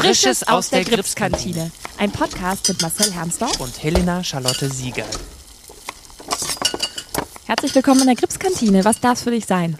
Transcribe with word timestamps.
Frisches 0.00 0.48
aus 0.48 0.70
der 0.70 0.82
Gripskantine. 0.82 1.70
Ein 1.98 2.10
Podcast 2.10 2.66
mit 2.70 2.80
Marcel 2.80 3.12
Hermsdorf 3.12 3.60
und 3.60 3.82
Helena 3.82 4.24
Charlotte 4.24 4.70
Sieger. 4.70 5.04
Herzlich 7.44 7.74
willkommen 7.74 8.00
in 8.00 8.06
der 8.06 8.16
Gripskantine. 8.16 8.86
Was 8.86 8.98
darf 9.00 9.18
es 9.18 9.24
für 9.24 9.30
dich 9.30 9.44
sein? 9.44 9.76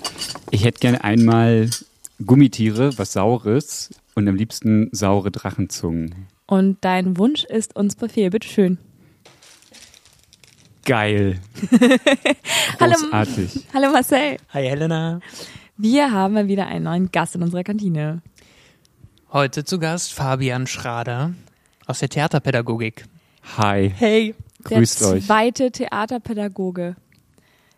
Ich 0.51 0.63
hätte 0.63 0.79
gerne 0.79 1.03
einmal 1.03 1.71
Gummitiere, 2.25 2.99
was 2.99 3.15
Saures 3.15 3.95
und 4.15 4.29
am 4.29 4.35
liebsten 4.37 4.91
saure 4.93 5.31
Drachenzungen. 5.31 6.27
Und 6.45 6.77
dein 6.83 7.17
Wunsch 7.17 7.45
ist 7.45 7.75
uns 7.75 7.97
Befehl. 7.97 8.29
Bitte 8.29 8.47
schön. 8.47 8.77
Geil. 10.85 11.41
Großartig. 12.79 13.67
Hallo, 13.73 13.87
hallo 13.87 13.93
Marcel. 13.93 14.37
Hi 14.53 14.65
Helena. 14.65 15.21
Wir 15.79 16.13
haben 16.13 16.35
mal 16.35 16.47
wieder 16.47 16.67
einen 16.67 16.85
neuen 16.85 17.11
Gast 17.11 17.37
in 17.37 17.43
unserer 17.43 17.65
Kantine. 17.65 18.21
Heute 19.33 19.63
zu 19.63 19.79
Gast 19.79 20.13
Fabian 20.13 20.67
Schrader 20.67 21.35
aus 21.87 22.01
der 22.01 22.09
Theaterpädagogik. 22.09 23.05
Hi. 23.57 23.93
Hey. 23.97 24.35
Grüßt 24.65 25.03
der 25.03 25.09
euch. 25.11 25.27
zweite 25.27 25.71
Theaterpädagoge. 25.71 26.97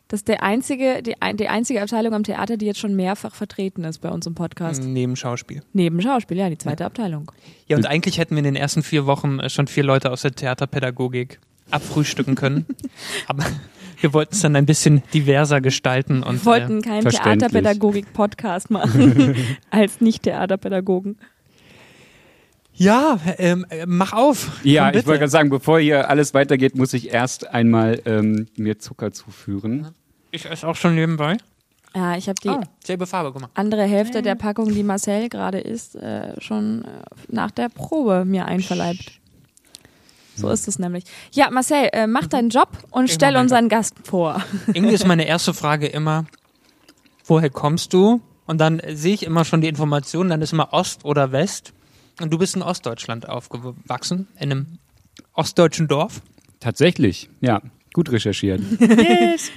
Das 0.08 0.20
ist 0.20 0.28
der 0.28 0.42
einzige, 0.42 1.02
die, 1.02 1.14
die 1.34 1.48
einzige 1.48 1.82
Abteilung 1.82 2.14
am 2.14 2.22
Theater, 2.24 2.56
die 2.56 2.64
jetzt 2.64 2.78
schon 2.78 2.96
mehrfach 2.96 3.34
vertreten 3.34 3.84
ist 3.84 3.98
bei 3.98 4.08
uns 4.08 4.27
im 4.27 4.34
Podcast. 4.34 4.82
Neben 4.82 5.14
Schauspiel. 5.14 5.62
Neben 5.74 6.00
Schauspiel, 6.00 6.38
ja, 6.38 6.48
die 6.48 6.56
zweite 6.56 6.84
ja. 6.84 6.86
Abteilung. 6.86 7.30
Ja, 7.66 7.77
und 7.77 7.84
eigentlich 7.84 8.16
hätten 8.16 8.34
wir 8.34 8.38
in 8.38 8.44
den 8.44 8.56
ersten 8.56 8.82
vier 8.82 9.05
Wochen 9.05 9.38
äh, 9.38 9.50
schon 9.50 9.66
vier 9.66 9.84
Leute 9.84 10.10
aus 10.10 10.22
der 10.22 10.32
Theaterpädagogik 10.32 11.38
abfrühstücken 11.70 12.34
können. 12.34 12.64
Aber 13.27 13.44
wir 14.00 14.14
wollten 14.14 14.34
es 14.34 14.41
dann 14.41 14.56
ein 14.56 14.64
bisschen 14.64 15.02
diverser 15.12 15.60
gestalten. 15.60 16.22
Und, 16.22 16.46
wir 16.46 16.46
wollten 16.46 16.78
äh, 16.78 16.82
keinen 16.82 17.10
Theaterpädagogik-Podcast 17.10 18.70
machen 18.70 19.36
als 19.70 20.00
Nicht-Theaterpädagogen. 20.00 21.19
Ja, 22.74 23.18
ähm, 23.38 23.66
mach 23.86 24.12
auf. 24.12 24.60
Ja, 24.64 24.88
ich 24.90 25.06
wollte 25.06 25.20
gerade 25.20 25.28
sagen, 25.28 25.50
bevor 25.50 25.78
hier 25.78 26.08
alles 26.08 26.34
weitergeht, 26.34 26.74
muss 26.77 26.94
ich 26.94 27.12
erst 27.12 27.48
einmal 27.48 28.00
ähm, 28.06 28.48
mir 28.56 28.78
Zucker 28.78 29.12
zuführen. 29.12 29.88
Ich 30.30 30.47
esse 30.47 30.66
auch 30.66 30.77
schon 30.77 30.94
nebenbei. 30.94 31.36
Ja, 31.94 32.16
ich 32.16 32.28
habe 32.28 32.41
die 32.42 32.48
oh, 32.48 32.60
selbe 32.82 33.06
Farbe, 33.06 33.32
guck 33.32 33.42
mal. 33.42 33.50
andere 33.55 33.82
Hälfte 33.82 34.19
hey. 34.19 34.22
der 34.22 34.34
Packung, 34.34 34.72
die 34.72 34.82
Marcel 34.82 35.28
gerade 35.28 35.58
isst, 35.58 35.94
äh, 35.97 36.41
schon 36.41 36.84
äh, 36.84 36.88
nach 37.28 37.50
der 37.50 37.69
Probe 37.69 38.24
mir 38.24 38.47
einverleibt. 38.47 39.20
So 40.34 40.48
ist 40.48 40.66
es 40.66 40.78
nämlich. 40.78 41.04
Ja, 41.32 41.50
Marcel, 41.50 41.91
äh, 41.92 42.06
mach 42.06 42.27
deinen 42.27 42.48
Job 42.48 42.69
und 42.91 43.04
ich 43.04 43.12
stell 43.12 43.36
unseren 43.36 43.69
Gast 43.69 43.94
vor. 44.04 44.42
Irgendwie 44.69 44.94
ist 44.94 45.06
meine 45.06 45.27
erste 45.27 45.52
Frage 45.52 45.86
immer, 45.86 46.25
woher 47.27 47.50
kommst 47.50 47.92
du? 47.92 48.22
Und 48.47 48.58
dann 48.58 48.80
sehe 48.88 49.14
ich 49.14 49.25
immer 49.25 49.44
schon 49.44 49.60
die 49.60 49.69
Informationen, 49.69 50.30
dann 50.30 50.41
ist 50.41 50.54
immer 50.54 50.72
Ost 50.72 51.04
oder 51.04 51.32
West. 51.32 51.75
Und 52.20 52.32
du 52.32 52.38
bist 52.38 52.56
in 52.56 52.62
Ostdeutschland 52.62 53.28
aufgewachsen, 53.28 54.28
in 54.36 54.52
einem 54.52 54.78
ostdeutschen 55.32 55.88
Dorf? 55.88 56.22
Tatsächlich, 56.60 57.28
ja. 57.41 57.62
Gut 57.92 58.10
recherchiert. 58.10 58.60
yes. 58.80 59.50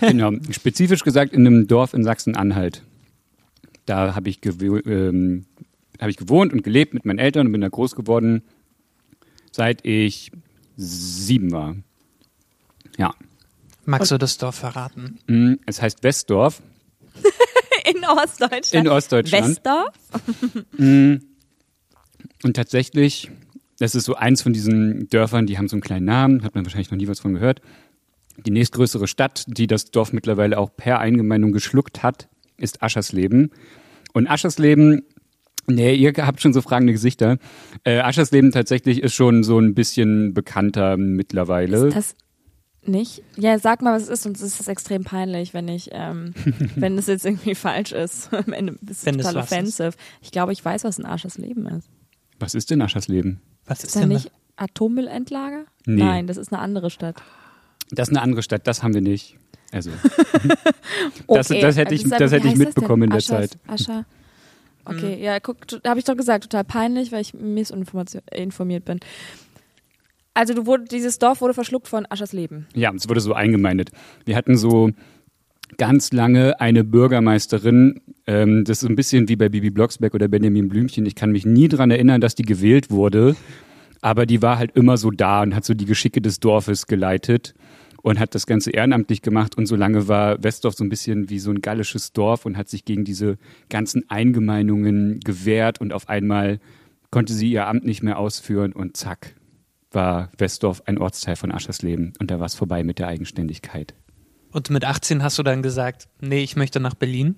Genau. 0.00 0.32
Spezifisch 0.50 1.04
gesagt 1.04 1.32
in 1.32 1.46
einem 1.46 1.66
Dorf 1.66 1.94
in 1.94 2.04
Sachsen-Anhalt. 2.04 2.82
Da 3.86 4.14
habe 4.14 4.28
ich, 4.28 4.40
ähm, 4.44 5.46
hab 5.98 6.08
ich 6.08 6.16
gewohnt 6.16 6.52
und 6.52 6.62
gelebt 6.62 6.92
mit 6.92 7.06
meinen 7.06 7.18
Eltern 7.18 7.46
und 7.46 7.52
bin 7.52 7.62
da 7.62 7.68
groß 7.68 7.94
geworden, 7.94 8.42
seit 9.50 9.86
ich 9.86 10.30
sieben 10.76 11.52
war. 11.52 11.76
Ja. 12.98 13.14
Magst 13.86 14.10
du 14.10 14.18
das 14.18 14.36
Dorf 14.36 14.56
verraten? 14.56 15.18
Mm, 15.26 15.54
es 15.64 15.80
heißt 15.80 16.02
Westdorf. 16.02 16.60
in 17.86 18.04
Ostdeutschland. 18.04 18.86
In 18.86 18.88
Ostdeutschland. 18.88 19.48
Westdorf? 19.48 19.94
Mm. 20.76 21.16
Und 22.44 22.54
tatsächlich, 22.54 23.30
das 23.78 23.94
ist 23.94 24.04
so 24.04 24.14
eins 24.14 24.42
von 24.42 24.52
diesen 24.52 25.08
Dörfern, 25.08 25.46
die 25.46 25.58
haben 25.58 25.68
so 25.68 25.76
einen 25.76 25.82
kleinen 25.82 26.06
Namen, 26.06 26.42
hat 26.42 26.54
man 26.54 26.64
wahrscheinlich 26.64 26.90
noch 26.90 26.98
nie 26.98 27.08
was 27.08 27.20
von 27.20 27.34
gehört. 27.34 27.60
Die 28.46 28.50
nächstgrößere 28.50 29.08
Stadt, 29.08 29.44
die 29.48 29.66
das 29.66 29.90
Dorf 29.90 30.12
mittlerweile 30.12 30.58
auch 30.58 30.70
per 30.76 31.00
Eingemeindung 31.00 31.52
geschluckt 31.52 32.02
hat, 32.02 32.28
ist 32.56 32.82
Aschersleben. 32.82 33.50
Und 34.12 34.28
Aschersleben, 34.28 35.02
nee, 35.66 35.94
ihr 35.94 36.12
habt 36.18 36.40
schon 36.40 36.52
so 36.52 36.62
fragende 36.62 36.92
Gesichter. 36.92 37.38
Äh, 37.84 37.98
Aschersleben 37.98 38.52
tatsächlich 38.52 39.02
ist 39.02 39.14
schon 39.14 39.42
so 39.42 39.58
ein 39.58 39.74
bisschen 39.74 40.34
bekannter 40.34 40.96
mittlerweile. 40.96 41.88
Ist 41.88 41.96
das 41.96 42.16
nicht? 42.88 43.22
Ja, 43.36 43.58
sag 43.58 43.82
mal, 43.82 43.94
was 43.94 44.04
es 44.04 44.08
ist, 44.08 44.26
und 44.26 44.36
es 44.36 44.42
ist 44.42 44.68
extrem 44.68 45.04
peinlich, 45.04 45.54
wenn 45.54 45.68
ich, 45.68 45.90
ähm, 45.92 46.32
wenn 46.76 46.96
es 46.96 47.06
jetzt 47.06 47.26
irgendwie 47.26 47.54
falsch 47.54 47.92
ist. 47.92 48.32
Am 48.32 48.52
Ende 48.52 48.78
ist 48.88 49.06
es 49.06 49.16
total 49.16 49.36
offensive. 49.36 49.92
Ich 50.22 50.30
glaube, 50.30 50.52
ich 50.52 50.64
weiß, 50.64 50.84
was 50.84 50.98
ein 50.98 51.06
Aschersleben 51.06 51.66
ist. 51.66 51.88
Was 52.38 52.54
ist 52.54 52.70
denn 52.70 52.82
Aschersleben? 52.82 53.40
Was 53.66 53.80
ist, 53.80 53.86
ist 53.86 53.94
denn 53.96 54.02
da 54.10 54.14
nicht 54.16 54.30
Atommüllendlager? 54.56 55.64
Nee. 55.86 56.02
Nein, 56.02 56.26
das 56.26 56.36
ist 56.36 56.52
eine 56.52 56.60
andere 56.60 56.90
Stadt. 56.90 57.16
Das 57.90 58.08
ist 58.08 58.14
eine 58.14 58.22
andere 58.22 58.42
Stadt, 58.42 58.66
das 58.66 58.82
haben 58.82 58.94
wir 58.94 59.00
nicht. 59.00 59.36
Also, 59.72 59.90
das, 61.28 61.50
okay. 61.50 61.60
das, 61.60 61.76
hätte 61.76 61.94
ich, 61.94 62.08
das 62.08 62.32
hätte 62.32 62.48
ich 62.48 62.56
mitbekommen 62.56 63.04
in 63.04 63.10
der 63.10 63.18
Aschers, 63.18 63.50
Zeit. 63.50 63.58
Ascher. 63.66 64.06
Okay, 64.84 65.16
mhm. 65.16 65.22
ja, 65.22 65.40
guck, 65.40 65.66
da 65.68 65.90
habe 65.90 66.00
ich 66.00 66.06
doch 66.06 66.16
gesagt, 66.16 66.44
total 66.44 66.64
peinlich, 66.64 67.12
weil 67.12 67.20
ich 67.20 67.34
missinformiert 67.34 68.84
bin. 68.84 69.00
Also 70.32 70.54
du 70.54 70.66
wurde, 70.66 70.84
dieses 70.84 71.18
Dorf 71.18 71.40
wurde 71.40 71.52
verschluckt 71.52 71.88
von 71.88 72.06
Aschersleben. 72.08 72.66
Ja, 72.74 72.92
es 72.94 73.08
wurde 73.08 73.20
so 73.20 73.34
eingemeindet. 73.34 73.90
Wir 74.24 74.36
hatten 74.36 74.56
so 74.56 74.90
ganz 75.76 76.12
lange 76.12 76.60
eine 76.60 76.84
Bürgermeisterin, 76.84 78.00
ähm, 78.26 78.64
das 78.64 78.82
ist 78.82 78.88
ein 78.88 78.96
bisschen 78.96 79.28
wie 79.28 79.36
bei 79.36 79.48
Bibi 79.48 79.70
Blocksberg 79.70 80.14
oder 80.14 80.28
Benjamin 80.28 80.68
Blümchen. 80.68 81.06
Ich 81.06 81.14
kann 81.14 81.32
mich 81.32 81.44
nie 81.46 81.68
daran 81.68 81.90
erinnern, 81.90 82.20
dass 82.20 82.34
die 82.34 82.42
gewählt 82.42 82.90
wurde, 82.90 83.36
aber 84.00 84.26
die 84.26 84.42
war 84.42 84.58
halt 84.58 84.76
immer 84.76 84.96
so 84.96 85.10
da 85.10 85.42
und 85.42 85.54
hat 85.54 85.64
so 85.64 85.74
die 85.74 85.84
Geschicke 85.84 86.20
des 86.20 86.40
Dorfes 86.40 86.86
geleitet 86.86 87.54
und 88.02 88.18
hat 88.18 88.34
das 88.34 88.46
Ganze 88.46 88.70
ehrenamtlich 88.70 89.22
gemacht. 89.22 89.56
Und 89.56 89.66
so 89.66 89.76
lange 89.76 90.08
war 90.08 90.42
Westdorf 90.42 90.74
so 90.74 90.84
ein 90.84 90.88
bisschen 90.88 91.30
wie 91.30 91.38
so 91.38 91.50
ein 91.50 91.60
gallisches 91.60 92.12
Dorf 92.12 92.46
und 92.46 92.56
hat 92.56 92.68
sich 92.68 92.84
gegen 92.84 93.04
diese 93.04 93.36
ganzen 93.68 94.08
Eingemeinungen 94.08 95.20
gewehrt 95.20 95.80
und 95.80 95.92
auf 95.92 96.08
einmal 96.08 96.60
konnte 97.10 97.32
sie 97.32 97.50
ihr 97.50 97.66
Amt 97.66 97.84
nicht 97.84 98.02
mehr 98.02 98.18
ausführen 98.18 98.72
und 98.72 98.96
zack, 98.96 99.34
war 99.90 100.30
Westdorf 100.36 100.82
ein 100.86 100.98
Ortsteil 100.98 101.36
von 101.36 101.50
Aschersleben 101.50 102.12
und 102.18 102.30
da 102.30 102.38
war 102.38 102.46
es 102.46 102.54
vorbei 102.54 102.84
mit 102.84 102.98
der 102.98 103.08
Eigenständigkeit. 103.08 103.94
Und 104.50 104.70
mit 104.70 104.84
18 104.84 105.22
hast 105.22 105.38
du 105.38 105.42
dann 105.42 105.62
gesagt, 105.62 106.08
nee, 106.20 106.42
ich 106.42 106.56
möchte 106.56 106.80
nach 106.80 106.94
Berlin? 106.94 107.36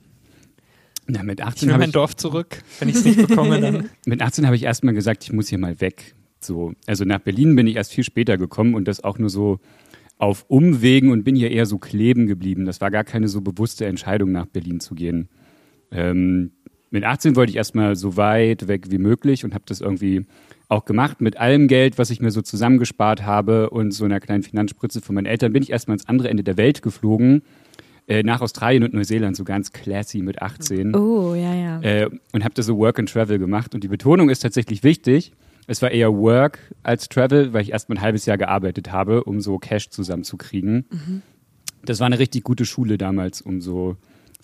Na, 1.07 1.23
mit 1.23 1.41
18 1.41 1.69
ich 1.69 1.73
will 1.73 1.79
mein 1.79 1.93
Dorf 1.93 2.17
zurück, 2.17 2.63
wenn 2.79 2.89
ich 2.89 2.97
es 2.97 3.05
nicht 3.05 3.27
bekomme, 3.27 3.61
dann. 3.61 3.91
Mit 4.07 4.23
18 4.23 4.47
habe 4.47 4.55
ich 4.55 4.63
erstmal 4.63 4.95
gesagt, 4.95 5.25
ich 5.25 5.33
muss 5.33 5.49
hier 5.49 5.59
mal 5.59 5.81
weg. 5.81 6.15
So, 6.41 6.73
also 6.87 7.05
nach 7.05 7.19
Berlin 7.19 7.57
bin 7.57 7.67
ich 7.67 7.77
erst 7.77 7.93
viel 7.93 8.05
später 8.05 8.39
gekommen 8.39 8.75
und 8.75 8.87
das 8.87 9.03
auch 9.03 9.19
nur 9.19 9.29
so 9.29 9.59
auf 10.19 10.45
Umwegen 10.49 11.11
und 11.11 11.25
bin 11.25 11.35
hier 11.35 11.51
eher 11.51 11.67
so 11.67 11.79
kleben 11.79 12.27
geblieben. 12.27 12.65
Das 12.65 12.81
war 12.81 12.91
gar 12.91 13.05
keine 13.05 13.27
so 13.27 13.41
bewusste 13.41 13.87
Entscheidung, 13.87 14.31
nach 14.31 14.47
Berlin 14.47 14.79
zu 14.79 14.95
gehen. 14.95 15.29
Ähm, 15.91 16.53
mit 16.91 17.05
18 17.05 17.37
wollte 17.37 17.51
ich 17.51 17.57
erstmal 17.57 17.97
so 17.97 18.17
weit 18.17 18.69
weg 18.69 18.91
wie 18.91 18.99
möglich 18.99 19.45
und 19.45 19.55
habe 19.55 19.65
das 19.67 19.81
irgendwie 19.81 20.27
auch 20.71 20.85
gemacht. 20.85 21.21
Mit 21.21 21.39
allem 21.39 21.69
Geld, 21.69 21.99
was 21.99 22.11
ich 22.11 22.21
mir 22.21 22.31
so 22.31 22.43
zusammengespart 22.43 23.25
habe 23.25 23.71
und 23.71 23.93
so 23.93 24.05
einer 24.05 24.21
kleinen 24.21 24.43
Finanzspritze 24.43 25.01
von 25.01 25.15
meinen 25.15 25.27
Eltern, 25.27 25.53
bin 25.53 25.63
ich 25.63 25.71
erstmal 25.71 25.95
ans 25.95 26.09
andere 26.09 26.29
Ende 26.29 26.45
der 26.45 26.57
Welt 26.57 26.83
geflogen. 26.83 27.43
Äh, 28.07 28.23
nach 28.23 28.41
Australien 28.41 28.83
und 28.83 28.95
Neuseeland, 28.95 29.37
so 29.37 29.45
ganz 29.45 29.73
classy 29.73 30.23
mit 30.23 30.43
18. 30.43 30.97
Oh, 30.97 31.35
ja, 31.35 31.55
ja. 31.55 31.81
Äh, 31.83 32.11
und 32.33 32.45
habe 32.45 32.55
da 32.55 32.63
so 32.63 32.77
Work 32.79 32.99
and 32.99 33.09
Travel 33.09 33.39
gemacht. 33.39 33.75
Und 33.75 33.85
die 33.85 33.89
Betonung 33.89 34.31
ist 34.31 34.41
tatsächlich 34.41 34.83
wichtig. 34.83 35.33
Es 35.67 35.83
war 35.83 35.91
eher 35.91 36.13
Work 36.13 36.59
als 36.83 37.09
Travel, 37.09 37.53
weil 37.53 37.63
ich 37.63 37.73
erstmal 37.73 37.99
ein 37.99 38.03
halbes 38.03 38.27
Jahr 38.27 38.39
gearbeitet 38.39 38.91
habe, 38.91 39.25
um 39.25 39.41
so 39.41 39.59
Cash 39.59 39.91
zusammenzukriegen. 39.91 40.87
Mhm. 40.91 41.23
Das 41.85 42.01
war 42.01 42.07
eine 42.07 42.19
richtig 42.19 42.43
gute 42.43 42.65
Schule 42.65 42.99
damals, 42.99 43.41
um 43.41 43.61
so 43.61 43.97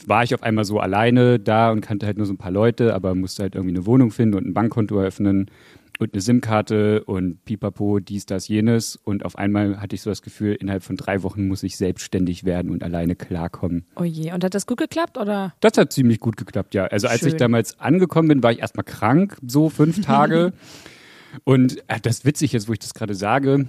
war 0.07 0.23
ich 0.23 0.35
auf 0.35 0.43
einmal 0.43 0.65
so 0.65 0.79
alleine 0.79 1.39
da 1.39 1.71
und 1.71 1.81
kannte 1.81 2.07
halt 2.07 2.19
nur 2.19 2.27
so 2.27 2.35
ein 2.35 2.39
paar 2.39 2.51
Leute, 2.51 2.95
aber 2.95 3.15
musste 3.15 3.43
halt 3.43 3.55
irgendwie 3.55 3.75
eine 3.75 3.87
Wohnung 3.87 4.11
finden 4.11 4.37
und 4.37 4.47
ein 4.47 4.55
Bankkonto 4.55 4.99
eröffnen 4.99 5.51
und 5.98 6.13
eine 6.13 6.21
SIM-Karte 6.21 7.04
und 7.04 7.45
pipapo, 7.45 8.01
dies, 8.01 8.27
das, 8.27 8.48
jenes. 8.48 8.97
Und 8.97 9.25
auf 9.25 9.37
einmal 9.37 9.81
hatte 9.81 9.95
ich 9.95 10.03
so 10.03 10.10
das 10.10 10.22
Gefühl, 10.22 10.54
innerhalb 10.54 10.83
von 10.83 10.97
drei 10.97 11.22
Wochen 11.22 11.48
muss 11.48 11.63
ich 11.63 11.77
selbstständig 11.77 12.45
werden 12.45 12.71
und 12.71 12.83
alleine 12.83 13.16
klarkommen. 13.16 13.87
Oh 13.97 14.04
je, 14.04 14.33
und 14.33 14.45
hat 14.45 14.54
das 14.54 14.66
gut 14.66 14.78
geklappt, 14.78 15.19
oder? 15.19 15.54
Das 15.60 15.78
hat 15.78 15.93
ziemlich 15.93 16.21
gut 16.21 16.37
geklappt, 16.37 16.75
ja. 16.75 16.84
Also 16.87 17.09
als 17.09 17.21
Schön. 17.21 17.28
ich 17.28 17.37
damals 17.37 17.78
angekommen 17.81 18.28
bin, 18.28 18.43
war 18.43 18.53
ich 18.53 18.59
erstmal 18.59 18.84
krank, 18.84 19.39
so 19.47 19.71
fünf 19.71 20.01
Tage. 20.03 20.53
und 21.45 21.78
äh, 21.89 22.01
das 22.01 22.19
ist 22.19 22.25
witzig 22.25 22.53
jetzt, 22.53 22.69
wo 22.69 22.72
ich 22.72 22.78
das 22.78 22.95
gerade 22.95 23.15
sage. 23.15 23.66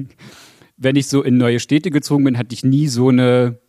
Wenn 0.76 0.96
ich 0.96 1.06
so 1.06 1.22
in 1.22 1.36
neue 1.36 1.60
Städte 1.60 1.90
gezogen 1.90 2.24
bin, 2.24 2.36
hatte 2.36 2.52
ich 2.52 2.64
nie 2.64 2.88
so 2.88 3.08
eine 3.08 3.60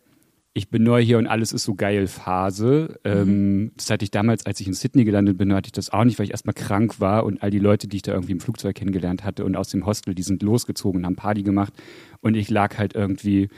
ich 0.56 0.70
bin 0.70 0.84
neu 0.84 1.02
hier 1.02 1.18
und 1.18 1.26
alles 1.26 1.52
ist 1.52 1.64
so 1.64 1.74
geil 1.74 2.06
Phase. 2.06 2.98
Mhm. 3.04 3.72
Das 3.76 3.90
hatte 3.90 4.04
ich 4.04 4.10
damals, 4.10 4.46
als 4.46 4.58
ich 4.58 4.66
in 4.66 4.72
Sydney 4.72 5.04
gelandet 5.04 5.36
bin, 5.36 5.52
hatte 5.52 5.68
ich 5.68 5.72
das 5.72 5.90
auch 5.92 6.04
nicht, 6.04 6.18
weil 6.18 6.24
ich 6.24 6.30
erstmal 6.30 6.54
krank 6.54 6.98
war 6.98 7.26
und 7.26 7.42
all 7.42 7.50
die 7.50 7.58
Leute, 7.58 7.88
die 7.88 7.96
ich 7.96 8.02
da 8.02 8.12
irgendwie 8.12 8.32
im 8.32 8.40
Flugzeug 8.40 8.74
kennengelernt 8.74 9.22
hatte 9.22 9.44
und 9.44 9.54
aus 9.54 9.68
dem 9.68 9.84
Hostel, 9.84 10.14
die 10.14 10.22
sind 10.22 10.42
losgezogen 10.42 11.00
und 11.00 11.06
haben 11.06 11.16
Party 11.16 11.42
gemacht 11.42 11.74
und 12.22 12.36
ich 12.36 12.48
lag 12.48 12.78
halt 12.78 12.94
irgendwie 12.94 13.50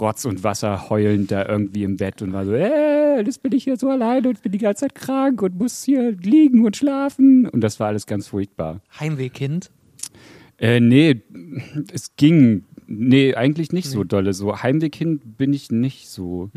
Rotz 0.00 0.26
und 0.26 0.44
Wasser 0.44 0.88
heulend 0.90 1.32
da 1.32 1.44
irgendwie 1.44 1.82
im 1.82 1.96
Bett 1.96 2.22
und 2.22 2.32
war 2.32 2.44
so, 2.44 2.52
äh, 2.52 3.20
jetzt 3.20 3.42
bin 3.42 3.52
ich 3.52 3.64
hier 3.64 3.76
so 3.76 3.88
alleine 3.88 4.28
und 4.28 4.40
bin 4.40 4.52
die 4.52 4.58
ganze 4.58 4.82
Zeit 4.82 4.94
krank 4.94 5.42
und 5.42 5.58
muss 5.58 5.82
hier 5.82 6.12
liegen 6.12 6.64
und 6.64 6.76
schlafen. 6.76 7.48
Und 7.48 7.62
das 7.62 7.80
war 7.80 7.88
alles 7.88 8.06
ganz 8.06 8.28
furchtbar. 8.28 8.80
Heimwehkind? 9.00 9.72
Äh, 10.58 10.78
nee, 10.78 11.20
es 11.92 12.14
ging. 12.14 12.64
Nee, 12.86 13.34
eigentlich 13.34 13.72
nicht 13.72 13.88
so 13.88 14.04
dolle. 14.04 14.32
So 14.32 14.62
Heimwehkind 14.62 15.36
bin 15.36 15.52
ich 15.52 15.70
nicht 15.70 16.08
so. 16.08 16.50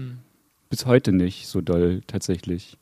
Bis 0.70 0.86
heute 0.86 1.14
nicht 1.14 1.48
so 1.48 1.62
doll, 1.62 2.02
tatsächlich. 2.08 2.78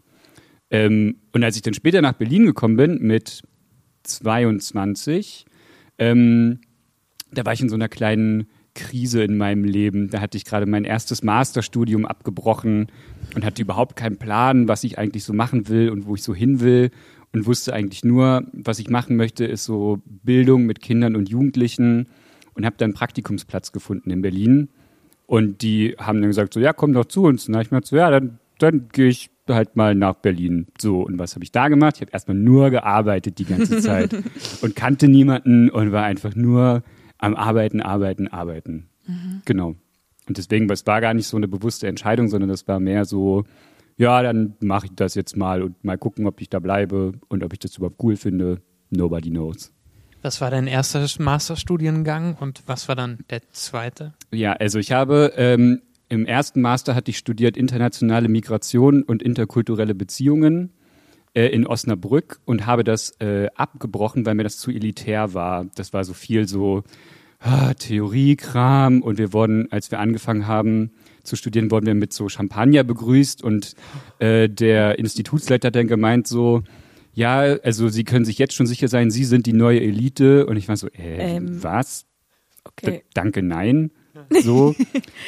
Ähm, 0.71 1.17
und 1.33 1.43
als 1.43 1.55
ich 1.55 1.61
dann 1.61 1.73
später 1.73 2.01
nach 2.01 2.13
Berlin 2.13 2.45
gekommen 2.45 2.77
bin, 2.77 2.99
mit 3.01 3.43
22, 4.03 5.45
ähm, 5.99 6.59
da 7.31 7.45
war 7.45 7.53
ich 7.53 7.61
in 7.61 7.69
so 7.69 7.75
einer 7.75 7.89
kleinen 7.89 8.47
Krise 8.73 9.23
in 9.23 9.37
meinem 9.37 9.63
Leben. 9.63 10.09
Da 10.09 10.21
hatte 10.21 10.37
ich 10.37 10.45
gerade 10.45 10.65
mein 10.65 10.83
erstes 10.83 11.23
Masterstudium 11.23 12.05
abgebrochen 12.05 12.87
und 13.33 13.45
hatte 13.45 13.61
überhaupt 13.61 13.95
keinen 13.95 14.17
Plan, 14.17 14.67
was 14.67 14.83
ich 14.83 14.97
eigentlich 14.99 15.23
so 15.23 15.33
machen 15.33 15.69
will 15.69 15.89
und 15.89 16.05
wo 16.05 16.15
ich 16.15 16.23
so 16.23 16.35
hin 16.35 16.59
will 16.59 16.91
und 17.33 17.45
wusste 17.45 17.73
eigentlich 17.73 18.03
nur, 18.03 18.43
was 18.53 18.79
ich 18.79 18.89
machen 18.89 19.15
möchte, 19.15 19.45
ist 19.45 19.65
so 19.65 20.01
Bildung 20.05 20.65
mit 20.65 20.81
Kindern 20.81 21.15
und 21.15 21.29
Jugendlichen 21.29 22.07
und 22.55 22.65
habe 22.65 22.75
dann 22.77 22.87
einen 22.87 22.93
Praktikumsplatz 22.93 23.71
gefunden 23.71 24.09
in 24.09 24.21
Berlin. 24.21 24.69
Und 25.27 25.61
die 25.61 25.95
haben 25.97 26.21
dann 26.21 26.29
gesagt, 26.29 26.53
so, 26.53 26.59
ja, 26.59 26.73
komm 26.73 26.93
doch 26.93 27.05
zu 27.05 27.23
uns. 27.23 27.47
Und 27.47 27.53
dann 27.53 27.59
habe 27.59 27.65
ich 27.65 27.71
mir 27.71 27.81
so, 27.83 27.95
ja, 27.95 28.09
dann, 28.09 28.39
dann 28.59 28.89
gehe 28.91 29.07
ich 29.07 29.29
halt 29.47 29.75
mal 29.75 29.95
nach 29.95 30.15
Berlin. 30.15 30.67
So, 30.79 31.01
und 31.01 31.19
was 31.19 31.35
habe 31.35 31.43
ich 31.43 31.51
da 31.51 31.67
gemacht? 31.67 31.95
Ich 31.95 32.01
habe 32.01 32.11
erstmal 32.11 32.37
nur 32.37 32.69
gearbeitet 32.69 33.37
die 33.37 33.45
ganze 33.45 33.77
Zeit 33.81 34.15
und 34.61 34.75
kannte 34.75 35.07
niemanden 35.07 35.69
und 35.69 35.91
war 35.91 36.03
einfach 36.03 36.35
nur 36.35 36.83
am 37.17 37.35
Arbeiten, 37.35 37.81
Arbeiten, 37.81 38.27
Arbeiten. 38.27 38.89
Genau. 39.45 39.75
Und 40.27 40.37
deswegen, 40.37 40.69
es 40.71 40.87
war 40.87 41.01
gar 41.01 41.13
nicht 41.13 41.27
so 41.27 41.37
eine 41.37 41.47
bewusste 41.47 41.87
Entscheidung, 41.87 42.27
sondern 42.27 42.49
das 42.49 42.67
war 42.67 42.79
mehr 42.79 43.05
so, 43.05 43.43
ja, 43.97 44.21
dann 44.23 44.55
mache 44.59 44.87
ich 44.87 44.91
das 44.95 45.15
jetzt 45.15 45.37
mal 45.37 45.61
und 45.61 45.83
mal 45.83 45.97
gucken, 45.97 46.27
ob 46.27 46.41
ich 46.41 46.49
da 46.49 46.59
bleibe 46.59 47.13
und 47.27 47.43
ob 47.43 47.53
ich 47.53 47.59
das 47.59 47.77
überhaupt 47.77 48.01
cool 48.03 48.15
finde. 48.15 48.61
Nobody 48.89 49.29
knows. 49.29 49.74
Was 50.25 50.41
war 50.41 50.49
dein 50.49 50.65
erster 50.65 51.05
Masterstudiengang 51.19 52.35
und 52.39 52.63
was 52.65 52.87
war 52.87 52.95
dann 52.95 53.19
der 53.29 53.43
zweite? 53.51 54.15
Ja, 54.31 54.53
also 54.53 54.79
ich 54.79 54.91
habe 54.91 55.33
ähm, 55.37 55.83
im 56.09 56.25
ersten 56.25 56.61
Master 56.61 56.95
hatte 56.95 57.11
ich 57.11 57.19
studiert 57.19 57.55
internationale 57.55 58.27
Migration 58.27 59.03
und 59.03 59.21
interkulturelle 59.21 59.93
Beziehungen 59.93 60.71
äh, 61.35 61.45
in 61.49 61.67
Osnabrück 61.67 62.39
und 62.43 62.65
habe 62.65 62.83
das 62.83 63.11
äh, 63.19 63.49
abgebrochen, 63.53 64.25
weil 64.25 64.33
mir 64.33 64.41
das 64.41 64.57
zu 64.57 64.71
elitär 64.71 65.35
war. 65.35 65.67
Das 65.75 65.93
war 65.93 66.03
so 66.03 66.13
viel 66.13 66.47
so 66.47 66.81
ah, 67.39 67.75
Theoriekram 67.75 69.03
und 69.03 69.19
wir 69.19 69.31
wurden, 69.31 69.71
als 69.71 69.91
wir 69.91 69.99
angefangen 69.99 70.47
haben 70.47 70.89
zu 71.21 71.35
studieren, 71.35 71.69
wurden 71.69 71.85
wir 71.85 71.93
mit 71.93 72.13
so 72.13 72.29
Champagner 72.29 72.83
begrüßt 72.83 73.43
und 73.43 73.75
äh, 74.17 74.49
der 74.49 74.97
Institutsleiter 74.97 75.67
hat 75.67 75.75
dann 75.75 75.87
gemeint 75.87 76.25
so, 76.25 76.63
ja, 77.15 77.39
also 77.39 77.87
Sie 77.87 78.03
können 78.03 78.25
sich 78.25 78.37
jetzt 78.37 78.53
schon 78.53 78.67
sicher 78.67 78.87
sein, 78.89 79.09
Sie 79.09 79.23
sind 79.23 79.45
die 79.45 79.53
neue 79.53 79.81
Elite. 79.81 80.45
Und 80.45 80.57
ich 80.57 80.67
war 80.67 80.77
so, 80.77 80.87
äh, 80.89 81.37
Ähm, 81.37 81.63
was? 81.63 82.03
D 82.03 82.07
Okay. 82.87 83.03
danke, 83.13 83.41
nein. 83.41 83.91
So. 84.41 84.75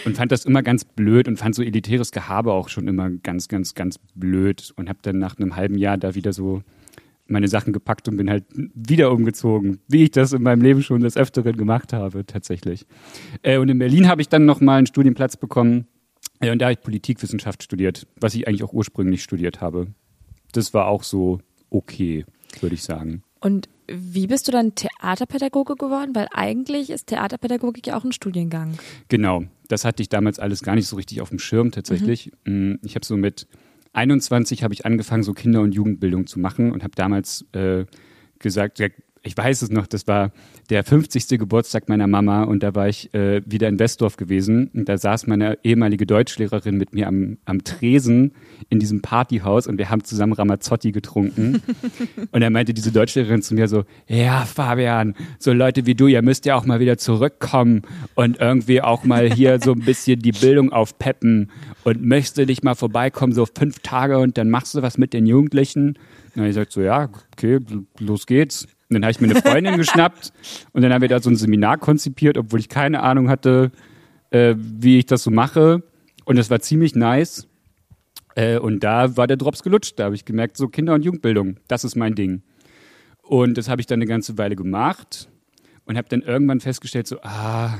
und 0.06 0.16
fand 0.18 0.31
das 0.31 0.45
immer 0.45 0.63
ganz 0.63 0.84
blöd 0.86 1.28
und 1.28 1.38
fand 1.38 1.56
so 1.56 1.63
elitäres 1.63 2.12
Gehabe 2.12 2.51
auch 2.51 2.69
schon 2.69 2.88
immer 2.88 3.10
ganz, 3.10 3.48
ganz, 3.48 3.74
ganz 3.74 4.00
blöd. 4.16 4.74
Und 4.75 4.89
habe 4.89 5.00
dann 5.01 5.18
nach 5.18 5.38
einem 5.38 5.56
halben 5.56 5.78
Jahr 5.78 5.98
da 5.98 6.13
wieder 6.16 6.34
so 6.34 6.62
meine 7.28 7.48
Sachen 7.48 7.74
gepackt 7.74 8.07
und 8.07 8.18
bin 8.18 8.30
halt 8.30 8.45
wieder 8.54 9.12
umgezogen, 9.12 9.80
wie 9.88 10.04
ich 10.04 10.12
das 10.12 10.34
in 10.34 10.42
meinem 10.44 10.62
Leben 10.62 10.81
schon 10.81 11.01
des 11.01 11.18
Öfteren 11.18 11.57
gemacht 11.57 11.94
habe, 11.94 12.25
tatsächlich. 12.25 12.86
Äh, 13.44 13.57
und 13.57 13.69
in 13.69 13.80
Berlin 13.80 14.07
habe 14.07 14.22
ich 14.22 14.30
dann 14.30 14.45
nochmal 14.45 14.78
einen 14.78 14.88
Studienplatz 14.88 15.38
bekommen. 15.38 15.88
Äh, 16.39 16.51
und 16.51 16.60
da 16.60 16.66
habe 16.66 16.74
ich 16.74 16.81
Politikwissenschaft 16.81 17.63
studiert, 17.63 18.07
was 18.19 18.36
ich 18.36 18.48
eigentlich 18.48 18.63
auch 18.63 18.74
ursprünglich 18.74 19.24
studiert 19.24 19.62
habe. 19.62 19.88
Das 20.54 20.74
war 20.74 20.88
auch 20.88 21.04
so 21.04 21.39
okay, 21.69 22.25
würde 22.61 22.75
ich 22.75 22.83
sagen. 22.83 23.23
Und 23.39 23.69
wie 23.87 24.27
bist 24.27 24.47
du 24.47 24.51
dann 24.51 24.75
Theaterpädagoge 24.75 25.75
geworden? 25.75 26.13
Weil 26.13 26.27
eigentlich 26.31 26.89
ist 26.89 27.07
Theaterpädagogik 27.07 27.87
ja 27.87 27.97
auch 27.97 28.03
ein 28.03 28.11
Studiengang. 28.11 28.77
Genau, 29.09 29.43
das 29.67 29.85
hatte 29.85 30.01
ich 30.01 30.09
damals 30.09 30.39
alles 30.39 30.61
gar 30.63 30.75
nicht 30.75 30.87
so 30.87 30.95
richtig 30.95 31.21
auf 31.21 31.29
dem 31.29 31.39
Schirm 31.39 31.71
tatsächlich. 31.71 32.31
Mm, 32.45 32.75
Ich 32.83 32.95
habe 32.95 33.05
so 33.05 33.15
mit 33.15 33.47
21 33.93 34.63
habe 34.63 34.73
ich 34.73 34.85
angefangen, 34.85 35.23
so 35.23 35.33
Kinder- 35.33 35.61
und 35.61 35.73
Jugendbildung 35.73 36.27
zu 36.27 36.39
machen 36.39 36.71
und 36.71 36.83
habe 36.83 36.93
damals 36.95 37.45
äh, 37.53 37.85
gesagt, 38.39 38.79
ich 39.23 39.35
weiß 39.35 39.61
es 39.61 39.69
noch, 39.69 39.87
das 39.87 40.07
war 40.07 40.31
der 40.69 40.83
50. 40.83 41.39
Geburtstag 41.39 41.89
meiner 41.89 42.07
Mama 42.07 42.43
und 42.43 42.63
da 42.63 42.75
war 42.75 42.87
ich 42.87 43.13
äh, 43.13 43.41
wieder 43.45 43.67
in 43.67 43.79
Westdorf 43.79 44.17
gewesen 44.17 44.69
und 44.73 44.89
da 44.89 44.97
saß 44.97 45.27
meine 45.27 45.57
ehemalige 45.63 46.05
Deutschlehrerin 46.05 46.77
mit 46.77 46.93
mir 46.93 47.07
am, 47.07 47.37
am 47.45 47.63
Tresen 47.63 48.33
in 48.69 48.79
diesem 48.79 49.01
Partyhaus 49.01 49.67
und 49.67 49.77
wir 49.77 49.89
haben 49.89 50.03
zusammen 50.03 50.33
Ramazzotti 50.33 50.91
getrunken 50.91 51.61
und 52.31 52.41
dann 52.41 52.53
meinte 52.53 52.73
diese 52.73 52.91
Deutschlehrerin 52.91 53.41
zu 53.41 53.53
mir 53.53 53.67
so, 53.67 53.83
ja 54.07 54.45
Fabian, 54.45 55.15
so 55.39 55.53
Leute 55.53 55.85
wie 55.85 55.95
du, 55.95 56.07
ihr 56.07 56.21
müsst 56.21 56.45
ja 56.45 56.55
auch 56.55 56.65
mal 56.65 56.79
wieder 56.79 56.97
zurückkommen 56.97 57.83
und 58.15 58.39
irgendwie 58.39 58.81
auch 58.81 59.03
mal 59.03 59.31
hier 59.31 59.59
so 59.59 59.71
ein 59.71 59.79
bisschen 59.79 60.19
die 60.19 60.31
Bildung 60.31 60.71
aufpeppen 60.71 61.51
und 61.83 62.05
möchtest 62.05 62.37
du 62.37 62.45
nicht 62.45 62.63
mal 62.63 62.75
vorbeikommen, 62.75 63.33
so 63.33 63.45
fünf 63.45 63.79
Tage 63.79 64.19
und 64.19 64.37
dann 64.37 64.49
machst 64.49 64.75
du 64.75 64.81
was 64.81 64.97
mit 64.97 65.13
den 65.13 65.25
Jugendlichen. 65.25 65.97
Und 66.35 66.43
ich 66.43 66.49
gesagt 66.49 66.71
so, 66.71 66.81
ja, 66.81 67.09
okay, 67.33 67.59
los 67.99 68.25
geht's. 68.25 68.67
Und 68.89 68.94
dann 68.94 69.04
habe 69.04 69.12
ich 69.12 69.19
mir 69.19 69.30
eine 69.30 69.42
Freundin 69.42 69.78
geschnappt 69.78 70.31
und 70.72 70.81
dann 70.81 70.94
haben 70.94 71.01
wir 71.01 71.10
da 71.10 71.19
so 71.19 71.30
ein 71.30 71.36
Seminar 71.36 71.78
konzipiert, 71.78 72.38
obwohl 72.38 72.60
ich 72.60 72.69
keine 72.69 73.04
Ahnung 73.04 73.30
hatte, 73.30 73.72
äh, 74.30 74.56
wie 74.57 75.00
ich 75.00 75.06
das 75.06 75.24
so 75.24 75.31
mache. 75.31 75.84
Und 76.25 76.38
das 76.38 76.50
war 76.50 76.60
ziemlich 76.60 76.95
nice. 76.95 77.48
Äh, 78.36 78.60
und 78.60 78.84
da 78.84 79.18
war 79.18 79.28
der 79.28 79.38
Drops 79.38 79.63
gelutscht. 79.63 79.98
Da 79.98 80.06
habe 80.06 80.16
ich 80.16 80.25
gemerkt, 80.25 80.57
so 80.57 80.68
Kinder- 80.68 80.94
und 80.94 81.04
Jugendbildung, 81.04 81.57
das 81.68 81.84
ist 81.84 81.95
mein 81.95 82.16
Ding. 82.16 82.44
Und 83.22 83.57
das 83.57 83.68
habe 83.68 83.81
ich 83.81 83.88
dann 83.88 83.98
eine 83.98 84.06
ganze 84.06 84.38
Weile 84.38 84.56
gemacht 84.56 85.28
und 85.86 85.98
habe 85.98 86.07
dann 86.10 86.22
irgendwann 86.22 86.60
festgestellt, 86.60 87.07
so, 87.07 87.19
ah, 87.24 87.78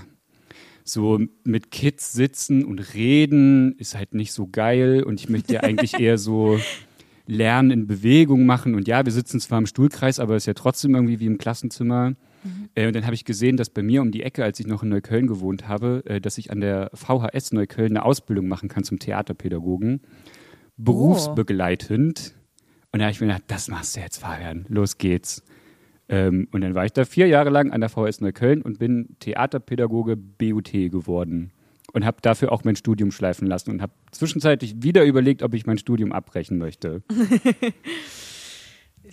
so 0.84 1.20
mit 1.44 1.72
Kids 1.72 2.14
sitzen 2.14 2.66
und 2.66 2.94
reden 2.94 3.76
ist 3.78 3.96
halt 3.96 4.14
nicht 4.14 4.34
so 4.34 4.48
geil 4.48 5.04
und 5.04 5.20
ich 5.20 5.30
möchte 5.30 5.54
ja 5.54 5.62
eigentlich 5.62 6.00
eher 6.00 6.18
so 6.18 6.60
Lernen 7.28 7.72
in 7.72 7.88
Bewegung 7.88 8.46
machen 8.46 8.74
und 8.76 8.88
ja, 8.88 9.06
wir 9.06 9.12
sitzen 9.12 9.40
zwar 9.40 9.60
im 9.60 9.66
Stuhlkreis, 9.66 10.20
aber 10.20 10.36
es 10.36 10.44
ist 10.44 10.48
ja 10.48 10.54
trotzdem 10.54 10.96
irgendwie 10.96 11.20
wie 11.20 11.26
im 11.26 11.38
Klassenzimmer. 11.38 12.16
Äh, 12.76 12.88
und 12.88 12.96
dann 12.96 13.06
habe 13.06 13.16
ich 13.16 13.26
gesehen, 13.26 13.58
dass 13.58 13.70
bei 13.70 13.84
mir 13.84 14.02
um 14.02 14.12
die 14.12 14.24
Ecke, 14.24 14.44
als 14.44 14.60
ich 14.60 14.68
noch 14.68 14.84
in 14.84 14.90
Neukölln 14.90 15.28
gewohnt 15.28 15.68
habe, 15.68 16.04
äh, 16.06 16.22
dass 16.22 16.38
ich 16.38 16.52
an 16.52 16.62
der 16.62 16.90
VHS 16.94 17.52
Neukölln 17.54 17.98
eine 17.98 18.06
Ausbildung 18.06 18.48
machen 18.48 18.70
kann 18.70 18.84
zum 18.84 19.00
Theaterpädagogen, 19.00 20.02
berufsbegleitend. 20.78 22.36
Und 22.92 23.00
da 23.00 23.06
habe 23.06 23.12
ich 23.12 23.22
mir 23.22 23.28
gedacht, 23.28 23.44
das 23.48 23.68
machst 23.68 23.96
du 23.96 24.00
jetzt, 24.00 24.18
Fabian, 24.18 24.66
los 24.70 24.98
geht's. 24.98 25.44
Ähm, 26.10 26.48
und 26.52 26.62
dann 26.62 26.74
war 26.74 26.86
ich 26.86 26.94
da 26.94 27.04
vier 27.06 27.28
Jahre 27.28 27.50
lang 27.50 27.72
an 27.72 27.82
der 27.82 27.90
VHS 27.90 28.22
Neukölln 28.22 28.62
und 28.62 28.80
bin 28.80 29.18
Theaterpädagoge 29.20 30.16
BUT 30.16 30.72
geworden. 30.72 31.52
Und 31.94 32.06
habe 32.06 32.18
dafür 32.22 32.52
auch 32.52 32.64
mein 32.64 32.76
Studium 32.76 33.12
schleifen 33.12 33.48
lassen 33.48 33.72
und 33.72 33.82
habe 33.82 33.94
zwischenzeitlich 34.12 34.84
wieder 34.84 35.06
überlegt, 35.06 35.42
ob 35.42 35.54
ich 35.54 35.66
mein 35.66 35.78
Studium 35.78 36.12
abbrechen 36.12 36.58
möchte. 36.58 37.02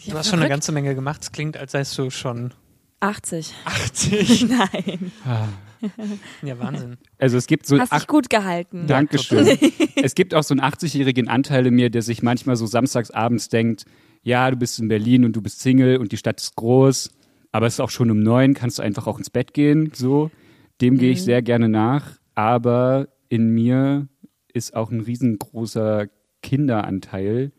Du 0.07 0.15
hast 0.15 0.29
schon 0.29 0.41
eine 0.41 0.49
ganze 0.49 0.73
Menge 0.73 0.95
gemacht. 0.95 1.23
Es 1.23 1.33
klingt, 1.33 1.57
als 1.57 1.73
seist 1.73 1.97
du 1.99 2.11
schon 2.11 2.53
80. 3.01 3.55
80. 3.65 4.49
Nein. 4.49 5.13
ja, 6.43 6.59
Wahnsinn. 6.59 6.97
Also 7.19 7.37
es 7.37 7.47
gibt 7.47 7.67
so 7.67 7.79
Hast 7.79 7.93
dich 7.93 8.07
gut 8.07 8.31
gehalten. 8.31 8.87
Dankeschön. 8.87 9.47
es 10.03 10.15
gibt 10.15 10.35
auch 10.35 10.43
so 10.43 10.55
einen 10.55 10.63
80-jährigen 10.63 11.29
Anteil 11.29 11.67
in 11.67 11.75
mir, 11.75 11.91
der 11.91 12.03
sich 12.03 12.23
manchmal 12.23 12.57
so 12.57 12.67
samstags 12.67 13.11
abends 13.11 13.49
denkt, 13.49 13.85
ja, 14.23 14.51
du 14.51 14.57
bist 14.57 14.79
in 14.79 14.89
Berlin 14.89 15.25
und 15.25 15.37
du 15.37 15.43
bist 15.43 15.61
Single 15.61 15.99
und 15.99 16.13
die 16.13 16.17
Stadt 16.17 16.41
ist 16.41 16.57
groß, 16.57 17.11
aber 17.53 17.67
es 17.67 17.75
ist 17.75 17.81
auch 17.81 17.91
schon 17.91 18.11
um 18.11 18.21
neun, 18.21 18.55
kannst 18.55 18.79
du 18.79 18.83
einfach 18.83 19.07
auch 19.07 19.19
ins 19.19 19.31
Bett 19.31 19.53
gehen, 19.53 19.93
so. 19.95 20.31
Dem 20.81 20.99
gehe 20.99 21.13
ich 21.13 21.23
sehr 21.23 21.41
gerne 21.41 21.69
nach, 21.69 22.19
aber 22.35 23.09
in 23.29 23.49
mir 23.51 24.09
ist 24.53 24.75
auch 24.75 24.91
ein 24.91 25.01
riesengroßer 25.01 26.07
Kinderanteil, 26.43 27.53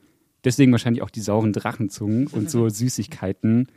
deswegen 0.43 0.71
wahrscheinlich 0.71 1.03
auch 1.03 1.09
die 1.09 1.21
sauren 1.21 1.53
Drachenzungen 1.53 2.27
und 2.31 2.49
so 2.49 2.69
Süßigkeiten. 2.69 3.67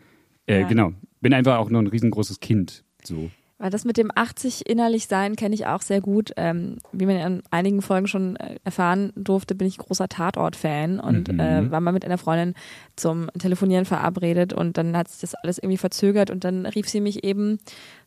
Äh, 0.46 0.60
Ja. 0.60 0.68
Genau, 0.68 0.92
bin 1.20 1.34
einfach 1.34 1.58
auch 1.58 1.70
noch 1.70 1.80
ein 1.80 1.86
riesengroßes 1.88 2.40
Kind, 2.40 2.84
so. 3.04 3.30
Weil 3.60 3.70
das 3.70 3.84
mit 3.84 3.96
dem 3.96 4.12
80 4.14 4.68
innerlich 4.70 5.08
sein 5.08 5.34
kenne 5.34 5.52
ich 5.52 5.66
auch 5.66 5.82
sehr 5.82 6.00
gut. 6.00 6.30
Ähm, 6.36 6.76
wie 6.92 7.06
man 7.06 7.16
in 7.16 7.42
einigen 7.50 7.82
Folgen 7.82 8.06
schon 8.06 8.36
äh, 8.36 8.54
erfahren 8.62 9.12
durfte, 9.16 9.56
bin 9.56 9.66
ich 9.66 9.78
großer 9.78 10.08
Tatort-Fan 10.08 11.00
und 11.00 11.26
Mhm. 11.32 11.40
äh, 11.40 11.68
war 11.68 11.80
mal 11.80 11.90
mit 11.90 12.04
einer 12.04 12.18
Freundin 12.18 12.54
zum 12.94 13.28
Telefonieren 13.36 13.84
verabredet 13.84 14.52
und 14.52 14.76
dann 14.78 14.96
hat 14.96 15.08
sich 15.08 15.22
das 15.22 15.34
alles 15.34 15.58
irgendwie 15.58 15.76
verzögert 15.76 16.30
und 16.30 16.44
dann 16.44 16.66
rief 16.66 16.88
sie 16.88 17.00
mich 17.00 17.24
eben 17.24 17.58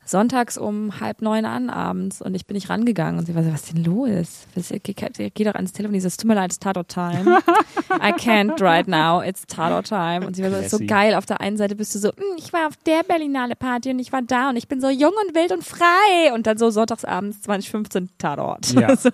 sonntags 0.05 0.57
um 0.57 0.99
halb 0.99 1.21
neun 1.21 1.45
an 1.45 1.69
abends 1.69 2.21
und 2.21 2.33
ich 2.35 2.45
bin 2.45 2.55
nicht 2.55 2.69
rangegangen 2.69 3.19
und 3.19 3.25
sie 3.27 3.35
war 3.35 3.43
so, 3.43 3.53
was 3.53 3.63
ist 3.63 3.73
denn 3.73 3.83
los? 3.83 4.47
Geh, 4.83 5.43
doch 5.43 5.55
ans 5.55 5.71
Telefon, 5.73 5.93
dieses, 5.93 6.17
tut 6.17 6.27
mir 6.27 6.35
leid, 6.35 6.51
it's 6.51 6.59
Tatort-Time. 6.59 7.39
I 7.91 8.11
can't 8.13 8.59
right 8.61 8.87
now, 8.87 9.21
it's 9.21 9.45
Tatort-Time. 9.45 10.25
Und 10.25 10.35
sie 10.35 10.43
war 10.43 10.49
so, 10.49 10.57
ist 10.57 10.71
so 10.71 10.79
geil, 10.85 11.13
auf 11.15 11.25
der 11.25 11.39
einen 11.39 11.55
Seite 11.57 11.75
bist 11.75 11.93
du 11.95 11.99
so, 11.99 12.09
"Mm, 12.09 12.37
ich 12.37 12.51
war 12.51 12.67
auf 12.67 12.75
der 12.85 13.03
Berlinale 13.03 13.55
Party 13.55 13.91
und 13.91 13.99
ich 13.99 14.11
war 14.11 14.21
da 14.21 14.49
und 14.49 14.55
ich 14.57 14.67
bin 14.67 14.81
so 14.81 14.89
jung 14.89 15.13
und 15.27 15.35
wild 15.35 15.51
und 15.51 15.63
frei 15.63 16.33
und 16.33 16.47
dann 16.47 16.57
so 16.57 16.69
sonntagsabends 16.71 17.41
2015 17.43 18.09
Tatort. 18.17 18.73
Ja. 18.73 18.95
so, 18.95 19.11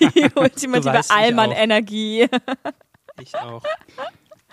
die 0.00 0.26
ultimative 0.36 1.00
Allmann-Energie. 1.08 2.28
Ich 3.20 3.34
auch. 3.34 3.62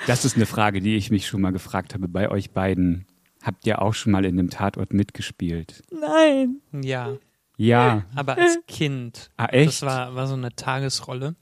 Das 0.07 0.25
ist 0.25 0.35
eine 0.35 0.45
Frage, 0.45 0.81
die 0.81 0.95
ich 0.95 1.11
mich 1.11 1.27
schon 1.27 1.41
mal 1.41 1.51
gefragt 1.51 1.93
habe 1.93 2.07
bei 2.07 2.29
euch 2.29 2.51
beiden. 2.51 3.05
Habt 3.43 3.67
ihr 3.67 3.81
auch 3.81 3.93
schon 3.93 4.11
mal 4.13 4.25
in 4.25 4.39
einem 4.39 4.49
Tatort 4.49 4.93
mitgespielt? 4.93 5.83
Nein. 5.91 6.61
Ja, 6.81 7.17
Ja. 7.57 8.05
aber 8.15 8.37
als 8.37 8.57
Kind. 8.67 9.29
Ah, 9.37 9.45
echt? 9.47 9.67
Das 9.67 9.81
war, 9.83 10.15
war 10.15 10.27
so 10.27 10.33
eine 10.33 10.55
Tagesrolle 10.55 11.35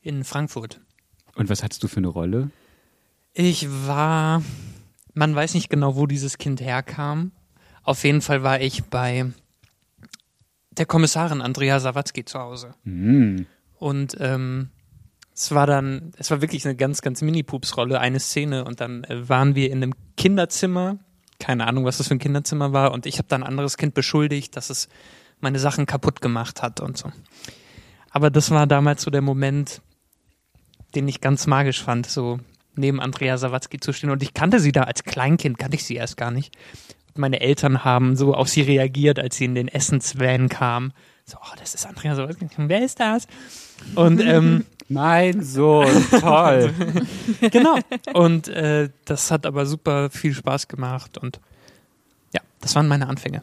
in 0.00 0.24
Frankfurt. 0.24 0.80
Und 1.36 1.48
was 1.50 1.62
hattest 1.62 1.82
du 1.82 1.88
für 1.88 1.98
eine 1.98 2.08
Rolle? 2.08 2.50
Ich 3.34 3.68
war, 3.86 4.42
man 5.14 5.34
weiß 5.34 5.54
nicht 5.54 5.68
genau, 5.70 5.94
wo 5.96 6.06
dieses 6.06 6.38
Kind 6.38 6.60
herkam. 6.60 7.30
Auf 7.84 8.02
jeden 8.04 8.22
Fall 8.22 8.42
war 8.42 8.60
ich 8.60 8.84
bei 8.84 9.26
der 10.72 10.86
Kommissarin 10.86 11.40
Andrea 11.42 11.78
Sawatzki 11.78 12.24
zu 12.24 12.38
Hause. 12.38 12.74
Hm. 12.84 13.46
Und 13.74 14.16
ähm, 14.18 14.70
es 15.34 15.52
war 15.52 15.66
dann, 15.66 16.12
es 16.16 16.30
war 16.30 16.40
wirklich 16.40 16.64
eine 16.64 16.74
ganz, 16.74 17.00
ganz 17.02 17.22
Mini-Pups-Rolle, 17.22 18.00
eine 18.00 18.18
Szene. 18.18 18.64
Und 18.64 18.80
dann 18.80 19.04
äh, 19.04 19.28
waren 19.28 19.54
wir 19.54 19.70
in 19.70 19.82
einem 19.82 19.94
Kinderzimmer. 20.16 20.98
Keine 21.38 21.66
Ahnung, 21.66 21.84
was 21.84 21.98
das 21.98 22.08
für 22.08 22.14
ein 22.14 22.18
Kinderzimmer 22.18 22.72
war. 22.72 22.92
Und 22.92 23.06
ich 23.06 23.18
habe 23.18 23.28
dann 23.28 23.42
ein 23.42 23.48
anderes 23.48 23.76
Kind 23.76 23.94
beschuldigt, 23.94 24.56
dass 24.56 24.70
es 24.70 24.88
meine 25.40 25.58
Sachen 25.58 25.86
kaputt 25.86 26.20
gemacht 26.20 26.62
hat 26.62 26.80
und 26.80 26.96
so. 26.96 27.12
Aber 28.10 28.30
das 28.30 28.50
war 28.50 28.66
damals 28.66 29.02
so 29.02 29.10
der 29.10 29.22
Moment, 29.22 29.80
den 30.94 31.06
ich 31.06 31.20
ganz 31.20 31.46
magisch 31.46 31.82
fand, 31.82 32.06
so 32.06 32.40
neben 32.74 33.00
Andrea 33.00 33.36
Sawatzki 33.36 33.78
zu 33.78 33.92
stehen. 33.92 34.10
Und 34.10 34.22
ich 34.22 34.34
kannte 34.34 34.60
sie 34.60 34.72
da 34.72 34.84
als 34.84 35.04
Kleinkind, 35.04 35.58
kannte 35.58 35.76
ich 35.76 35.84
sie 35.84 35.96
erst 35.96 36.16
gar 36.16 36.30
nicht. 36.30 36.56
Und 37.14 37.18
meine 37.18 37.40
Eltern 37.40 37.84
haben 37.84 38.16
so 38.16 38.34
auf 38.34 38.48
sie 38.48 38.62
reagiert, 38.62 39.18
als 39.18 39.36
sie 39.36 39.44
in 39.44 39.54
den 39.54 39.68
Essensvan 39.68 40.48
kam. 40.48 40.92
So, 41.24 41.36
oh, 41.40 41.54
das 41.58 41.74
ist 41.74 41.86
Andrea 41.86 42.14
Sawatzki. 42.14 42.46
Wer 42.56 42.84
ist 42.84 43.00
das? 43.00 43.26
Und 43.94 44.20
ähm, 44.20 44.64
Mein 44.88 45.42
Sohn, 45.42 45.86
toll. 46.20 46.72
genau. 47.50 47.78
Und 48.14 48.48
äh, 48.48 48.88
das 49.04 49.30
hat 49.30 49.44
aber 49.44 49.66
super 49.66 50.08
viel 50.10 50.32
Spaß 50.32 50.68
gemacht. 50.68 51.18
Und 51.18 51.40
ja, 52.32 52.40
das 52.60 52.74
waren 52.74 52.88
meine 52.88 53.08
Anfänge. 53.08 53.42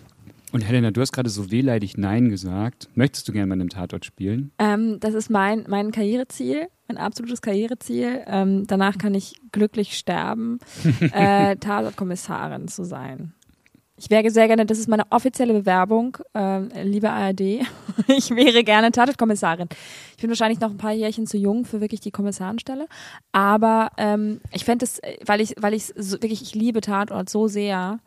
Und 0.51 0.61
Helena, 0.61 0.89
du 0.89 1.01
hast 1.01 1.11
gerade 1.11 1.29
so 1.29 1.51
wehleidig 1.51 1.97
Nein 1.97 2.29
gesagt. 2.29 2.89
Möchtest 2.95 3.27
du 3.27 3.33
gerne 3.33 3.47
mal 3.47 3.55
in 3.55 3.61
einem 3.61 3.69
Tatort 3.69 4.05
spielen? 4.05 4.51
Ähm, 4.57 4.99
das 5.01 5.13
ist 5.13 5.29
mein, 5.29 5.65
mein 5.67 5.91
Karriereziel, 5.91 6.67
mein 6.87 6.97
absolutes 6.97 7.41
Karriereziel. 7.41 8.23
Ähm, 8.25 8.65
danach 8.65 8.97
kann 8.97 9.13
ich 9.13 9.41
glücklich 9.51 9.97
sterben, 9.97 10.59
äh, 11.11 11.57
Tatortkommissarin 11.57 12.67
zu 12.69 12.85
sein. 12.85 13.33
Ich 13.97 14.09
wäre 14.09 14.29
sehr 14.29 14.47
gerne, 14.47 14.65
das 14.65 14.77
ist 14.77 14.89
meine 14.89 15.03
offizielle 15.09 15.53
Bewerbung, 15.53 16.17
ähm, 16.33 16.69
liebe 16.83 17.09
ARD. 17.09 17.39
Ich 18.07 18.29
wäre 18.31 18.63
gerne 18.65 18.91
Tatortkommissarin. 18.91 19.69
Ich 20.17 20.21
bin 20.21 20.29
wahrscheinlich 20.29 20.59
noch 20.59 20.69
ein 20.69 20.77
paar 20.77 20.91
Jährchen 20.91 21.27
zu 21.27 21.37
jung 21.37 21.63
für 21.65 21.79
wirklich 21.79 22.01
die 22.01 22.11
Kommissarenstelle, 22.11 22.87
aber 23.31 23.89
ähm, 23.97 24.41
ich 24.51 24.65
fände 24.65 24.83
es, 24.83 24.99
äh, 24.99 25.15
weil 25.25 25.39
ich, 25.39 25.55
weil 25.59 25.73
ich 25.73 25.93
so, 25.95 26.21
wirklich, 26.21 26.41
ich 26.41 26.53
liebe 26.55 26.81
Tatort 26.81 27.29
so 27.29 27.47
sehr 27.47 27.99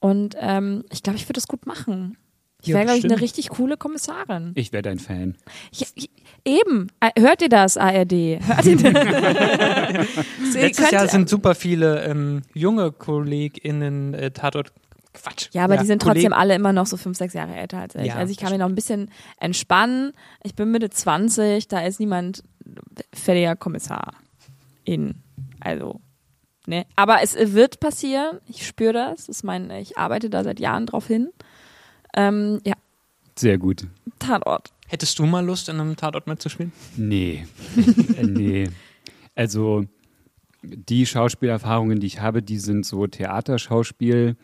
und 0.00 0.34
ähm, 0.40 0.84
ich 0.90 1.04
glaube, 1.04 1.16
ich 1.18 1.24
würde 1.26 1.34
das 1.34 1.46
gut 1.46 1.66
machen. 1.66 2.16
Ich 2.60 2.68
Ja, 2.68 2.74
wäre, 2.74 2.86
glaube 2.86 2.98
ich, 2.98 3.04
eine 3.04 3.20
richtig 3.20 3.50
coole 3.50 3.76
Kommissarin. 3.76 4.50
Ich 4.56 4.72
wäre 4.72 4.82
dein 4.82 4.98
Fan. 4.98 5.36
Ja, 5.72 5.86
ich- 5.94 6.10
eben. 6.44 6.88
Äh, 6.98 7.10
Hört 7.20 7.40
ihr 7.42 7.48
das, 7.48 7.76
ARD? 7.76 8.40
Hört 8.44 8.64
ihr 8.66 8.76
das? 8.76 10.06
Letztes 10.54 10.76
könnt- 10.76 10.92
Jahr 10.92 11.06
sind 11.08 11.28
super 11.28 11.54
viele 11.54 12.02
ähm, 12.04 12.42
junge 12.54 12.90
KollegInnen 12.90 14.14
äh, 14.14 14.32
Tatort. 14.32 14.72
Quatsch. 15.22 15.48
ja, 15.52 15.64
aber 15.64 15.76
die 15.76 15.86
sind 15.86 16.02
trotzdem 16.02 16.32
alle 16.32 16.54
immer 16.54 16.72
noch 16.72 16.86
so 16.86 16.96
fünf, 16.96 17.16
sechs 17.16 17.34
Jahre 17.34 17.54
älter 17.54 17.78
als 17.78 17.94
ich. 17.94 18.06
Ja, 18.06 18.14
also 18.16 18.30
ich 18.30 18.38
kann 18.38 18.50
mich 18.50 18.58
noch 18.58 18.68
ein 18.68 18.74
bisschen 18.74 19.10
entspannen. 19.38 20.12
Ich 20.42 20.54
bin 20.54 20.70
Mitte 20.70 20.90
20, 20.90 21.68
da 21.68 21.80
ist 21.80 22.00
niemand 22.00 22.44
fertiger 23.12 23.56
Kommissar 23.56 24.12
in. 24.84 25.16
Also, 25.60 26.00
ne. 26.66 26.86
Aber 26.96 27.22
es 27.22 27.34
wird 27.36 27.80
passieren. 27.80 28.38
Ich 28.48 28.66
spüre 28.66 28.92
das. 28.92 29.26
das 29.26 29.28
ist 29.28 29.44
mein, 29.44 29.70
ich 29.70 29.98
arbeite 29.98 30.30
da 30.30 30.44
seit 30.44 30.60
Jahren 30.60 30.86
drauf 30.86 31.06
hin. 31.06 31.28
Ähm, 32.14 32.60
ja, 32.64 32.74
Sehr 33.36 33.58
gut. 33.58 33.86
Tatort. 34.18 34.70
Hättest 34.86 35.18
du 35.18 35.26
mal 35.26 35.44
Lust, 35.44 35.68
in 35.68 35.78
einem 35.78 35.96
Tatort 35.96 36.26
mitzuspielen? 36.26 36.72
Nee. 36.96 37.46
Äh, 38.16 38.22
nee. 38.24 38.70
Also 39.34 39.84
die 40.62 41.06
Schauspielerfahrungen, 41.06 42.00
die 42.00 42.06
ich 42.06 42.20
habe, 42.20 42.42
die 42.42 42.58
sind 42.58 42.84
so 42.84 43.06
Theaterschauspiel. 43.06 44.36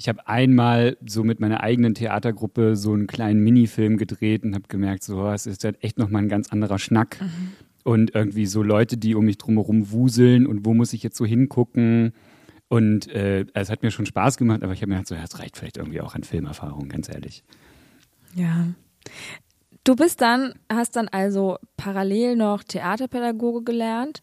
Ich 0.00 0.08
habe 0.08 0.26
einmal 0.26 0.96
so 1.06 1.24
mit 1.24 1.40
meiner 1.40 1.62
eigenen 1.62 1.94
Theatergruppe 1.94 2.74
so 2.74 2.94
einen 2.94 3.06
kleinen 3.06 3.44
Minifilm 3.44 3.98
gedreht 3.98 4.44
und 4.44 4.54
habe 4.54 4.64
gemerkt, 4.66 5.04
so, 5.04 5.28
es 5.28 5.44
ist 5.44 5.62
halt 5.62 5.84
echt 5.84 5.98
nochmal 5.98 6.22
ein 6.22 6.30
ganz 6.30 6.50
anderer 6.50 6.78
Schnack. 6.78 7.18
Und 7.84 8.14
irgendwie 8.14 8.46
so 8.46 8.62
Leute, 8.62 8.96
die 8.96 9.14
um 9.14 9.26
mich 9.26 9.36
drumherum 9.36 9.90
wuseln 9.90 10.46
und 10.46 10.64
wo 10.64 10.72
muss 10.72 10.94
ich 10.94 11.02
jetzt 11.02 11.18
so 11.18 11.26
hingucken. 11.26 12.14
Und 12.68 13.08
äh, 13.08 13.44
es 13.52 13.68
hat 13.68 13.82
mir 13.82 13.90
schon 13.90 14.06
Spaß 14.06 14.38
gemacht, 14.38 14.62
aber 14.62 14.72
ich 14.72 14.80
habe 14.80 14.88
mir 14.88 14.94
gedacht, 14.94 15.08
so, 15.08 15.14
ja, 15.16 15.22
es 15.22 15.38
reicht 15.38 15.58
vielleicht 15.58 15.76
irgendwie 15.76 16.00
auch 16.00 16.14
an 16.14 16.24
Filmerfahrung, 16.24 16.88
ganz 16.88 17.10
ehrlich. 17.10 17.44
Ja. 18.34 18.68
Du 19.84 19.96
bist 19.96 20.22
dann, 20.22 20.54
hast 20.72 20.96
dann 20.96 21.08
also 21.08 21.58
parallel 21.76 22.36
noch 22.36 22.64
Theaterpädagoge 22.64 23.64
gelernt 23.64 24.22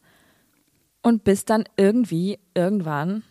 und 1.03 1.24
bist 1.24 1.51
dann 1.51 1.65
irgendwie 1.77 2.39
irgendwann 2.55 3.22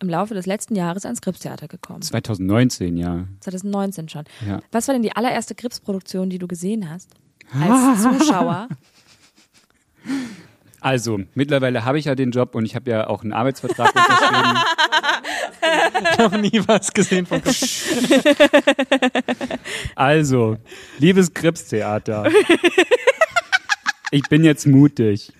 im 0.00 0.08
Laufe 0.08 0.34
des 0.34 0.46
letzten 0.46 0.74
Jahres 0.74 1.04
ans 1.04 1.20
Gripstheater 1.20 1.68
gekommen. 1.68 2.02
2019, 2.02 2.96
ja. 2.96 3.26
2019 3.40 4.08
schon. 4.08 4.24
ja. 4.46 4.60
Was 4.70 4.88
war 4.88 4.94
denn 4.94 5.02
die 5.02 5.12
allererste 5.12 5.54
Gripsproduktion, 5.54 6.30
die 6.30 6.38
du 6.38 6.46
gesehen 6.46 6.88
hast? 6.90 7.10
Als 7.52 8.02
Zuschauer? 8.18 8.68
Also, 10.80 11.18
mittlerweile 11.34 11.84
habe 11.84 11.98
ich 11.98 12.04
ja 12.04 12.14
den 12.14 12.30
Job 12.30 12.54
und 12.54 12.64
ich 12.64 12.76
habe 12.76 12.90
ja 12.90 13.08
auch 13.08 13.22
einen 13.22 13.32
Arbeitsvertrag 13.32 13.88
unterschrieben. 13.94 14.58
noch 16.18 16.32
nie 16.40 16.62
was 16.66 16.92
gesehen 16.92 17.26
von 17.26 17.42
Also, 19.96 20.56
liebes 20.98 21.34
Gripstheater. 21.34 22.30
Ich 24.10 24.22
bin 24.28 24.44
jetzt 24.44 24.66
mutig. 24.66 25.32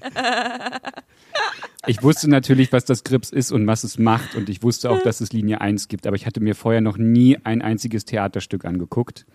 Ich 1.86 2.02
wusste 2.02 2.28
natürlich, 2.28 2.72
was 2.72 2.84
das 2.84 3.04
Grips 3.04 3.30
ist 3.30 3.52
und 3.52 3.66
was 3.68 3.84
es 3.84 3.98
macht 3.98 4.34
und 4.34 4.48
ich 4.48 4.64
wusste 4.64 4.90
auch, 4.90 5.00
dass 5.00 5.20
es 5.20 5.32
Linie 5.32 5.60
1 5.60 5.86
gibt, 5.86 6.08
aber 6.08 6.16
ich 6.16 6.26
hatte 6.26 6.40
mir 6.40 6.56
vorher 6.56 6.80
noch 6.80 6.98
nie 6.98 7.38
ein 7.44 7.62
einziges 7.62 8.04
Theaterstück 8.04 8.64
angeguckt. 8.64 9.26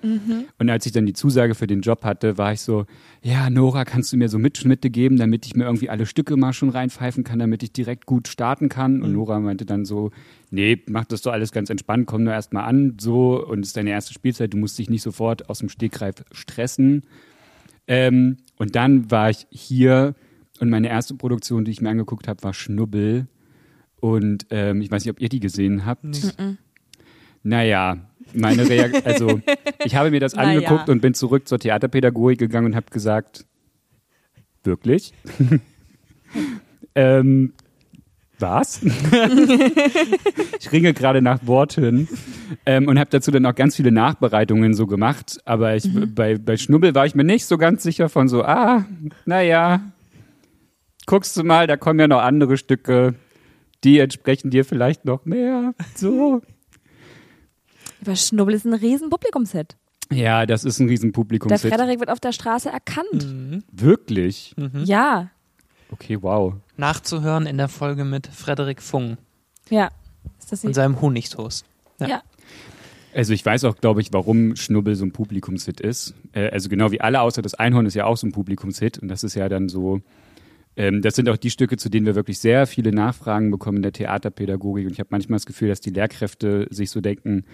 Und 0.60 0.70
als 0.70 0.86
ich 0.86 0.92
dann 0.92 1.06
die 1.06 1.14
Zusage 1.14 1.56
für 1.56 1.68
den 1.68 1.80
Job 1.80 2.04
hatte, 2.04 2.38
war 2.38 2.52
ich 2.52 2.60
so, 2.60 2.86
ja, 3.22 3.50
Nora, 3.50 3.86
kannst 3.86 4.12
du 4.12 4.18
mir 4.18 4.28
so 4.28 4.40
Mitschnitte 4.40 4.90
geben, 4.90 5.16
damit 5.16 5.46
ich 5.46 5.56
mir 5.56 5.64
irgendwie 5.64 5.90
alle 5.90 6.06
Stücke 6.06 6.36
mal 6.36 6.52
schon 6.52 6.70
reinpfeifen 6.70 7.24
kann, 7.24 7.40
damit 7.40 7.64
ich 7.64 7.72
direkt 7.72 8.06
gut 8.06 8.28
starten 8.28 8.68
kann? 8.68 9.04
Und 9.04 9.14
Nora 9.14 9.40
meinte 9.40 9.66
dann 9.66 9.86
so, 9.86 10.12
nee, 10.52 10.82
mach 10.88 11.06
das 11.06 11.22
doch 11.22 11.32
alles 11.32 11.54
ganz 11.54 11.70
entspannt, 11.70 12.08
komm 12.08 12.26
nur 12.26 12.34
erst 12.34 12.52
mal 12.52 12.66
an, 12.66 12.98
so, 13.00 13.42
und 13.42 13.62
es 13.62 13.70
ist 13.70 13.78
deine 13.78 13.92
erste 13.92 14.14
Spielzeit, 14.14 14.52
du 14.54 14.58
musst 14.58 14.78
dich 14.78 14.90
nicht 14.90 15.02
sofort 15.02 15.50
aus 15.50 15.60
dem 15.60 15.70
Stegreif 15.70 16.16
stressen. 16.32 17.04
Ähm, 17.88 18.38
und 18.58 18.76
dann 18.76 19.10
war 19.12 19.30
ich 19.30 19.48
hier 19.50 20.14
und 20.60 20.70
meine 20.70 20.90
erste 20.90 21.16
Produktion, 21.16 21.66
die 21.66 21.72
ich 21.72 21.82
mir 21.82 21.90
angeguckt 21.90 22.28
habe, 22.28 22.44
war 22.44 22.54
Schnubbel. 22.54 23.28
Und 24.00 24.46
ähm, 24.50 24.82
ich 24.82 24.92
weiß 24.92 25.06
nicht, 25.06 25.12
ob 25.12 25.22
ihr 25.22 25.30
die 25.30 25.40
gesehen 25.40 25.86
habt. 25.86 26.04
Naja, 27.44 27.98
meine 28.34 28.68
Reaktion, 28.68 29.04
also 29.06 29.42
ich 29.86 29.96
habe 29.96 30.12
mir 30.12 30.20
das 30.20 30.36
Naja. 30.36 30.50
angeguckt 30.50 30.90
und 30.90 31.02
bin 31.02 31.14
zurück 31.14 31.48
zur 31.48 31.60
Theaterpädagogik 31.60 32.40
gegangen 32.40 32.68
und 32.68 32.76
habe 32.76 32.88
gesagt, 32.92 33.46
wirklich? 34.64 35.14
ähm, 36.96 37.54
was? 38.40 38.82
ich 40.60 40.72
ringe 40.72 40.94
gerade 40.94 41.22
nach 41.22 41.46
Worten 41.48 42.08
ähm, 42.66 42.88
und 42.88 43.00
habe 43.00 43.10
dazu 43.10 43.32
dann 43.32 43.46
auch 43.46 43.56
ganz 43.56 43.76
viele 43.76 43.92
Nachbereitungen 43.92 44.74
so 44.74 44.86
gemacht. 44.86 45.38
Aber 45.46 45.76
ich, 45.76 45.88
bei, 46.14 46.38
bei 46.38 46.58
Schnubbel 46.58 46.94
war 46.94 47.06
ich 47.06 47.16
mir 47.16 47.24
nicht 47.24 47.46
so 47.46 47.58
ganz 47.58 47.84
sicher 47.84 48.10
von 48.10 48.28
so, 48.28 48.44
ah, 48.44 48.86
naja, 49.26 49.93
guckst 51.06 51.36
du 51.38 51.44
mal, 51.44 51.68
da 51.68 51.78
kommen 51.78 52.00
ja 52.00 52.08
noch 52.08 52.22
andere 52.22 52.58
Stücke, 52.58 53.16
die 53.84 54.00
entsprechen 54.00 54.50
dir 54.50 54.66
vielleicht 54.66 55.06
noch 55.06 55.26
mehr. 55.26 55.74
So. 55.96 56.42
Aber 58.02 58.16
Schnubbel 58.16 58.56
ist 58.56 58.66
ein 58.66 58.74
riesen 58.74 59.10
Publikumshit. 59.10 59.76
Ja, 60.12 60.46
das 60.46 60.64
ist 60.64 60.80
ein 60.80 60.88
Der 60.88 60.92
Riesenpublikum. 60.92 61.58
Frederik 61.58 62.00
wird 62.00 62.10
auf 62.10 62.20
der 62.20 62.34
Straße 62.34 62.70
erkannt. 62.70 63.64
Wirklich? 63.72 64.54
Ja, 64.84 65.30
Okay, 65.94 66.18
wow. 66.22 66.56
Nachzuhören 66.76 67.46
in 67.46 67.58
der 67.58 67.68
Folge 67.68 68.04
mit 68.04 68.26
Frederik 68.26 68.82
Fung 68.82 69.18
ja. 69.70 69.90
Ist 70.40 70.52
das 70.52 70.66
und 70.66 70.74
seinem 70.74 71.00
Honigtoast. 71.00 71.66
Ja. 72.00 72.08
Ja. 72.08 72.24
Also 73.14 73.34
ich 73.34 73.46
weiß 73.46 73.64
auch, 73.66 73.76
glaube 73.76 74.02
ich, 74.02 74.12
warum 74.12 74.56
Schnubbel 74.56 74.96
so 74.96 75.06
ein 75.06 75.12
Publikumshit 75.12 75.80
ist. 75.80 76.16
Äh, 76.34 76.50
also 76.50 76.68
genau 76.68 76.92
wie 76.92 77.00
alle, 77.00 77.22
außer 77.22 77.42
das 77.44 77.54
Einhorn 77.54 77.86
ist 77.86 77.94
ja 77.94 78.06
auch 78.06 78.18
so 78.18 78.26
ein 78.26 78.32
Publikumshit. 78.32 78.98
Und 78.98 79.08
das 79.08 79.24
ist 79.24 79.36
ja 79.36 79.48
dann 79.50 79.70
so, 79.70 80.02
ähm, 80.76 81.02
das 81.02 81.16
sind 81.16 81.30
auch 81.30 81.38
die 81.38 81.50
Stücke, 81.50 81.78
zu 81.78 81.90
denen 81.90 82.06
wir 82.06 82.16
wirklich 82.16 82.40
sehr 82.40 82.66
viele 82.66 82.92
Nachfragen 82.92 83.52
bekommen 83.52 83.78
in 83.78 83.84
der 83.84 83.92
Theaterpädagogik. 83.94 84.88
Und 84.88 84.94
ich 84.94 85.00
habe 85.00 85.10
manchmal 85.12 85.38
das 85.38 85.46
Gefühl, 85.46 85.70
dass 85.70 85.82
die 85.82 85.92
Lehrkräfte 85.92 86.68
sich 86.72 86.90
so 86.90 87.02
denken, 87.02 87.46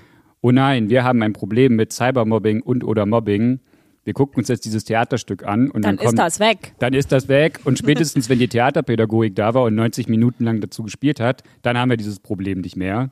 oh 0.41 0.51
nein, 0.51 0.89
wir 0.89 1.03
haben 1.03 1.21
ein 1.21 1.33
Problem 1.33 1.75
mit 1.75 1.91
Cybermobbing 1.91 2.61
und 2.61 2.83
oder 2.83 3.05
Mobbing. 3.05 3.59
Wir 4.05 4.13
gucken 4.13 4.37
uns 4.39 4.47
jetzt 4.47 4.63
dieses 4.65 4.85
Theaterstück 4.85 5.45
an 5.45 5.69
und 5.69 5.83
dann, 5.83 5.97
Dann 5.97 6.05
kommt, 6.05 6.09
ist 6.13 6.17
das 6.17 6.39
weg. 6.39 6.73
dann 6.79 6.93
ist 6.93 7.11
das 7.11 7.27
weg. 7.27 7.59
Und 7.65 7.77
spätestens, 7.77 8.29
wenn 8.29 8.39
die 8.39 8.47
Theaterpädagogik 8.47 9.35
da 9.35 9.53
war 9.53 9.63
und 9.63 9.75
90 9.75 10.07
Minuten 10.07 10.45
lang 10.45 10.61
dazu 10.61 10.83
gespielt 10.83 11.19
hat, 11.19 11.43
dann 11.61 11.77
haben 11.77 11.89
wir 11.89 11.97
dieses 11.97 12.19
Problem 12.19 12.61
nicht 12.61 12.77
mehr. 12.77 13.11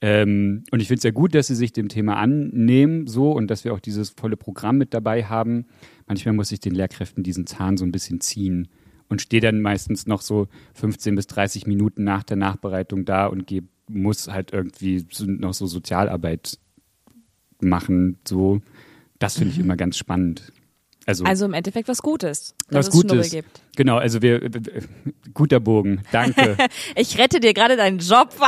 Ähm, 0.00 0.62
und 0.70 0.80
ich 0.80 0.86
finde 0.86 0.98
es 0.98 1.02
sehr 1.02 1.12
gut, 1.12 1.34
dass 1.34 1.48
sie 1.48 1.56
sich 1.56 1.72
dem 1.72 1.88
Thema 1.88 2.18
annehmen, 2.18 3.06
so 3.08 3.32
und 3.32 3.48
dass 3.48 3.64
wir 3.64 3.72
auch 3.72 3.80
dieses 3.80 4.10
volle 4.10 4.36
Programm 4.36 4.78
mit 4.78 4.94
dabei 4.94 5.24
haben. 5.24 5.66
Manchmal 6.06 6.34
muss 6.34 6.52
ich 6.52 6.60
den 6.60 6.74
Lehrkräften 6.74 7.24
diesen 7.24 7.46
Zahn 7.46 7.76
so 7.76 7.84
ein 7.84 7.90
bisschen 7.90 8.20
ziehen 8.20 8.68
und 9.08 9.22
stehe 9.22 9.40
dann 9.40 9.60
meistens 9.60 10.06
noch 10.06 10.20
so 10.20 10.48
15 10.74 11.14
bis 11.14 11.26
30 11.26 11.66
Minuten 11.66 12.04
nach 12.04 12.22
der 12.22 12.36
Nachbereitung 12.36 13.04
da 13.04 13.26
und 13.26 13.46
geb, 13.46 13.64
muss 13.88 14.28
halt 14.28 14.52
irgendwie 14.52 15.06
noch 15.26 15.54
so 15.54 15.66
Sozialarbeit 15.66 16.58
machen. 17.60 18.18
So, 18.26 18.60
das 19.18 19.38
finde 19.38 19.54
ich 19.54 19.58
immer 19.58 19.76
ganz 19.76 19.96
spannend. 19.96 20.52
Also, 21.06 21.24
Also 21.24 21.46
im 21.46 21.54
Endeffekt 21.54 21.88
was 21.88 22.02
Gutes, 22.02 22.54
was 22.68 22.90
Gutes. 22.90 23.30
gibt. 23.30 23.62
Genau, 23.76 23.96
also 23.96 24.20
wir, 24.20 24.42
guter 25.32 25.58
Bogen, 25.58 26.02
danke. 26.12 26.58
Ich 26.96 27.16
rette 27.16 27.40
dir 27.40 27.54
gerade 27.54 27.78
deinen 27.78 27.98
Job. 27.98 28.34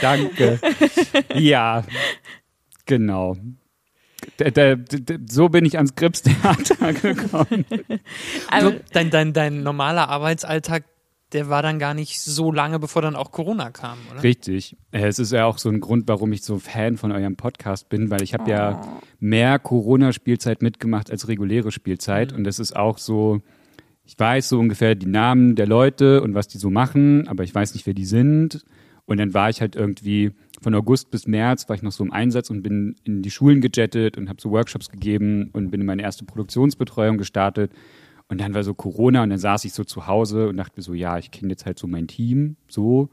Danke. 0.00 0.58
Ja, 1.34 1.84
genau. 2.86 3.36
D 4.40 4.50
d 4.50 4.76
d 4.76 5.18
so 5.30 5.48
bin 5.48 5.64
ich 5.64 5.76
ans 5.76 5.94
Gripstheater 5.94 6.92
gekommen. 6.92 7.64
Also, 8.50 8.74
dein, 8.92 9.10
dein, 9.10 9.32
dein 9.32 9.62
normaler 9.62 10.08
Arbeitsalltag, 10.08 10.84
der 11.32 11.48
war 11.48 11.62
dann 11.62 11.78
gar 11.78 11.94
nicht 11.94 12.20
so 12.20 12.52
lange, 12.52 12.78
bevor 12.78 13.02
dann 13.02 13.16
auch 13.16 13.32
Corona 13.32 13.70
kam, 13.70 13.98
oder? 14.12 14.22
Richtig. 14.22 14.76
Äh, 14.92 15.06
Es 15.06 15.18
ist 15.18 15.32
ja 15.32 15.46
auch 15.46 15.58
so 15.58 15.68
ein 15.68 15.80
Grund, 15.80 16.06
warum 16.06 16.32
ich 16.32 16.42
so 16.42 16.58
Fan 16.58 16.96
von 16.96 17.10
eurem 17.12 17.36
Podcast 17.36 17.88
bin, 17.88 18.10
weil 18.10 18.22
ich 18.22 18.34
habe 18.34 18.50
ja 18.50 18.80
mehr 19.20 19.58
Corona-Spielzeit 19.58 20.62
mitgemacht 20.62 21.10
als 21.10 21.26
reguläre 21.28 21.72
Spielzeit. 21.72 22.32
Und 22.32 22.44
das 22.44 22.58
ist 22.58 22.76
auch 22.76 22.98
so, 22.98 23.40
ich 24.04 24.18
weiß 24.18 24.48
so 24.48 24.58
ungefähr 24.60 24.94
die 24.94 25.06
Namen 25.06 25.56
der 25.56 25.66
Leute 25.66 26.22
und 26.22 26.34
was 26.34 26.46
die 26.48 26.58
so 26.58 26.70
machen, 26.70 27.26
aber 27.28 27.42
ich 27.42 27.54
weiß 27.54 27.74
nicht, 27.74 27.86
wer 27.86 27.94
die 27.94 28.04
sind. 28.04 28.64
Und 29.06 29.18
dann 29.18 29.34
war 29.34 29.50
ich 29.50 29.60
halt 29.60 29.76
irgendwie 29.76 30.32
von 30.64 30.74
August 30.74 31.10
bis 31.10 31.28
März 31.28 31.68
war 31.68 31.76
ich 31.76 31.82
noch 31.82 31.92
so 31.92 32.02
im 32.02 32.12
Einsatz 32.12 32.50
und 32.50 32.62
bin 32.62 32.96
in 33.04 33.22
die 33.22 33.30
Schulen 33.30 33.60
gejettet 33.60 34.18
und 34.18 34.28
habe 34.28 34.40
so 34.40 34.50
Workshops 34.50 34.88
gegeben 34.88 35.50
und 35.52 35.70
bin 35.70 35.80
in 35.80 35.86
meine 35.86 36.02
erste 36.02 36.24
Produktionsbetreuung 36.24 37.18
gestartet. 37.18 37.72
Und 38.28 38.40
dann 38.40 38.54
war 38.54 38.64
so 38.64 38.74
Corona 38.74 39.22
und 39.22 39.30
dann 39.30 39.38
saß 39.38 39.64
ich 39.66 39.74
so 39.74 39.84
zu 39.84 40.06
Hause 40.06 40.48
und 40.48 40.56
dachte 40.56 40.72
mir 40.76 40.82
so, 40.82 40.94
ja, 40.94 41.18
ich 41.18 41.30
kenne 41.30 41.50
jetzt 41.50 41.66
halt 41.66 41.78
so 41.78 41.86
mein 41.86 42.08
Team, 42.08 42.56
so. 42.66 43.10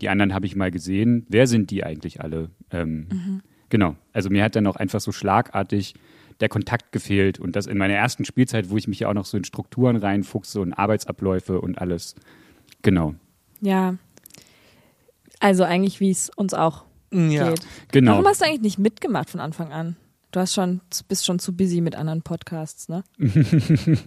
Die 0.00 0.08
anderen 0.08 0.32
habe 0.32 0.46
ich 0.46 0.56
mal 0.56 0.70
gesehen. 0.70 1.26
Wer 1.28 1.46
sind 1.46 1.70
die 1.70 1.84
eigentlich 1.84 2.20
alle? 2.20 2.50
Ähm, 2.70 3.08
Genau. 3.68 3.96
Also 4.12 4.30
mir 4.30 4.44
hat 4.44 4.54
dann 4.54 4.66
auch 4.66 4.76
einfach 4.76 5.00
so 5.00 5.12
schlagartig 5.12 5.94
der 6.40 6.48
Kontakt 6.48 6.92
gefehlt 6.92 7.40
und 7.40 7.56
das 7.56 7.66
in 7.66 7.78
meiner 7.78 7.94
ersten 7.94 8.24
Spielzeit, 8.24 8.70
wo 8.70 8.76
ich 8.76 8.86
mich 8.86 9.00
ja 9.00 9.08
auch 9.08 9.14
noch 9.14 9.24
so 9.24 9.36
in 9.36 9.44
Strukturen 9.44 9.96
reinfuchse 9.96 10.60
und 10.60 10.72
Arbeitsabläufe 10.72 11.60
und 11.60 11.78
alles. 11.78 12.14
Genau. 12.82 13.14
ja. 13.60 13.96
Also 15.40 15.64
eigentlich, 15.64 15.98
wie 15.98 16.10
es 16.10 16.30
uns 16.30 16.54
auch 16.54 16.84
Ja. 17.12 17.50
geht. 17.50 17.66
Genau. 17.92 18.12
Warum 18.12 18.26
hast 18.26 18.40
du 18.40 18.46
eigentlich 18.46 18.62
nicht 18.62 18.78
mitgemacht 18.78 19.30
von 19.30 19.40
Anfang 19.40 19.72
an? 19.72 19.96
Du 20.30 20.40
hast 20.40 20.54
schon, 20.54 20.80
bist 21.08 21.26
schon 21.26 21.38
zu 21.38 21.54
busy 21.54 21.80
mit 21.80 21.94
anderen 21.94 22.22
Podcasts, 22.22 22.88
ne? 22.88 23.04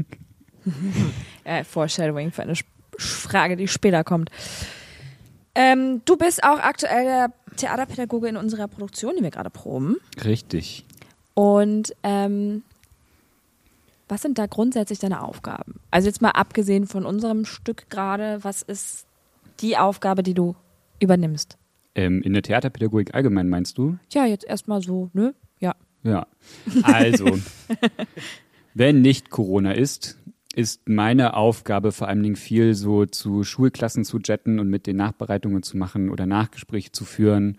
äh, 1.44 1.64
Foreshadowing 1.64 2.32
für 2.32 2.42
eine 2.42 2.56
Frage, 2.98 3.56
die 3.56 3.68
später 3.68 4.04
kommt. 4.04 4.32
Ähm, 5.54 6.02
du 6.06 6.18
bist 6.18 6.44
auch 6.44 6.60
aktuell 6.60 7.06
der 7.06 7.32
Theaterpädagoge 7.56 8.28
in 8.28 8.38
unserer 8.38 8.68
Produktion, 8.68 9.14
die 9.18 9.24
wir 9.24 9.32
gerade 9.32 9.50
proben. 9.50 9.98
Richtig. 10.24 10.84
Und 11.36 11.96
ähm, 12.04 12.64
was 14.08 14.22
sind 14.22 14.38
da 14.38 14.46
grundsätzlich 14.46 15.00
deine 15.00 15.22
Aufgaben? 15.22 15.80
Also 15.92 16.08
jetzt 16.08 16.22
mal 16.22 16.32
abgesehen 16.32 16.88
von 16.88 17.06
unserem 17.06 17.46
Stück 17.46 17.90
gerade, 17.90 18.44
was 18.44 18.62
ist 18.62 19.06
die 19.62 19.78
Aufgabe, 19.78 20.24
die 20.24 20.34
du 20.34 20.56
übernimmst? 21.00 21.58
Ähm, 21.96 22.22
in 22.22 22.34
der 22.34 22.42
Theaterpädagogik 22.42 23.16
allgemein 23.16 23.50
meinst 23.50 23.78
du? 23.78 23.98
Ja, 24.12 24.26
jetzt 24.26 24.46
erstmal 24.46 24.82
so, 24.82 25.10
ne? 25.14 25.34
Ja. 25.60 25.76
Ja. 26.04 26.28
Also, 26.84 27.26
wenn 28.74 29.02
nicht 29.02 29.30
Corona 29.30 29.72
ist, 29.72 30.18
ist 30.56 30.88
meine 30.88 31.36
Aufgabe 31.36 31.92
vor 31.92 32.08
allen 32.08 32.24
Dingen 32.24 32.36
viel 32.36 32.74
so 32.74 33.06
zu 33.06 33.44
Schulklassen 33.44 34.06
zu 34.06 34.20
jetten 34.20 34.60
und 34.60 34.70
mit 34.70 34.88
den 34.88 34.98
Nachbereitungen 34.98 35.64
zu 35.64 35.78
machen 35.78 36.10
oder 36.10 36.26
Nachgespräche 36.26 36.92
zu 36.92 37.04
führen. 37.06 37.58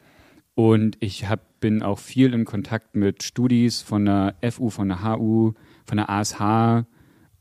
Und 0.54 0.96
ich 1.00 1.28
hab, 1.28 1.60
bin 1.60 1.82
auch 1.82 1.98
viel 1.98 2.32
in 2.32 2.46
Kontakt 2.46 2.96
mit 2.96 3.22
Studis 3.22 3.82
von 3.82 4.06
der 4.06 4.34
FU, 4.50 4.70
von 4.70 4.88
der 4.88 5.02
HU, 5.02 5.52
von 5.84 5.96
der 5.98 6.08
ASH 6.08 6.86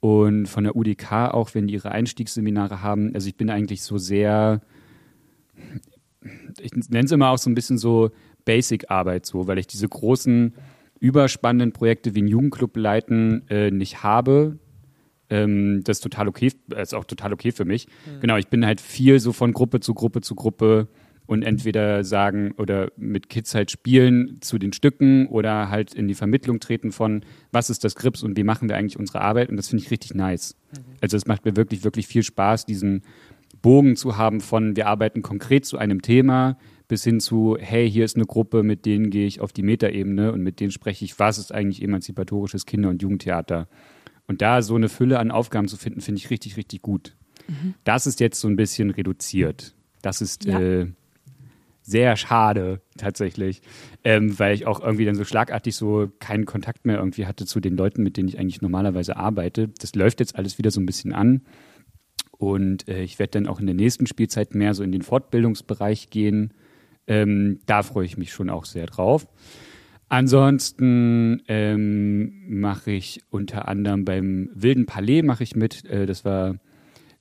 und 0.02 0.48
von 0.48 0.66
der 0.66 0.76
UDK 0.76 1.34
auch, 1.34 1.56
wenn 1.56 1.68
die 1.68 1.76
ihre 1.76 1.92
Einstiegsseminare 1.92 2.82
haben. 2.82 3.14
Also 3.14 3.30
ich 3.30 3.38
bin 3.38 3.50
eigentlich 3.50 3.84
so 3.84 3.98
sehr, 3.98 4.62
ich 6.60 6.74
nenne 6.90 7.06
es 7.06 7.12
immer 7.12 7.30
auch 7.30 7.38
so 7.38 7.50
ein 7.50 7.56
bisschen 7.56 7.78
so 7.78 8.12
Basic-Arbeit 8.46 9.26
so, 9.26 9.48
weil 9.48 9.58
ich 9.58 9.68
diese 9.68 9.88
großen, 9.88 10.54
überspannenden 11.00 11.72
Projekte 11.72 12.16
wie 12.16 12.22
ein 12.22 12.28
Jugendclub 12.28 12.76
leiten 12.78 13.48
äh, 13.50 13.72
nicht 13.72 14.04
habe. 14.04 14.60
Ähm, 15.30 15.82
das 15.84 15.98
ist 15.98 16.02
total 16.02 16.28
okay, 16.28 16.52
ist 16.76 16.94
auch 16.94 17.06
total 17.06 17.34
okay 17.34 17.52
für 17.52 17.66
mich. 17.66 17.88
Genau, 18.22 18.38
ich 18.38 18.48
bin 18.48 18.66
halt 18.66 18.80
viel 18.80 19.20
so 19.20 19.34
von 19.34 19.54
Gruppe 19.54 19.80
zu 19.80 19.94
Gruppe 19.94 20.22
zu 20.22 20.36
Gruppe 20.36 20.88
und 21.28 21.42
entweder 21.42 22.04
sagen 22.04 22.54
oder 22.58 22.92
mit 22.98 23.30
Kids 23.30 23.56
halt 23.56 23.72
spielen 23.72 24.38
zu 24.42 24.60
den 24.60 24.74
Stücken 24.74 25.28
oder 25.28 25.70
halt 25.70 25.94
in 25.94 26.08
die 26.08 26.14
Vermittlung 26.14 26.60
treten 26.60 26.92
von, 26.92 27.24
was 27.52 27.70
ist 27.70 27.84
das 27.84 27.96
Grips 27.96 28.22
und 28.22 28.38
wie 28.38 28.44
machen 28.44 28.70
wir 28.70 28.78
eigentlich 28.78 29.00
unsere 29.00 29.22
Arbeit 29.22 29.50
und 29.50 29.58
das 29.58 29.70
finde 29.70 29.84
ich 29.84 29.92
richtig 29.92 30.14
nice. 30.14 30.56
Also 31.02 31.18
es 31.18 31.26
macht 31.26 31.46
mir 31.46 31.56
wirklich, 31.56 31.84
wirklich 31.84 32.08
viel 32.08 32.24
Spaß, 32.24 32.66
diesen 32.66 33.04
Bogen 33.66 33.96
zu 33.96 34.16
haben 34.16 34.42
von, 34.42 34.76
wir 34.76 34.86
arbeiten 34.86 35.24
konkret 35.24 35.66
zu 35.66 35.80
einem 35.80 36.04
Thema 36.04 36.56
bis 36.88 37.04
hin 37.04 37.20
zu, 37.20 37.58
hey, 37.60 37.90
hier 37.90 38.06
ist 38.06 38.16
eine 38.16 38.28
Gruppe, 38.28 38.62
mit 38.62 38.86
denen 38.86 39.10
gehe 39.10 39.26
ich 39.26 39.42
auf 39.42 39.52
die 39.52 39.64
Metaebene 39.64 40.32
und 40.32 40.42
mit 40.42 40.60
denen 40.60 40.70
spreche 40.70 41.04
ich, 41.04 41.18
was 41.18 41.40
ist 41.40 41.52
eigentlich 41.52 41.82
emanzipatorisches 41.82 42.68
Kinder- 42.68 42.90
und 42.90 43.02
Jugendtheater. 43.02 43.68
Und 44.28 44.44
da 44.44 44.62
so 44.62 44.76
eine 44.76 44.88
Fülle 44.88 45.18
an 45.18 45.32
Aufgaben 45.32 45.68
zu 45.68 45.78
finden, 45.78 46.02
finde 46.02 46.20
ich 46.20 46.30
richtig, 46.30 46.58
richtig 46.58 46.84
gut. 46.84 47.16
Das 47.84 48.06
ist 48.06 48.20
jetzt 48.20 48.40
so 48.40 48.48
ein 48.48 48.56
bisschen 48.56 48.92
reduziert. 48.92 49.74
Das 50.04 50.22
ist 50.22 50.46
Ja. 50.46 50.60
äh, 50.60 50.92
sehr 51.82 52.18
schade 52.18 52.82
tatsächlich, 52.98 53.64
ähm, 54.04 54.38
weil 54.38 54.54
ich 54.54 54.68
auch 54.68 54.80
irgendwie 54.80 55.06
dann 55.06 55.16
so 55.16 55.24
schlagartig 55.24 55.76
so 55.76 56.12
keinen 56.20 56.46
Kontakt 56.46 56.86
mehr 56.86 56.98
irgendwie 57.00 57.26
hatte 57.26 57.48
zu 57.48 57.60
den 57.60 57.76
Leuten, 57.78 58.04
mit 58.04 58.16
denen 58.16 58.30
ich 58.30 58.38
eigentlich 58.38 58.62
normalerweise 58.62 59.18
arbeite. 59.18 59.70
Das 59.80 59.96
läuft 59.96 60.20
jetzt 60.20 60.36
alles 60.36 60.60
wieder 60.60 60.70
so 60.70 60.80
ein 60.80 60.86
bisschen 60.86 61.14
an. 61.14 61.42
Und 62.38 62.88
äh, 62.88 63.04
ich 63.04 63.20
werde 63.20 63.32
dann 63.32 63.48
auch 63.48 63.60
in 63.60 63.66
der 63.66 63.76
nächsten 63.76 64.08
Spielzeit 64.08 64.56
mehr 64.56 64.74
so 64.74 64.84
in 64.84 64.92
den 64.92 65.02
Fortbildungsbereich 65.02 66.10
gehen. 66.10 66.54
Ähm, 67.08 67.60
da 67.66 67.84
freue 67.84 68.06
ich 68.06 68.18
mich 68.18 68.32
schon 68.32 68.50
auch 68.50 68.66
sehr 68.66 68.88
drauf. 68.88 69.28
Ansonsten 70.08 71.42
ähm, 71.48 72.44
mache 72.48 72.92
ich 72.92 73.22
unter 73.30 73.68
anderem 73.68 74.06
beim 74.06 74.50
Wilden 74.54 74.86
Palais 74.86 75.24
mache 75.24 75.44
ich 75.44 75.56
mit. 75.56 75.86
Äh, 75.86 76.06
das 76.06 76.26
war 76.26 76.56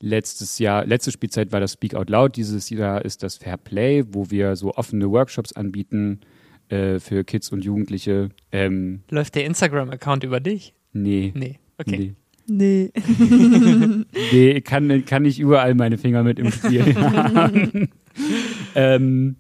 letztes 0.00 0.58
Jahr, 0.58 0.84
letzte 0.84 1.10
Spielzeit 1.10 1.50
war 1.52 1.60
das 1.60 1.72
Speak 1.72 1.94
Out 1.94 2.10
Loud. 2.10 2.36
Dieses 2.36 2.68
Jahr 2.70 3.04
ist 3.04 3.22
das 3.22 3.36
Fair 3.36 3.56
Play, 3.56 4.04
wo 4.08 4.30
wir 4.30 4.56
so 4.56 4.74
offene 4.74 5.10
Workshops 5.10 5.52
anbieten 5.52 6.20
äh, 6.68 6.98
für 6.98 7.24
Kids 7.24 7.50
und 7.50 7.64
Jugendliche. 7.64 8.28
Ähm, 8.52 9.02
Läuft 9.10 9.34
der 9.34 9.46
Instagram-Account 9.46 10.24
über 10.24 10.40
dich? 10.40 10.74
nee. 10.92 11.32
Nee. 11.34 11.58
Okay. 11.78 11.98
Nee. 11.98 12.14
Nee. 12.46 12.92
Nee, 14.32 14.60
kann, 14.60 15.04
kann 15.04 15.22
nicht 15.22 15.38
überall 15.38 15.74
meine 15.74 15.98
Finger 15.98 16.22
mit 16.22 16.38
im 16.38 16.50
Spiel 16.50 16.94
haben. 16.94 17.88
ähm, 18.74 19.36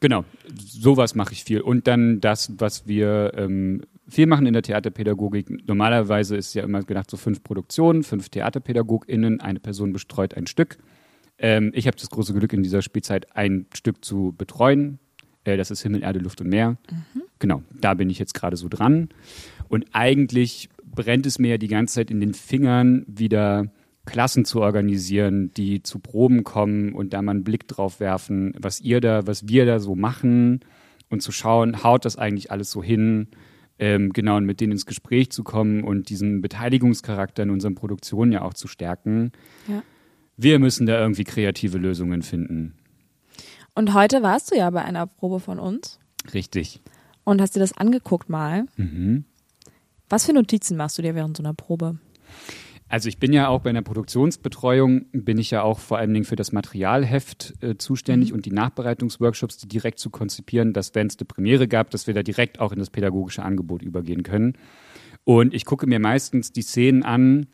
genau, 0.00 0.24
sowas 0.56 1.14
mache 1.14 1.32
ich 1.32 1.44
viel. 1.44 1.60
Und 1.60 1.86
dann 1.86 2.20
das, 2.20 2.52
was 2.58 2.86
wir 2.86 3.32
ähm, 3.36 3.82
viel 4.08 4.26
machen 4.26 4.46
in 4.46 4.52
der 4.52 4.62
Theaterpädagogik. 4.62 5.66
Normalerweise 5.66 6.36
ist 6.36 6.54
ja 6.54 6.62
immer 6.62 6.82
gedacht, 6.82 7.10
so 7.10 7.16
fünf 7.16 7.42
Produktionen, 7.42 8.02
fünf 8.02 8.28
TheaterpädagogInnen, 8.28 9.40
eine 9.40 9.60
Person 9.60 9.92
bestreut 9.92 10.34
ein 10.34 10.46
Stück. 10.46 10.78
Ähm, 11.38 11.72
ich 11.74 11.86
habe 11.86 11.96
das 11.96 12.10
große 12.10 12.34
Glück, 12.34 12.52
in 12.52 12.62
dieser 12.62 12.82
Spielzeit 12.82 13.36
ein 13.36 13.66
Stück 13.74 14.04
zu 14.04 14.34
betreuen. 14.36 14.98
Äh, 15.44 15.56
das 15.56 15.70
ist 15.70 15.82
Himmel, 15.82 16.02
Erde, 16.02 16.18
Luft 16.18 16.40
und 16.40 16.48
Meer. 16.48 16.76
Genau, 17.38 17.62
da 17.80 17.94
bin 17.94 18.10
ich 18.10 18.18
jetzt 18.18 18.34
gerade 18.34 18.56
so 18.56 18.68
dran. 18.68 19.08
Und 19.68 19.86
eigentlich 19.92 20.68
brennt 20.94 21.26
es 21.26 21.38
mir 21.38 21.52
ja 21.52 21.58
die 21.58 21.68
ganze 21.68 21.96
Zeit 21.96 22.10
in 22.10 22.20
den 22.20 22.34
Fingern, 22.34 23.04
wieder 23.06 23.72
Klassen 24.06 24.44
zu 24.44 24.60
organisieren, 24.60 25.52
die 25.56 25.82
zu 25.82 25.98
Proben 25.98 26.42
kommen 26.42 26.94
und 26.94 27.12
da 27.12 27.22
mal 27.22 27.32
einen 27.32 27.44
Blick 27.44 27.68
drauf 27.68 28.00
werfen, 28.00 28.54
was 28.58 28.80
ihr 28.80 29.00
da, 29.00 29.26
was 29.26 29.48
wir 29.48 29.66
da 29.66 29.78
so 29.78 29.94
machen 29.94 30.60
und 31.10 31.22
zu 31.22 31.32
schauen, 31.32 31.84
haut 31.84 32.04
das 32.04 32.16
eigentlich 32.16 32.50
alles 32.50 32.70
so 32.70 32.82
hin, 32.82 33.28
ähm, 33.78 34.12
genau, 34.12 34.36
und 34.36 34.44
mit 34.44 34.60
denen 34.60 34.72
ins 34.72 34.86
Gespräch 34.86 35.30
zu 35.30 35.42
kommen 35.42 35.84
und 35.84 36.10
diesen 36.10 36.40
Beteiligungscharakter 36.40 37.42
in 37.42 37.50
unseren 37.50 37.74
Produktionen 37.74 38.32
ja 38.32 38.42
auch 38.42 38.54
zu 38.54 38.68
stärken. 38.68 39.32
Ja. 39.68 39.82
Wir 40.36 40.58
müssen 40.58 40.86
da 40.86 41.00
irgendwie 41.00 41.24
kreative 41.24 41.78
Lösungen 41.78 42.22
finden. 42.22 42.74
Und 43.74 43.94
heute 43.94 44.22
warst 44.22 44.50
du 44.50 44.56
ja 44.56 44.68
bei 44.70 44.82
einer 44.82 45.06
Probe 45.06 45.40
von 45.40 45.58
uns 45.58 45.98
Richtig. 46.34 46.82
und 47.24 47.40
hast 47.40 47.56
dir 47.56 47.60
das 47.60 47.76
angeguckt 47.76 48.28
mal. 48.28 48.66
Mhm. 48.76 49.24
Was 50.10 50.26
für 50.26 50.32
Notizen 50.32 50.76
machst 50.76 50.98
du 50.98 51.02
dir 51.02 51.14
während 51.14 51.36
so 51.36 51.42
einer 51.42 51.54
Probe? 51.54 51.98
Also 52.88 53.08
ich 53.08 53.18
bin 53.18 53.32
ja 53.32 53.46
auch 53.46 53.60
bei 53.60 53.70
einer 53.70 53.82
Produktionsbetreuung, 53.82 55.06
bin 55.12 55.38
ich 55.38 55.52
ja 55.52 55.62
auch 55.62 55.78
vor 55.78 55.98
allen 55.98 56.12
Dingen 56.12 56.24
für 56.24 56.34
das 56.34 56.50
Materialheft 56.50 57.54
äh, 57.60 57.76
zuständig 57.76 58.32
und 58.32 58.44
die 58.44 58.50
Nachbereitungsworkshops, 58.50 59.58
die 59.58 59.68
direkt 59.68 60.00
zu 60.00 60.10
konzipieren, 60.10 60.72
dass 60.72 60.96
wenn 60.96 61.06
es 61.06 61.16
eine 61.16 61.26
Premiere 61.26 61.68
gab, 61.68 61.90
dass 61.90 62.08
wir 62.08 62.14
da 62.14 62.24
direkt 62.24 62.58
auch 62.58 62.72
in 62.72 62.80
das 62.80 62.90
pädagogische 62.90 63.44
Angebot 63.44 63.82
übergehen 63.82 64.24
können. 64.24 64.54
Und 65.22 65.54
ich 65.54 65.64
gucke 65.64 65.86
mir 65.86 66.00
meistens 66.00 66.50
die 66.50 66.62
Szenen 66.62 67.04
an. 67.04 67.46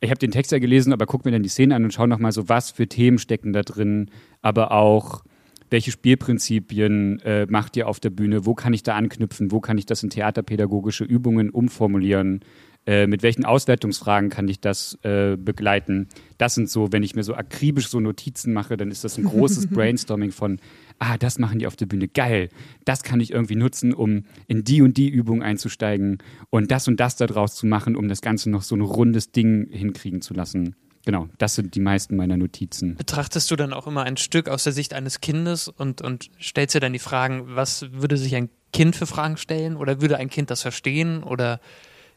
Ich 0.00 0.10
habe 0.10 0.18
den 0.18 0.32
Text 0.32 0.50
ja 0.50 0.58
gelesen, 0.58 0.92
aber 0.92 1.06
gucke 1.06 1.28
mir 1.28 1.32
dann 1.32 1.44
die 1.44 1.48
Szenen 1.48 1.70
an 1.70 1.84
und 1.84 1.94
schaue 1.94 2.08
nochmal 2.08 2.32
so, 2.32 2.48
was 2.48 2.72
für 2.72 2.88
Themen 2.88 3.18
stecken 3.18 3.52
da 3.52 3.62
drin, 3.62 4.10
aber 4.42 4.72
auch 4.72 5.22
welche 5.70 5.90
Spielprinzipien 5.90 7.20
äh, 7.20 7.46
macht 7.48 7.76
ihr 7.76 7.88
auf 7.88 8.00
der 8.00 8.10
Bühne, 8.10 8.46
wo 8.46 8.54
kann 8.54 8.72
ich 8.72 8.82
da 8.82 8.94
anknüpfen, 8.94 9.50
wo 9.50 9.60
kann 9.60 9.78
ich 9.78 9.86
das 9.86 10.02
in 10.02 10.10
theaterpädagogische 10.10 11.04
Übungen 11.04 11.50
umformulieren, 11.50 12.40
äh, 12.86 13.08
mit 13.08 13.24
welchen 13.24 13.44
Auswertungsfragen 13.44 14.30
kann 14.30 14.46
ich 14.46 14.60
das 14.60 14.96
äh, 15.02 15.36
begleiten. 15.36 16.08
Das 16.38 16.54
sind 16.54 16.70
so, 16.70 16.92
wenn 16.92 17.02
ich 17.02 17.16
mir 17.16 17.24
so 17.24 17.34
akribisch 17.34 17.88
so 17.88 17.98
Notizen 17.98 18.52
mache, 18.52 18.76
dann 18.76 18.92
ist 18.92 19.02
das 19.02 19.18
ein 19.18 19.24
großes 19.24 19.66
Brainstorming 19.70 20.30
von, 20.30 20.60
ah, 21.00 21.18
das 21.18 21.40
machen 21.40 21.58
die 21.58 21.66
auf 21.66 21.74
der 21.74 21.86
Bühne, 21.86 22.06
geil, 22.06 22.48
das 22.84 23.02
kann 23.02 23.18
ich 23.18 23.32
irgendwie 23.32 23.56
nutzen, 23.56 23.92
um 23.92 24.22
in 24.46 24.62
die 24.62 24.82
und 24.82 24.96
die 24.96 25.08
Übung 25.08 25.42
einzusteigen 25.42 26.18
und 26.50 26.70
das 26.70 26.86
und 26.86 27.00
das 27.00 27.16
daraus 27.16 27.56
zu 27.56 27.66
machen, 27.66 27.96
um 27.96 28.08
das 28.08 28.20
Ganze 28.20 28.50
noch 28.50 28.62
so 28.62 28.76
ein 28.76 28.82
rundes 28.82 29.32
Ding 29.32 29.68
hinkriegen 29.70 30.20
zu 30.20 30.32
lassen. 30.32 30.76
Genau, 31.06 31.28
das 31.38 31.54
sind 31.54 31.76
die 31.76 31.80
meisten 31.80 32.16
meiner 32.16 32.36
Notizen. 32.36 32.96
Betrachtest 32.96 33.48
du 33.52 33.56
dann 33.56 33.72
auch 33.72 33.86
immer 33.86 34.02
ein 34.02 34.16
Stück 34.16 34.48
aus 34.48 34.64
der 34.64 34.72
Sicht 34.72 34.92
eines 34.92 35.20
Kindes 35.20 35.68
und, 35.68 36.02
und 36.02 36.30
stellst 36.42 36.74
dir 36.74 36.80
dann 36.80 36.92
die 36.92 36.98
Fragen, 36.98 37.54
was 37.54 37.86
würde 37.92 38.16
sich 38.16 38.34
ein 38.34 38.50
Kind 38.72 38.96
für 38.96 39.06
Fragen 39.06 39.36
stellen 39.36 39.76
oder 39.76 40.00
würde 40.00 40.16
ein 40.16 40.28
Kind 40.28 40.50
das 40.50 40.62
verstehen 40.62 41.22
oder 41.22 41.60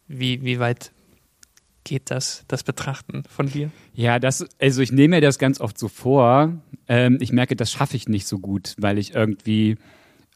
wie, 0.07 0.43
wie 0.43 0.59
weit 0.59 0.91
geht 1.83 2.09
das, 2.09 2.43
das 2.47 2.63
Betrachten 2.63 3.23
von 3.29 3.45
dir? 3.45 3.69
Ja, 3.93 4.17
das, 4.17 4.47
also 4.59 4.81
ich 4.81 4.91
nehme 4.91 5.17
mir 5.17 5.21
das 5.21 5.37
ganz 5.37 5.61
oft 5.61 5.77
so 5.77 5.87
vor. 5.87 6.57
Ähm, 6.87 7.19
ich 7.21 7.31
merke, 7.31 7.55
das 7.55 7.71
schaffe 7.71 7.95
ich 7.95 8.07
nicht 8.07 8.25
so 8.25 8.39
gut, 8.39 8.73
weil 8.79 8.97
ich 8.97 9.13
irgendwie 9.13 9.77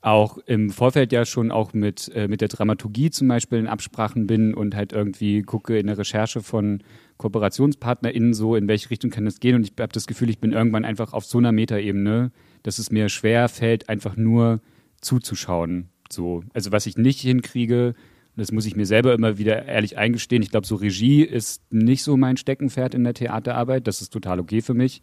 auch 0.04 0.38
im 0.38 0.70
Vorfeld 0.70 1.14
ja 1.14 1.26
schon 1.26 1.50
auch 1.50 1.74
mit, 1.74 2.12
äh, 2.14 2.28
mit 2.28 2.42
der 2.42 2.50
Dramaturgie 2.50 3.10
zum 3.10 3.30
Beispiel 3.30 3.58
in 3.58 3.68
Absprachen 3.68 4.28
bin 4.28 4.54
und 4.54 4.76
halt 4.76 4.92
irgendwie 4.92 5.44
gucke 5.44 5.78
in 5.78 5.88
der 5.88 5.98
Recherche 5.98 6.42
von 6.42 6.84
KooperationspartnerInnen 7.18 8.34
so, 8.34 8.58
in 8.58 8.68
welche 8.68 8.90
Richtung 8.90 9.12
kann 9.12 9.24
das 9.24 9.40
gehen. 9.40 9.56
Und 9.56 9.64
ich 9.64 9.74
habe 9.80 9.94
das 9.94 10.06
Gefühl, 10.06 10.30
ich 10.30 10.40
bin 10.40 10.52
irgendwann 10.52 10.84
einfach 10.84 11.14
auf 11.14 11.24
so 11.24 11.38
einer 11.38 11.54
Metaebene, 11.54 12.32
dass 12.64 12.80
es 12.80 12.92
mir 12.92 13.08
schwer 13.08 13.48
fällt, 13.48 13.88
einfach 13.88 14.18
nur 14.18 14.60
zuzuschauen. 15.00 15.88
So. 16.12 16.44
Also 16.54 16.74
was 16.74 16.86
ich 16.86 16.98
nicht 16.98 17.22
hinkriege, 17.22 17.94
das 18.36 18.52
muss 18.52 18.66
ich 18.66 18.76
mir 18.76 18.86
selber 18.86 19.14
immer 19.14 19.38
wieder 19.38 19.66
ehrlich 19.66 19.98
eingestehen. 19.98 20.44
Ich 20.44 20.52
glaube, 20.52 20.68
so 20.68 20.76
Regie 20.76 21.24
ist 21.24 21.62
nicht 21.72 22.04
so 22.04 22.18
mein 22.18 22.36
Steckenpferd 22.36 22.94
in 22.94 23.06
der 23.06 23.14
Theaterarbeit. 23.14 23.88
Das 23.88 24.02
ist 24.02 24.12
total 24.12 24.42
okay 24.42 24.62
für 24.62 24.74
mich. 24.74 25.02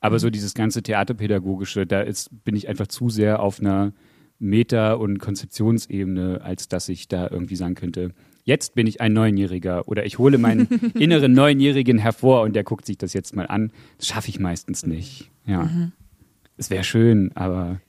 Aber 0.00 0.18
so 0.18 0.28
dieses 0.28 0.52
ganze 0.52 0.82
Theaterpädagogische, 0.82 1.86
da 1.86 2.02
ist, 2.02 2.28
bin 2.44 2.56
ich 2.56 2.68
einfach 2.68 2.88
zu 2.88 3.08
sehr 3.08 3.40
auf 3.40 3.58
einer 3.58 3.94
Meta- 4.38 4.94
und 4.94 5.18
Konzeptionsebene, 5.18 6.40
als 6.42 6.68
dass 6.68 6.88
ich 6.88 7.08
da 7.08 7.28
irgendwie 7.30 7.56
sagen 7.56 7.74
könnte, 7.74 8.10
jetzt 8.44 8.74
bin 8.74 8.86
ich 8.86 9.00
ein 9.00 9.12
Neunjähriger 9.12 9.88
oder 9.88 10.04
ich 10.04 10.18
hole 10.18 10.38
meinen 10.38 10.66
inneren 10.98 11.32
Neunjährigen 11.32 11.98
hervor 11.98 12.42
und 12.42 12.54
der 12.54 12.64
guckt 12.64 12.84
sich 12.86 12.98
das 12.98 13.12
jetzt 13.12 13.34
mal 13.36 13.46
an. 13.46 13.72
Das 13.98 14.08
schaffe 14.08 14.28
ich 14.28 14.38
meistens 14.40 14.84
nicht. 14.86 15.30
Ja. 15.46 15.70
Es 16.56 16.70
wäre 16.70 16.84
schön, 16.84 17.30
aber 17.34 17.80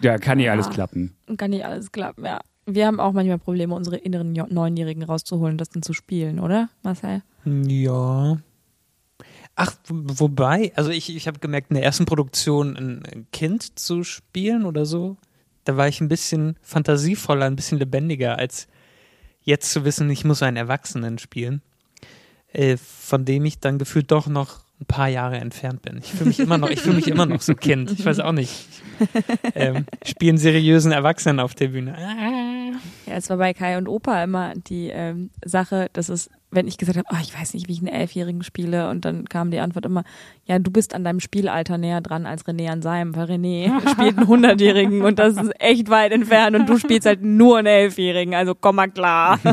ja, 0.00 0.18
kann 0.18 0.38
nicht 0.38 0.50
alles 0.50 0.66
Ja. 0.66 0.72
klappen. 0.72 1.14
Kann 1.36 1.50
nicht 1.50 1.64
alles 1.64 1.92
klappen, 1.92 2.24
ja. 2.24 2.40
Wir 2.66 2.86
haben 2.86 3.00
auch 3.00 3.12
manchmal 3.12 3.38
Probleme, 3.38 3.74
unsere 3.74 3.96
inneren 3.96 4.32
Neunjährigen 4.32 5.02
rauszuholen, 5.02 5.58
das 5.58 5.70
dann 5.70 5.82
zu 5.82 5.92
spielen, 5.92 6.38
oder, 6.38 6.68
Marcel? 6.82 7.22
Ja. 7.44 8.38
Ach, 9.56 9.74
wobei, 9.88 10.72
also 10.76 10.90
ich, 10.90 11.14
ich 11.14 11.26
habe 11.26 11.38
gemerkt, 11.38 11.70
in 11.70 11.74
der 11.74 11.84
ersten 11.84 12.06
Produktion 12.06 12.76
ein 12.76 13.26
Kind 13.32 13.78
zu 13.78 14.04
spielen 14.04 14.64
oder 14.64 14.86
so, 14.86 15.16
da 15.70 15.76
war 15.76 15.86
ich 15.86 16.00
ein 16.00 16.08
bisschen 16.08 16.56
fantasievoller, 16.62 17.46
ein 17.46 17.54
bisschen 17.54 17.78
lebendiger, 17.78 18.36
als 18.36 18.66
jetzt 19.42 19.70
zu 19.70 19.84
wissen, 19.84 20.10
ich 20.10 20.24
muss 20.24 20.42
einen 20.42 20.56
Erwachsenen 20.56 21.18
spielen, 21.18 21.62
äh, 22.52 22.76
von 22.76 23.24
dem 23.24 23.44
ich 23.44 23.60
dann 23.60 23.78
gefühlt 23.78 24.10
doch 24.10 24.26
noch 24.26 24.64
ein 24.80 24.86
paar 24.86 25.06
Jahre 25.06 25.36
entfernt 25.36 25.82
bin. 25.82 25.98
Ich 25.98 26.10
fühle 26.10 26.26
mich 26.26 26.40
immer 26.40 26.58
noch, 26.58 26.70
ich 26.70 26.80
fühle 26.80 26.96
mich 26.96 27.06
immer 27.06 27.24
noch 27.24 27.40
so 27.40 27.54
Kind. 27.54 27.92
Ich 27.92 28.04
weiß 28.04 28.18
auch 28.18 28.32
nicht. 28.32 28.52
Ähm, 29.54 29.86
spielen 30.04 30.38
seriösen 30.38 30.90
Erwachsenen 30.90 31.38
auf 31.38 31.54
der 31.54 31.68
Bühne. 31.68 31.96
Ja, 33.06 33.14
es 33.14 33.30
war 33.30 33.36
bei 33.36 33.54
Kai 33.54 33.78
und 33.78 33.86
Opa 33.86 34.24
immer 34.24 34.54
die 34.54 34.88
ähm, 34.88 35.30
Sache, 35.44 35.88
dass 35.92 36.08
es, 36.08 36.30
wenn 36.50 36.66
ich 36.66 36.78
gesagt 36.78 36.98
habe, 36.98 37.06
oh, 37.12 37.18
ich 37.22 37.38
weiß 37.38 37.54
nicht, 37.54 37.68
wie 37.68 37.72
ich 37.72 37.78
einen 37.78 37.88
Elfjährigen 37.88 38.42
spiele, 38.42 38.90
und 38.90 39.04
dann 39.04 39.28
kam 39.28 39.50
die 39.50 39.60
Antwort 39.60 39.86
immer, 39.86 40.02
ja, 40.44 40.58
du 40.58 40.70
bist 40.70 40.94
an 40.94 41.04
deinem 41.04 41.20
Spielalter 41.20 41.78
näher 41.78 42.00
dran 42.00 42.26
als 42.26 42.44
René 42.44 42.70
an 42.70 42.82
seinem, 42.82 43.14
weil 43.14 43.26
René 43.26 43.70
spielt 43.92 44.18
einen 44.18 44.26
Hundertjährigen 44.26 45.02
und 45.02 45.18
das 45.18 45.36
ist 45.36 45.52
echt 45.60 45.90
weit 45.90 46.12
entfernt 46.12 46.56
und 46.56 46.68
du 46.68 46.78
spielst 46.78 47.06
halt 47.06 47.22
nur 47.22 47.58
einen 47.58 47.68
Elfjährigen, 47.68 48.34
also 48.34 48.54
komm 48.54 48.76
mal 48.76 48.90
klar. 48.90 49.38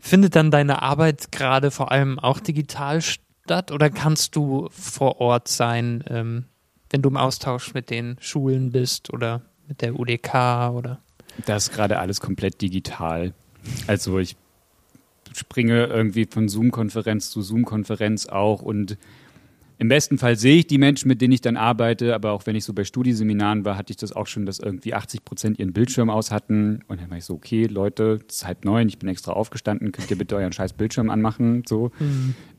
Findet 0.00 0.36
dann 0.36 0.50
deine 0.50 0.82
Arbeit 0.82 1.32
gerade 1.32 1.70
vor 1.70 1.90
allem 1.92 2.18
auch 2.18 2.40
digital 2.40 3.00
statt 3.02 3.70
oder 3.72 3.90
kannst 3.90 4.36
du 4.36 4.68
vor 4.70 5.20
Ort 5.20 5.48
sein, 5.48 6.04
ähm, 6.08 6.44
wenn 6.90 7.02
du 7.02 7.08
im 7.08 7.16
Austausch 7.16 7.74
mit 7.74 7.90
den 7.90 8.16
Schulen 8.20 8.70
bist 8.70 9.12
oder 9.12 9.42
mit 9.66 9.80
der 9.80 9.98
UDK 9.98 10.70
oder? 10.74 11.00
Das 11.46 11.68
ist 11.68 11.74
gerade 11.74 11.98
alles 11.98 12.20
komplett 12.20 12.60
digital. 12.60 13.32
Also 13.86 14.18
ich 14.18 14.36
springe 15.34 15.86
irgendwie 15.86 16.26
von 16.26 16.48
Zoom-Konferenz 16.48 17.30
zu 17.30 17.42
Zoom-Konferenz 17.42 18.26
auch 18.26 18.62
und 18.62 18.98
im 19.82 19.88
besten 19.88 20.16
Fall 20.16 20.36
sehe 20.36 20.58
ich 20.58 20.68
die 20.68 20.78
Menschen, 20.78 21.08
mit 21.08 21.20
denen 21.20 21.32
ich 21.32 21.40
dann 21.40 21.56
arbeite, 21.56 22.14
aber 22.14 22.30
auch 22.30 22.46
wenn 22.46 22.54
ich 22.54 22.64
so 22.64 22.72
bei 22.72 22.84
Studieseminaren 22.84 23.64
war, 23.64 23.76
hatte 23.76 23.90
ich 23.90 23.96
das 23.96 24.12
auch 24.12 24.28
schon, 24.28 24.46
dass 24.46 24.60
irgendwie 24.60 24.94
80 24.94 25.24
Prozent 25.24 25.58
ihren 25.58 25.72
Bildschirm 25.72 26.08
aus 26.08 26.30
hatten. 26.30 26.84
Und 26.86 27.00
dann 27.00 27.10
war 27.10 27.16
ich 27.16 27.24
so, 27.24 27.34
okay, 27.34 27.64
Leute, 27.64 28.20
es 28.28 28.36
ist 28.36 28.46
halb 28.46 28.64
neun, 28.64 28.86
ich 28.86 29.00
bin 29.00 29.08
extra 29.08 29.32
aufgestanden, 29.32 29.90
könnt 29.90 30.08
ihr 30.08 30.16
bitte 30.16 30.36
euren 30.36 30.52
scheiß 30.52 30.74
Bildschirm 30.74 31.10
anmachen? 31.10 31.64
So, 31.66 31.90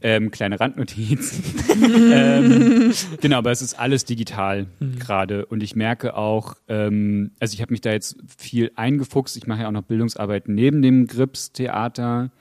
ähm, 0.02 0.32
kleine 0.32 0.60
Randnotiz. 0.60 1.42
ähm, 2.12 2.92
genau, 3.22 3.38
aber 3.38 3.52
es 3.52 3.62
ist 3.62 3.80
alles 3.80 4.04
digital 4.04 4.66
gerade. 5.00 5.46
Und 5.46 5.64
ich 5.64 5.78
merke 5.78 6.18
auch, 6.18 6.56
ähm, 6.68 7.32
also 7.40 7.54
ich 7.54 7.62
habe 7.62 7.72
mich 7.72 7.80
da 7.80 7.94
jetzt 7.94 8.18
viel 8.38 8.70
eingefuchst. 8.76 9.38
Ich 9.38 9.48
mache 9.48 9.62
ja 9.62 9.70
auch 9.70 9.72
noch 9.72 9.84
Bildungsarbeit 9.84 10.50
neben 10.50 10.82
dem 10.82 11.08
Grips-Theater 11.08 12.32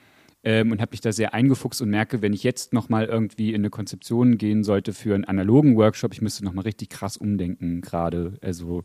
ähm, 0.45 0.73
und 0.73 0.81
habe 0.81 0.91
mich 0.91 1.01
da 1.01 1.13
sehr 1.13 1.35
eingefuchst 1.35 1.81
und 1.83 1.91
merke, 1.91 2.23
wenn 2.23 2.33
ich 2.33 2.43
jetzt 2.43 2.73
nochmal 2.73 3.07
irgendwie 3.07 3.51
in 3.51 3.63
eine 3.63 3.71
Konzeption 3.71 4.39
gehen 4.39 4.65
sollte 4.65 4.93
für 4.93 5.15
einen 5.15 5.25
analogen 5.25 5.77
Workshop, 5.77 6.13
ich 6.13 6.23
müsste 6.23 6.45
nochmal 6.45 6.65
richtig 6.65 6.91
krass 6.91 7.17
umdenken 7.17 7.81
gerade. 7.81 8.35
Also 8.41 8.85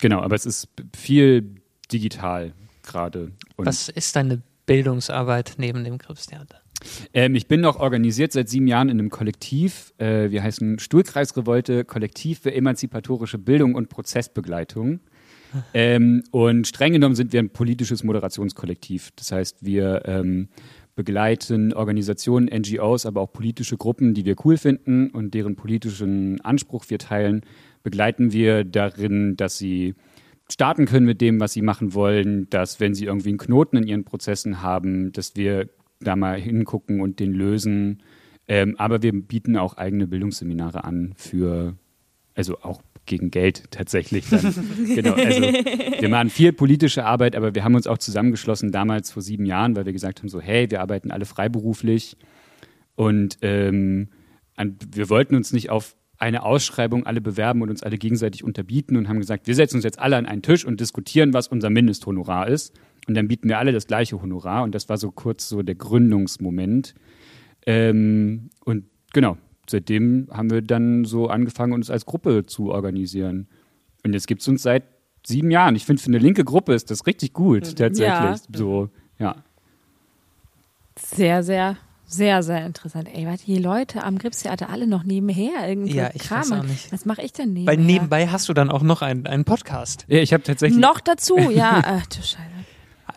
genau, 0.00 0.20
aber 0.20 0.34
es 0.34 0.46
ist 0.46 0.68
viel 0.96 1.56
digital 1.92 2.52
gerade. 2.82 3.32
Was 3.56 3.88
ist 3.88 4.16
deine 4.16 4.42
Bildungsarbeit 4.66 5.54
neben 5.58 5.84
dem 5.84 5.98
Krebstheater? 5.98 6.62
ähm, 7.14 7.34
ich 7.34 7.46
bin 7.46 7.60
noch 7.60 7.78
organisiert 7.78 8.32
seit 8.32 8.48
sieben 8.48 8.66
Jahren 8.66 8.88
in 8.88 8.98
einem 8.98 9.10
Kollektiv. 9.10 9.92
Äh, 9.98 10.30
wir 10.30 10.42
heißen 10.42 10.78
Stuhlkreisrevolte, 10.78 11.84
Kollektiv 11.84 12.40
für 12.40 12.52
emanzipatorische 12.52 13.38
Bildung 13.38 13.74
und 13.74 13.88
Prozessbegleitung. 13.88 15.00
Ähm, 15.74 16.22
und 16.30 16.66
streng 16.66 16.92
genommen 16.92 17.14
sind 17.14 17.32
wir 17.32 17.40
ein 17.40 17.50
politisches 17.50 18.04
Moderationskollektiv. 18.04 19.10
Das 19.16 19.32
heißt, 19.32 19.64
wir 19.64 20.02
ähm, 20.06 20.48
begleiten 20.94 21.72
Organisationen, 21.72 22.46
NGOs, 22.46 23.06
aber 23.06 23.20
auch 23.20 23.32
politische 23.32 23.76
Gruppen, 23.76 24.14
die 24.14 24.24
wir 24.24 24.36
cool 24.44 24.56
finden 24.56 25.10
und 25.10 25.34
deren 25.34 25.56
politischen 25.56 26.40
Anspruch 26.42 26.84
wir 26.88 26.98
teilen, 26.98 27.42
begleiten 27.82 28.32
wir 28.32 28.64
darin, 28.64 29.36
dass 29.36 29.58
sie 29.58 29.94
starten 30.50 30.86
können 30.86 31.06
mit 31.06 31.20
dem, 31.20 31.40
was 31.40 31.52
sie 31.52 31.62
machen 31.62 31.94
wollen, 31.94 32.48
dass 32.50 32.78
wenn 32.78 32.94
sie 32.94 33.06
irgendwie 33.06 33.30
einen 33.30 33.38
Knoten 33.38 33.78
in 33.78 33.86
ihren 33.86 34.04
Prozessen 34.04 34.62
haben, 34.62 35.12
dass 35.12 35.34
wir 35.36 35.68
da 36.00 36.16
mal 36.16 36.38
hingucken 36.38 37.00
und 37.00 37.20
den 37.20 37.32
lösen. 37.32 38.02
Ähm, 38.48 38.74
aber 38.76 39.02
wir 39.02 39.12
bieten 39.12 39.56
auch 39.56 39.76
eigene 39.76 40.06
Bildungsseminare 40.06 40.84
an 40.84 41.14
für, 41.16 41.76
also 42.34 42.58
auch 42.60 42.82
gegen 43.12 43.30
Geld 43.30 43.70
tatsächlich 43.70 44.26
dann. 44.30 44.40
genau, 44.94 45.12
also 45.12 45.42
wir 45.42 46.08
machen 46.08 46.30
viel 46.30 46.54
politische 46.54 47.04
Arbeit, 47.04 47.36
aber 47.36 47.54
wir 47.54 47.62
haben 47.62 47.74
uns 47.74 47.86
auch 47.86 47.98
zusammengeschlossen 47.98 48.72
damals 48.72 49.10
vor 49.10 49.20
sieben 49.20 49.44
Jahren, 49.44 49.76
weil 49.76 49.84
wir 49.84 49.92
gesagt 49.92 50.20
haben, 50.20 50.30
so 50.30 50.40
hey, 50.40 50.70
wir 50.70 50.80
arbeiten 50.80 51.10
alle 51.10 51.26
freiberuflich 51.26 52.16
und 52.94 53.36
ähm, 53.42 54.08
wir 54.56 55.10
wollten 55.10 55.36
uns 55.36 55.52
nicht 55.52 55.68
auf 55.68 55.94
eine 56.16 56.42
Ausschreibung 56.42 57.04
alle 57.04 57.20
bewerben 57.20 57.60
und 57.60 57.68
uns 57.68 57.82
alle 57.82 57.98
gegenseitig 57.98 58.44
unterbieten 58.44 58.96
und 58.96 59.08
haben 59.08 59.18
gesagt, 59.18 59.46
wir 59.46 59.54
setzen 59.54 59.76
uns 59.76 59.84
jetzt 59.84 59.98
alle 59.98 60.16
an 60.16 60.24
einen 60.24 60.40
Tisch 60.40 60.64
und 60.64 60.80
diskutieren, 60.80 61.34
was 61.34 61.48
unser 61.48 61.68
Mindesthonorar 61.68 62.48
ist. 62.48 62.72
Und 63.06 63.14
dann 63.14 63.28
bieten 63.28 63.48
wir 63.48 63.58
alle 63.58 63.72
das 63.72 63.88
gleiche 63.88 64.22
Honorar. 64.22 64.62
Und 64.62 64.74
das 64.74 64.88
war 64.88 64.96
so 64.96 65.10
kurz 65.10 65.48
so 65.48 65.62
der 65.62 65.74
Gründungsmoment. 65.74 66.94
Ähm, 67.66 68.50
und 68.64 68.84
genau, 69.12 69.36
seitdem 69.68 70.28
haben 70.30 70.50
wir 70.50 70.62
dann 70.62 71.04
so 71.04 71.28
angefangen, 71.28 71.72
uns 71.72 71.90
als 71.90 72.06
Gruppe 72.06 72.46
zu 72.46 72.70
organisieren. 72.70 73.48
Und 74.04 74.12
jetzt 74.12 74.26
gibt 74.26 74.42
es 74.42 74.48
uns 74.48 74.62
seit 74.62 74.84
sieben 75.24 75.50
Jahren. 75.50 75.76
Ich 75.76 75.84
finde, 75.84 76.02
für 76.02 76.08
eine 76.08 76.18
linke 76.18 76.44
Gruppe 76.44 76.74
ist 76.74 76.90
das 76.90 77.06
richtig 77.06 77.32
gut, 77.32 77.76
tatsächlich. 77.76 78.00
Ja. 78.00 78.36
So, 78.52 78.88
ja. 79.18 79.36
Sehr, 80.98 81.42
sehr 81.42 81.76
sehr, 82.12 82.42
sehr 82.42 82.66
interessant. 82.66 83.08
Ey, 83.12 83.26
was 83.26 83.44
die 83.44 83.56
Leute 83.56 84.04
am 84.04 84.18
Gripstheater 84.18 84.68
alle 84.68 84.86
noch 84.86 85.02
nebenher 85.02 85.66
irgendwie 85.66 85.94
ja, 85.94 86.10
ich 86.12 86.22
Kram. 86.22 86.42
Weiß 86.42 86.52
auch 86.52 86.62
nicht. 86.62 86.92
Was 86.92 87.06
mache 87.06 87.22
ich 87.22 87.32
denn 87.32 87.54
nebenher? 87.54 87.66
Weil 87.72 87.82
nebenbei 87.82 88.28
hast 88.28 88.48
du 88.48 88.52
dann 88.52 88.70
auch 88.70 88.82
noch 88.82 89.00
einen, 89.00 89.26
einen 89.26 89.44
Podcast. 89.44 90.04
Ja, 90.08 90.18
ich 90.18 90.34
habe 90.34 90.42
tatsächlich. 90.42 90.78
Noch 90.78 91.00
dazu, 91.00 91.38
ja. 91.38 91.80
Ach 91.84 92.06
du 92.06 92.16
Scheiße. 92.16 92.42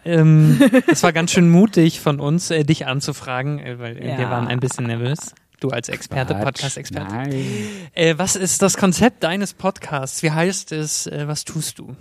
Ähm, 0.05 0.61
es 0.87 1.03
war 1.03 1.11
ganz 1.11 1.31
schön 1.31 1.49
mutig 1.49 1.99
von 1.99 2.19
uns, 2.19 2.51
äh, 2.51 2.63
dich 2.63 2.85
anzufragen, 2.85 3.59
äh, 3.59 3.79
weil 3.79 4.01
ja. 4.01 4.17
wir 4.17 4.29
waren 4.29 4.47
ein 4.47 4.59
bisschen 4.59 4.85
nervös. 4.85 5.35
Du 5.59 5.69
als 5.69 5.89
Experte, 5.89 6.35
Podcast-Experte. 6.35 7.13
Nein. 7.13 7.45
Äh, 7.93 8.15
was 8.17 8.35
ist 8.35 8.61
das 8.61 8.77
Konzept 8.77 9.23
deines 9.23 9.53
Podcasts? 9.53 10.21
Wie 10.23 10.31
heißt 10.31 10.71
es? 10.71 11.07
Äh, 11.07 11.27
was 11.27 11.45
tust 11.45 11.79
du? 11.79 11.95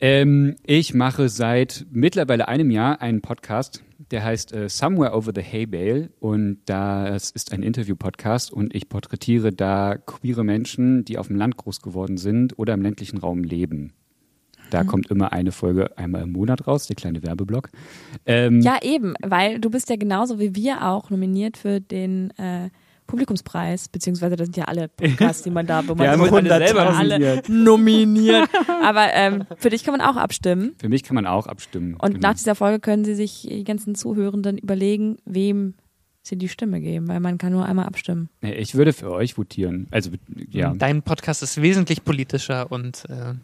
Ähm, 0.00 0.56
ich 0.64 0.94
mache 0.94 1.28
seit 1.28 1.86
mittlerweile 1.90 2.48
einem 2.48 2.70
Jahr 2.70 3.02
einen 3.02 3.20
Podcast 3.20 3.82
der 4.10 4.24
heißt 4.24 4.52
äh, 4.52 4.68
Somewhere 4.68 5.14
Over 5.14 5.32
the 5.34 5.42
Hay 5.42 5.66
Bale 5.66 6.10
und 6.18 6.58
das 6.66 7.30
ist 7.30 7.52
ein 7.52 7.62
Interview-Podcast 7.62 8.52
und 8.52 8.74
ich 8.74 8.88
porträtiere 8.88 9.52
da 9.52 9.96
queere 9.96 10.44
Menschen, 10.44 11.04
die 11.04 11.18
auf 11.18 11.28
dem 11.28 11.36
Land 11.36 11.56
groß 11.56 11.80
geworden 11.80 12.16
sind 12.16 12.58
oder 12.58 12.74
im 12.74 12.82
ländlichen 12.82 13.18
Raum 13.18 13.44
leben. 13.44 13.92
Da 14.70 14.82
mhm. 14.82 14.86
kommt 14.88 15.10
immer 15.10 15.32
eine 15.32 15.52
Folge 15.52 15.96
einmal 15.98 16.22
im 16.22 16.32
Monat 16.32 16.66
raus, 16.66 16.86
der 16.86 16.96
kleine 16.96 17.22
Werbeblock. 17.22 17.70
Ähm, 18.26 18.60
ja, 18.60 18.78
eben, 18.82 19.14
weil 19.22 19.60
du 19.60 19.70
bist 19.70 19.90
ja 19.90 19.96
genauso 19.96 20.38
wie 20.38 20.54
wir 20.54 20.86
auch 20.86 21.10
nominiert 21.10 21.56
für 21.56 21.80
den 21.80 22.30
äh, 22.38 22.70
Publikumspreis, 23.10 23.88
beziehungsweise 23.88 24.36
das 24.36 24.46
sind 24.46 24.56
ja 24.56 24.64
alle 24.64 24.88
Podcasts, 24.88 25.42
die 25.42 25.50
man 25.50 25.66
da, 25.66 25.86
wo 25.86 25.94
man 25.94 26.06
ja, 26.06 26.16
so 26.16 26.36
alle 26.36 26.48
selber 26.48 26.96
alle 26.96 27.42
nominiert. 27.48 28.48
Aber 28.82 29.08
ähm, 29.12 29.44
für 29.56 29.70
dich 29.70 29.84
kann 29.84 29.96
man 29.96 30.00
auch 30.00 30.16
abstimmen. 30.16 30.74
Für 30.78 30.88
mich 30.88 31.02
kann 31.02 31.16
man 31.16 31.26
auch 31.26 31.46
abstimmen. 31.46 31.94
Und 31.94 32.14
genau. 32.14 32.28
nach 32.28 32.34
dieser 32.34 32.54
Folge 32.54 32.78
können 32.78 33.04
Sie 33.04 33.14
sich 33.14 33.46
die 33.50 33.64
ganzen 33.64 33.94
Zuhörenden 33.94 34.58
überlegen, 34.58 35.16
wem 35.24 35.74
sie 36.22 36.36
die 36.36 36.48
Stimme 36.48 36.80
geben, 36.80 37.08
weil 37.08 37.20
man 37.20 37.38
kann 37.38 37.52
nur 37.52 37.64
einmal 37.64 37.86
abstimmen. 37.86 38.28
Ich 38.42 38.74
würde 38.74 38.92
für 38.92 39.10
euch 39.10 39.38
votieren. 39.38 39.88
Also 39.90 40.10
ja. 40.50 40.74
Dein 40.74 41.02
Podcast 41.02 41.42
ist 41.42 41.60
wesentlich 41.62 42.04
politischer 42.04 42.70
und 42.70 43.04
äh, 43.08 43.34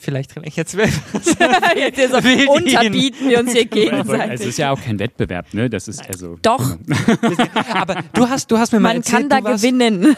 Vielleicht 0.00 0.32
kann 0.32 0.44
ich 0.44 0.54
jetzt, 0.54 0.74
jetzt 1.76 2.10
so 2.10 2.16
unterbieten 2.16 3.28
wir 3.28 3.40
uns 3.40 3.52
hier 3.52 3.64
gegenseitig. 3.64 4.20
Also 4.20 4.44
es 4.44 4.46
ist 4.46 4.58
ja 4.58 4.70
auch 4.70 4.80
kein 4.80 4.98
Wettbewerb, 5.00 5.52
ne? 5.52 5.68
Das 5.68 5.88
ist 5.88 6.08
also. 6.08 6.38
Doch. 6.40 6.78
Genau. 6.86 7.46
Aber 7.74 8.04
du 8.12 8.28
hast, 8.28 8.50
du 8.50 8.58
hast 8.58 8.72
mir 8.72 8.78
mal 8.78 8.90
Man 8.90 8.96
erzählt, 8.98 9.28
kann 9.28 9.42
da 9.42 9.50
warst, 9.50 9.64
gewinnen. 9.64 10.16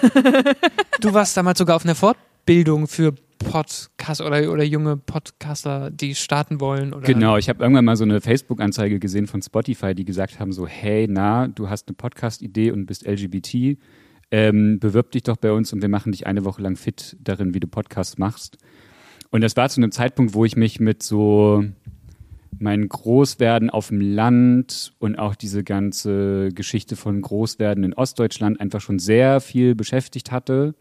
Du 1.01 1.15
warst 1.15 1.35
damals 1.35 1.59
sogar 1.59 1.77
auf 1.77 1.85
einer 1.85 1.95
Fortbildung 1.95 2.89
für 2.89 3.15
Podcast 3.39 4.21
oder, 4.21 4.53
oder 4.53 4.63
junge 4.63 4.99
Podcaster, 4.99 5.91
die 5.91 6.15
starten 6.15 6.61
wollen. 6.61 6.93
Oder? 6.93 7.07
Genau, 7.07 7.39
ich 7.39 7.49
habe 7.49 7.63
irgendwann 7.63 7.87
mal 7.87 7.97
so 7.97 8.05
eine 8.05 8.21
Facebook-Anzeige 8.21 9.01
gesehen 9.01 9.27
von 9.27 9.41
Spotify, 9.41 9.95
die 9.95 10.05
gesagt 10.05 10.39
haben 10.39 10.53
so, 10.53 10.67
hey, 10.67 11.07
na, 11.09 11.49
du 11.49 11.71
hast 11.71 11.89
eine 11.89 11.95
Podcast-Idee 11.95 12.71
und 12.71 12.87
bist 12.87 13.07
LGBT, 13.07 13.79
ähm, 14.31 14.79
bewirb 14.79 15.11
dich 15.13 15.23
doch 15.23 15.37
bei 15.37 15.51
uns 15.53 15.73
und 15.73 15.81
wir 15.81 15.89
machen 15.89 16.13
dich 16.13 16.27
eine 16.27 16.45
Woche 16.45 16.63
lang 16.63 16.77
fit 16.77 17.17
darin, 17.21 17.55
wie 17.55 17.61
du 17.61 17.67
Podcasts 17.67 18.19
machst. 18.19 18.59
Und 19.31 19.43
das 19.43 19.57
war 19.57 19.69
zu 19.69 19.81
einem 19.81 19.93
Zeitpunkt, 19.93 20.35
wo 20.35 20.45
ich 20.45 20.57
mich 20.57 20.81
mit 20.81 21.03
so 21.03 21.65
meinem 22.59 22.89
Großwerden 22.89 23.71
auf 23.71 23.89
dem 23.89 24.01
Land 24.01 24.93
und 24.99 25.19
auch 25.19 25.35
diese 25.35 25.65
ganze 25.65 26.51
Geschichte 26.55 26.97
von 26.97 27.21
Großwerden 27.23 27.85
in 27.85 27.95
Ostdeutschland 27.95 28.61
einfach 28.61 28.81
schon 28.81 28.99
sehr 28.99 29.41
viel 29.41 29.75
beschäftigt 29.75 30.31
hatte. 30.31 30.75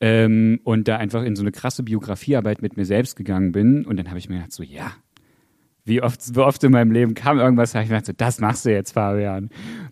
Ähm, 0.00 0.60
und 0.62 0.86
da 0.86 0.96
einfach 0.96 1.24
in 1.24 1.34
so 1.34 1.42
eine 1.42 1.50
krasse 1.50 1.82
Biografiearbeit 1.82 2.62
mit 2.62 2.76
mir 2.76 2.84
selbst 2.84 3.16
gegangen 3.16 3.52
bin. 3.52 3.84
Und 3.84 3.96
dann 3.96 4.08
habe 4.08 4.18
ich 4.18 4.28
mir 4.28 4.36
gedacht, 4.36 4.52
so, 4.52 4.62
ja, 4.62 4.92
wie 5.84 6.02
oft, 6.02 6.36
wie 6.36 6.40
oft 6.40 6.62
in 6.62 6.70
meinem 6.70 6.92
Leben 6.92 7.14
kam 7.14 7.38
irgendwas, 7.38 7.74
habe 7.74 7.82
ich 7.82 7.90
mir 7.90 7.96
gedacht, 7.96 8.06
so, 8.06 8.12
das 8.16 8.40
machst 8.40 8.64
du 8.64 8.70
jetzt, 8.70 8.92
Fabian. 8.92 9.50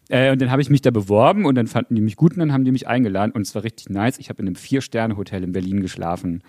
Äh, 0.08 0.30
und 0.30 0.40
dann 0.40 0.50
habe 0.50 0.62
ich 0.62 0.70
mich 0.70 0.82
da 0.82 0.90
beworben 0.90 1.44
und 1.44 1.56
dann 1.56 1.66
fanden 1.66 1.96
die 1.96 2.02
mich 2.02 2.16
gut 2.16 2.34
und 2.34 2.38
dann 2.38 2.52
haben 2.52 2.64
die 2.64 2.72
mich 2.72 2.86
eingeladen 2.86 3.32
und 3.32 3.42
es 3.42 3.54
war 3.54 3.64
richtig 3.64 3.88
nice. 3.88 4.18
Ich 4.18 4.28
habe 4.28 4.42
in 4.42 4.46
einem 4.46 4.56
Vier-Sterne-Hotel 4.56 5.42
in 5.42 5.52
Berlin 5.52 5.80
geschlafen. 5.80 6.42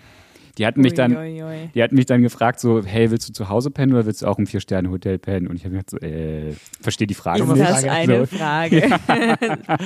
Die 0.58 0.66
hatten 0.66 0.80
mich 0.80 0.94
dann, 0.94 1.16
ui, 1.16 1.42
ui. 1.42 1.70
die 1.74 1.82
hatten 1.82 1.94
mich 1.94 2.06
dann 2.06 2.20
gefragt 2.20 2.58
so, 2.58 2.82
hey, 2.84 3.10
willst 3.10 3.28
du 3.28 3.32
zu 3.32 3.48
Hause 3.48 3.70
pennen 3.70 3.92
oder 3.92 4.06
willst 4.06 4.22
du 4.22 4.26
auch 4.26 4.38
im 4.38 4.46
Vier-Sterne-Hotel 4.46 5.18
pennen? 5.18 5.46
Und 5.46 5.56
ich 5.56 5.64
habe 5.64 5.70
gesagt 5.70 5.90
so, 5.90 5.98
äh, 5.98 6.52
verstehe 6.80 7.06
die 7.06 7.14
Frage 7.14 7.44
ist 7.44 7.48
nicht. 7.48 7.60
Ist 7.60 7.70
das 7.70 7.84
eine. 7.84 8.26
Frage? 8.26 8.88
Ja. 8.88 8.98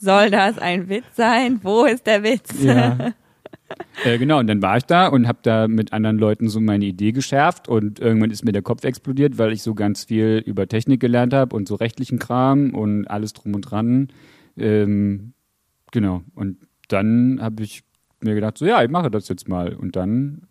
Soll 0.00 0.30
das 0.30 0.58
ein 0.58 0.88
Witz 0.88 1.06
sein? 1.14 1.60
Wo 1.62 1.84
ist 1.84 2.06
der 2.06 2.22
Witz? 2.22 2.62
Ja. 2.62 3.14
Äh, 4.04 4.18
genau, 4.18 4.38
und 4.38 4.46
dann 4.46 4.62
war 4.62 4.76
ich 4.76 4.84
da 4.84 5.08
und 5.08 5.26
habe 5.26 5.38
da 5.42 5.66
mit 5.66 5.92
anderen 5.92 6.18
Leuten 6.18 6.48
so 6.48 6.60
meine 6.60 6.84
Idee 6.84 7.12
geschärft 7.12 7.66
und 7.68 7.98
irgendwann 7.98 8.30
ist 8.30 8.44
mir 8.44 8.52
der 8.52 8.62
Kopf 8.62 8.84
explodiert, 8.84 9.38
weil 9.38 9.52
ich 9.52 9.62
so 9.62 9.74
ganz 9.74 10.04
viel 10.04 10.42
über 10.44 10.68
Technik 10.68 11.00
gelernt 11.00 11.32
habe 11.32 11.56
und 11.56 11.66
so 11.66 11.74
rechtlichen 11.74 12.18
Kram 12.18 12.74
und 12.74 13.06
alles 13.06 13.32
drum 13.32 13.54
und 13.54 13.62
dran. 13.62 14.08
Ähm, 14.56 15.32
genau, 15.90 16.22
und 16.34 16.58
dann 16.88 17.38
habe 17.40 17.62
ich 17.62 17.82
mir 18.20 18.34
gedacht, 18.34 18.58
so 18.58 18.66
ja, 18.66 18.82
ich 18.82 18.90
mache 18.90 19.10
das 19.10 19.28
jetzt 19.28 19.48
mal. 19.48 19.74
Und 19.74 19.96
dann 19.96 20.42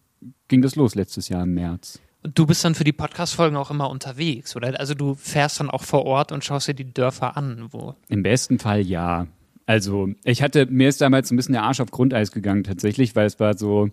ging 0.48 0.62
das 0.62 0.76
los 0.76 0.96
letztes 0.96 1.30
Jahr 1.30 1.44
im 1.44 1.54
März. 1.54 2.00
Und 2.24 2.38
du 2.38 2.46
bist 2.48 2.66
dann 2.66 2.76
für 2.76 2.84
die 2.84 2.92
Podcast-Folgen 2.92 3.56
auch 3.56 3.70
immer 3.70 3.90
unterwegs, 3.90 4.56
oder? 4.56 4.80
Also 4.80 4.96
du 4.96 5.14
fährst 5.14 5.60
dann 5.60 5.70
auch 5.70 5.84
vor 5.84 6.06
Ort 6.06 6.32
und 6.32 6.44
schaust 6.44 6.68
dir 6.68 6.74
die 6.74 6.92
Dörfer 6.92 7.38
an, 7.38 7.68
wo? 7.72 7.96
Im 8.10 8.24
besten 8.24 8.58
Fall 8.58 8.82
ja. 8.82 9.28
Also 9.68 10.10
ich 10.24 10.42
hatte, 10.42 10.66
mir 10.68 10.90
ist 10.90 11.02
damals 11.02 11.32
ein 11.32 11.36
bisschen 11.36 11.54
der 11.54 11.64
Arsch 11.64 11.80
auf 11.80 11.92
Grundeis 11.92 12.32
gegangen 12.32 12.64
tatsächlich, 12.64 13.16
weil 13.16 13.26
es 13.26 13.40
war 13.40 13.58
so, 13.58 13.90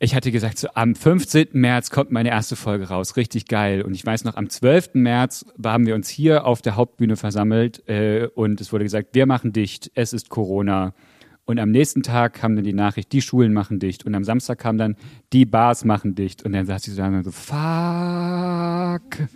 ich 0.00 0.14
hatte 0.14 0.30
gesagt, 0.30 0.58
so, 0.58 0.68
am 0.74 0.94
15. 0.94 1.48
März 1.52 1.90
kommt 1.90 2.12
meine 2.12 2.28
erste 2.28 2.54
Folge 2.56 2.88
raus, 2.88 3.16
richtig 3.16 3.46
geil. 3.46 3.82
Und 3.82 3.94
ich 3.94 4.06
weiß 4.06 4.24
noch, 4.24 4.36
am 4.36 4.48
12. 4.48 4.94
März 4.94 5.44
haben 5.64 5.86
wir 5.86 5.94
uns 5.94 6.08
hier 6.08 6.44
auf 6.44 6.62
der 6.62 6.76
Hauptbühne 6.76 7.16
versammelt 7.16 7.88
äh, 7.88 8.28
und 8.34 8.60
es 8.60 8.72
wurde 8.72 8.84
gesagt, 8.84 9.08
wir 9.12 9.26
machen 9.26 9.52
dicht, 9.52 9.90
es 9.94 10.12
ist 10.12 10.28
Corona. 10.28 10.94
Und 11.48 11.58
am 11.58 11.70
nächsten 11.70 12.02
Tag 12.02 12.34
kam 12.34 12.56
dann 12.56 12.64
die 12.66 12.74
Nachricht, 12.74 13.10
die 13.10 13.22
Schulen 13.22 13.54
machen 13.54 13.78
dicht. 13.78 14.04
Und 14.04 14.14
am 14.14 14.22
Samstag 14.22 14.58
kam 14.58 14.76
dann, 14.76 14.96
die 15.32 15.46
Bars 15.46 15.82
machen 15.82 16.14
dicht. 16.14 16.44
Und 16.44 16.52
dann 16.52 16.66
saß 16.66 16.86
ich 16.86 16.92
so 16.92 17.00
da 17.00 17.08
und 17.08 17.24
so, 17.24 17.30
fuck. 17.30 19.26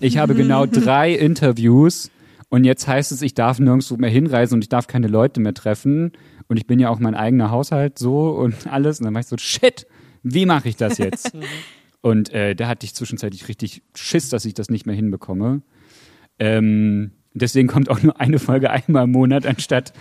Ich 0.00 0.16
habe 0.16 0.34
genau 0.34 0.64
drei 0.70 1.12
Interviews 1.12 2.10
und 2.48 2.64
jetzt 2.64 2.88
heißt 2.88 3.12
es, 3.12 3.20
ich 3.20 3.34
darf 3.34 3.58
nirgendwo 3.58 3.98
mehr 3.98 4.08
hinreisen 4.08 4.54
und 4.54 4.64
ich 4.64 4.70
darf 4.70 4.86
keine 4.86 5.08
Leute 5.08 5.40
mehr 5.40 5.52
treffen. 5.52 6.12
Und 6.48 6.56
ich 6.56 6.66
bin 6.66 6.78
ja 6.78 6.88
auch 6.88 7.00
mein 7.00 7.14
eigener 7.14 7.50
Haushalt 7.50 7.98
so 7.98 8.30
und 8.30 8.66
alles. 8.66 9.00
Und 9.00 9.04
dann 9.04 9.12
war 9.12 9.20
ich 9.20 9.26
so, 9.26 9.36
shit, 9.36 9.86
wie 10.22 10.46
mache 10.46 10.70
ich 10.70 10.76
das 10.76 10.96
jetzt? 10.96 11.32
und 12.00 12.32
äh, 12.32 12.54
da 12.54 12.66
hatte 12.66 12.86
ich 12.86 12.94
zwischenzeitlich 12.94 13.48
richtig 13.48 13.82
Schiss, 13.94 14.30
dass 14.30 14.46
ich 14.46 14.54
das 14.54 14.70
nicht 14.70 14.86
mehr 14.86 14.96
hinbekomme. 14.96 15.60
Ähm, 16.38 17.10
Deswegen 17.34 17.68
kommt 17.68 17.88
auch 17.88 18.02
nur 18.02 18.20
eine 18.20 18.38
Folge 18.38 18.70
einmal 18.70 19.04
im 19.04 19.12
Monat, 19.12 19.46
anstatt 19.46 19.92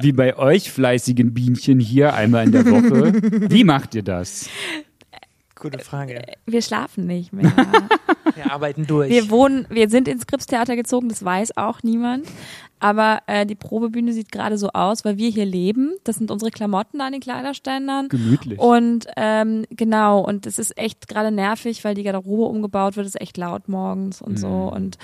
wie 0.00 0.12
bei 0.12 0.36
euch 0.36 0.70
fleißigen 0.70 1.32
Bienchen 1.34 1.78
hier 1.78 2.14
einmal 2.14 2.46
in 2.46 2.52
der 2.52 2.66
Woche. 2.66 3.12
Wie 3.50 3.64
macht 3.64 3.94
ihr 3.94 4.02
das? 4.02 4.48
Gute 5.54 5.78
Frage. 5.78 6.22
Wir 6.46 6.62
schlafen 6.62 7.06
nicht 7.06 7.32
mehr. 7.32 7.52
wir 8.34 8.52
arbeiten 8.52 8.86
durch. 8.86 9.10
Wir 9.10 9.30
wohnen, 9.30 9.66
wir 9.70 9.88
sind 9.88 10.08
ins 10.08 10.26
Kripstheater 10.26 10.76
gezogen, 10.76 11.08
das 11.08 11.24
weiß 11.24 11.56
auch 11.56 11.82
niemand. 11.82 12.26
Aber 12.80 13.20
äh, 13.26 13.44
die 13.44 13.54
Probebühne 13.54 14.12
sieht 14.14 14.32
gerade 14.32 14.56
so 14.56 14.70
aus, 14.70 15.04
weil 15.04 15.18
wir 15.18 15.28
hier 15.28 15.44
leben. 15.44 15.92
Das 16.02 16.16
sind 16.16 16.30
unsere 16.30 16.50
Klamotten 16.50 16.98
da 16.98 17.06
an 17.06 17.12
den 17.12 17.20
Kleiderständern. 17.20 18.08
Gemütlich. 18.08 18.58
Und 18.58 19.06
ähm, 19.16 19.66
genau, 19.70 20.20
und 20.20 20.46
es 20.46 20.58
ist 20.58 20.76
echt 20.78 21.06
gerade 21.06 21.30
nervig, 21.30 21.84
weil 21.84 21.94
die 21.94 22.02
Garderobe 22.02 22.44
umgebaut 22.44 22.96
wird, 22.96 23.06
ist 23.06 23.20
echt 23.20 23.36
laut 23.36 23.68
morgens 23.68 24.22
und 24.22 24.32
mhm. 24.32 24.36
so. 24.38 24.48
Und 24.48 24.96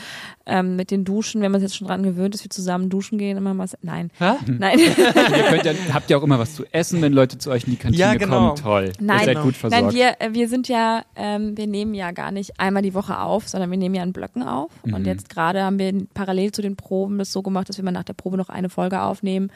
ähm, 0.46 0.76
mit 0.76 0.90
den 0.90 1.04
Duschen, 1.04 1.42
wenn 1.42 1.52
man 1.52 1.60
sich 1.60 1.68
jetzt 1.68 1.76
schon 1.76 1.86
dran 1.86 2.02
gewöhnt 2.02 2.34
ist, 2.34 2.44
wir 2.44 2.50
zusammen 2.50 2.88
duschen 2.88 3.18
gehen, 3.18 3.36
immer 3.36 3.52
mal. 3.52 3.68
Nein. 3.82 4.10
Hä? 4.18 4.32
Nein. 4.46 4.78
ihr 4.78 5.44
könnt 5.50 5.64
ja, 5.66 5.72
habt 5.92 6.08
ihr 6.08 6.16
auch 6.16 6.22
immer 6.22 6.38
was 6.38 6.54
zu 6.54 6.64
essen, 6.72 7.02
wenn 7.02 7.12
Leute 7.12 7.36
zu 7.36 7.50
euch 7.50 7.64
in 7.64 7.72
die 7.72 7.76
Kantine 7.76 8.00
ja, 8.00 8.14
genau. 8.14 8.54
kommen? 8.54 8.56
Toll. 8.56 8.92
Nein, 9.00 9.20
ihr 9.20 9.24
seid 9.26 9.42
gut 9.42 9.56
versorgt. 9.56 9.84
Nein, 9.84 9.94
wir, 9.94 10.16
äh, 10.20 10.32
wir 10.32 10.48
sind 10.48 10.68
ja, 10.68 11.04
ähm, 11.14 11.58
wir 11.58 11.66
nehmen 11.66 11.92
ja 11.94 12.12
gar 12.12 12.30
nicht 12.30 12.58
einmal 12.58 12.82
die 12.82 12.94
Woche 12.94 13.15
auf, 13.20 13.48
sondern 13.48 13.70
wir 13.70 13.79
nehmen 13.79 13.94
ja 13.94 14.02
in 14.02 14.12
Blöcken 14.12 14.42
auf. 14.42 14.70
Mhm. 14.85 14.94
Und 14.94 15.07
jetzt 15.07 15.29
gerade 15.29 15.62
haben 15.62 15.79
wir 15.79 15.92
parallel 16.14 16.52
zu 16.52 16.62
den 16.62 16.76
Proben 16.76 17.18
das 17.18 17.33
so 17.33 17.42
gemacht, 17.42 17.68
dass 17.68 17.76
wir 17.76 17.85
mal 17.85 17.90
nach 17.90 18.05
der 18.05 18.14
Probe 18.14 18.37
noch 18.37 18.48
eine 18.48 18.68
Folge 18.68 19.02
aufnehmen 19.02 19.50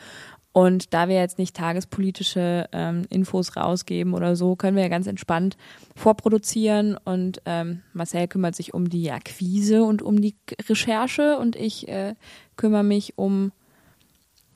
Und 0.53 0.93
da 0.95 1.09
wir 1.09 1.17
jetzt 1.17 1.39
nicht 1.39 1.55
tagespolitische 1.55 2.69
ähm, 2.73 3.05
Infos 3.09 3.57
rausgeben 3.57 4.15
oder 4.15 4.35
so, 4.35 4.57
können 4.57 4.77
wir 4.77 4.83
ja 4.83 4.89
ganz 4.89 5.07
entspannt 5.07 5.57
vorproduzieren. 5.95 6.97
Und 6.97 7.41
ähm, 7.45 7.83
Marcel 7.93 8.27
kümmert 8.27 8.57
sich 8.57 8.75
um 8.75 8.91
die 8.91 9.13
Akquise 9.13 9.85
und 9.85 10.03
um 10.03 10.21
die 10.21 10.35
Recherche 10.69 11.39
und 11.39 11.55
ich 11.55 11.87
äh, 11.89 12.15
kümmere 12.57 12.83
mich 12.83 13.17
um 13.17 13.53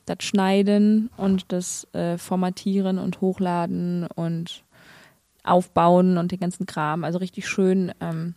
das 0.06 0.18
Schneiden 0.20 1.10
und 1.16 1.52
das 1.52 1.86
äh, 1.94 2.18
Formatieren 2.18 2.98
und 2.98 3.20
Hochladen 3.20 4.06
und 4.14 4.64
Aufbauen 5.44 6.18
und 6.18 6.32
den 6.32 6.40
ganzen 6.40 6.66
Kram. 6.66 7.04
Also 7.04 7.18
richtig 7.18 7.46
schön 7.46 7.92
ähm, 8.00 8.34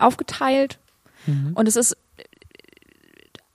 aufgeteilt. 0.00 0.78
Mhm. 1.26 1.52
Und 1.54 1.68
es 1.68 1.76
ist 1.76 1.96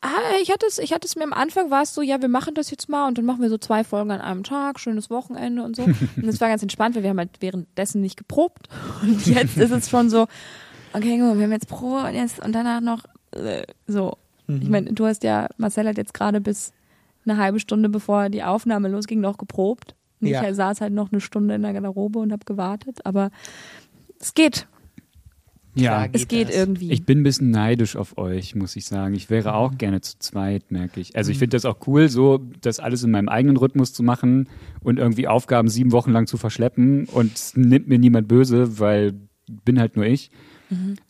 Ah, 0.06 0.36
ich 0.42 0.52
hatte 0.52 0.66
es, 0.66 0.80
ich 0.80 0.92
hatte 0.92 1.08
es 1.08 1.16
mir 1.16 1.24
am 1.24 1.32
Anfang 1.32 1.72
war 1.72 1.84
es 1.84 1.96
so, 1.96 2.02
ja, 2.02 2.22
wir 2.22 2.28
machen 2.28 2.56
das 2.56 2.70
jetzt 2.70 2.90
mal 2.90 3.08
und 3.08 3.18
dann 3.18 3.24
machen 3.24 3.42
wir 3.42 3.50
so 3.50 3.58
zwei 3.58 3.86
Folgen 3.86 4.12
an 4.12 4.20
einem 4.20 4.44
Tag, 4.44 4.78
schönes 4.82 5.10
Wochenende 5.10 5.64
und 5.64 5.78
so. 5.78 5.84
Und 6.18 6.28
das 6.28 6.42
war 6.42 6.50
ganz 6.50 6.62
entspannt, 6.62 6.96
weil 6.96 7.04
wir 7.04 7.12
haben 7.12 7.20
halt 7.20 7.30
währenddessen 7.40 8.02
nicht 8.02 8.18
geprobt. 8.18 8.68
Und 9.02 9.26
jetzt 9.26 9.56
ist 9.58 9.72
es 9.72 9.90
schon 9.90 10.10
so, 10.10 10.28
okay, 10.92 11.18
gut, 11.20 11.38
wir 11.38 11.46
haben 11.46 11.54
jetzt 11.54 11.70
Pro 11.70 12.00
und 12.00 12.14
jetzt 12.16 12.44
und 12.44 12.52
danach 12.52 12.82
noch 12.82 13.06
äh, 13.32 13.64
so. 13.88 14.18
Ich 14.46 14.68
meine, 14.68 14.92
du 14.92 15.06
hast 15.06 15.24
ja, 15.24 15.48
Marcel 15.56 15.88
hat 15.88 15.96
jetzt 15.96 16.14
gerade 16.14 16.42
bis 16.42 16.74
eine 17.26 17.38
halbe 17.38 17.62
Stunde 17.62 17.88
bevor 17.88 18.28
die 18.28 18.44
Aufnahme 18.44 18.90
losging 18.90 19.22
noch 19.22 19.38
geprobt. 19.38 19.96
Und 20.20 20.28
Ja. 20.28 20.44
Ich 20.44 20.56
saß 20.56 20.82
halt 20.82 20.92
noch 20.92 21.14
eine 21.14 21.22
Stunde 21.22 21.56
in 21.56 21.62
der 21.62 21.72
Garderobe 21.72 22.20
und 22.20 22.34
habe 22.34 22.44
gewartet, 22.44 23.06
aber 23.06 23.32
es 24.20 24.34
geht. 24.34 24.68
Ja, 25.76 26.08
Es 26.12 26.28
geht 26.28 26.50
das. 26.50 26.56
irgendwie. 26.56 26.92
ich 26.92 27.06
bin 27.06 27.20
ein 27.20 27.24
bisschen 27.24 27.50
neidisch 27.52 27.96
auf 27.96 28.18
euch, 28.18 28.54
muss 28.56 28.76
ich 28.76 28.86
sagen. 28.86 29.16
Ich 29.16 29.30
wäre 29.30 29.56
auch 29.56 29.78
gerne 29.78 30.02
zu 30.02 30.18
zweit, 30.20 30.72
merke 30.72 31.00
ich. 31.00 31.16
Also 31.16 31.32
ich 31.32 31.40
finde 31.40 31.56
das 31.56 31.66
auch 31.66 31.78
cool, 31.88 32.10
so 32.10 32.40
das 32.62 32.80
alles 32.80 33.04
in 33.04 33.12
meinem 33.12 33.28
eigenen 33.30 33.58
Rhythmus 33.58 33.92
zu 33.94 34.04
machen 34.04 34.48
und 34.82 35.00
irgendwie 35.00 35.28
Aufgaben 35.28 35.70
sieben 35.70 35.92
Wochen 35.92 36.12
lang 36.12 36.28
zu 36.28 36.38
verschleppen 36.38 37.06
und 37.06 37.34
es 37.34 37.58
nimmt 37.58 37.88
mir 37.88 37.98
niemand 37.98 38.28
böse, 38.28 38.80
weil 38.80 39.14
bin 39.66 39.80
halt 39.80 39.96
nur 39.96 40.06
ich. 40.06 40.30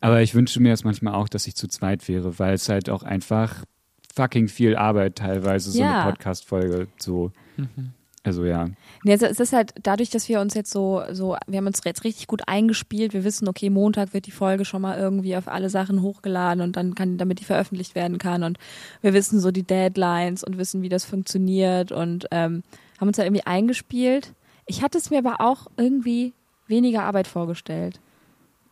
Aber 0.01 0.21
ich 0.21 0.35
wünsche 0.35 0.59
mir 0.59 0.73
es 0.73 0.83
manchmal 0.83 1.13
auch, 1.13 1.29
dass 1.29 1.47
ich 1.47 1.55
zu 1.55 1.67
zweit 1.67 2.07
wäre, 2.09 2.37
weil 2.37 2.53
es 2.55 2.67
halt 2.67 2.89
auch 2.89 3.03
einfach 3.03 3.63
fucking 4.15 4.47
viel 4.49 4.75
Arbeit 4.75 5.15
teilweise, 5.17 5.71
so 5.71 5.79
Ja. 5.79 6.03
eine 6.03 6.11
Podcast-Folge 6.11 6.87
so. 6.97 7.31
Also 8.23 8.45
ja. 8.45 8.69
Nee, 9.03 9.11
also 9.11 9.25
es 9.25 9.39
ist 9.41 9.51
halt 9.51 9.73
dadurch, 9.83 10.09
dass 10.09 10.29
wir 10.29 10.39
uns 10.39 10.53
jetzt 10.53 10.71
so, 10.71 11.03
so, 11.11 11.35
wir 11.45 11.57
haben 11.57 11.67
uns 11.67 11.81
jetzt 11.83 12.05
richtig 12.05 12.27
gut 12.27 12.43
eingespielt. 12.47 13.13
Wir 13.13 13.25
wissen, 13.25 13.49
okay, 13.49 13.69
Montag 13.69 14.13
wird 14.13 14.27
die 14.27 14.31
Folge 14.31 14.63
schon 14.63 14.81
mal 14.81 14.97
irgendwie 14.97 15.35
auf 15.35 15.49
alle 15.49 15.69
Sachen 15.69 16.01
hochgeladen 16.01 16.63
und 16.63 16.77
dann 16.77 16.95
kann, 16.95 17.17
damit 17.17 17.41
die 17.41 17.45
veröffentlicht 17.45 17.95
werden 17.95 18.19
kann. 18.19 18.43
Und 18.43 18.57
wir 19.01 19.13
wissen 19.13 19.41
so 19.41 19.51
die 19.51 19.63
Deadlines 19.63 20.43
und 20.45 20.57
wissen, 20.57 20.81
wie 20.81 20.89
das 20.89 21.03
funktioniert 21.03 21.91
und 21.91 22.27
ähm, 22.31 22.63
haben 22.97 23.09
uns 23.09 23.17
da 23.17 23.23
irgendwie 23.23 23.45
eingespielt. 23.45 24.33
Ich 24.65 24.81
hatte 24.81 24.97
es 24.97 25.09
mir 25.09 25.17
aber 25.17 25.41
auch 25.41 25.67
irgendwie 25.75 26.31
weniger 26.67 27.03
Arbeit 27.03 27.27
vorgestellt. 27.27 27.99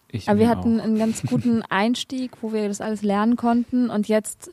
Ich 0.08 0.30
Aber 0.30 0.40
wir 0.40 0.48
hatten 0.48 0.80
auch. 0.80 0.84
einen 0.84 0.98
ganz 0.98 1.24
guten 1.24 1.62
Einstieg, 1.70 2.32
wo 2.42 2.54
wir 2.54 2.70
das 2.70 2.80
alles 2.80 3.02
lernen 3.02 3.36
konnten 3.36 3.90
und 3.90 4.08
jetzt 4.08 4.52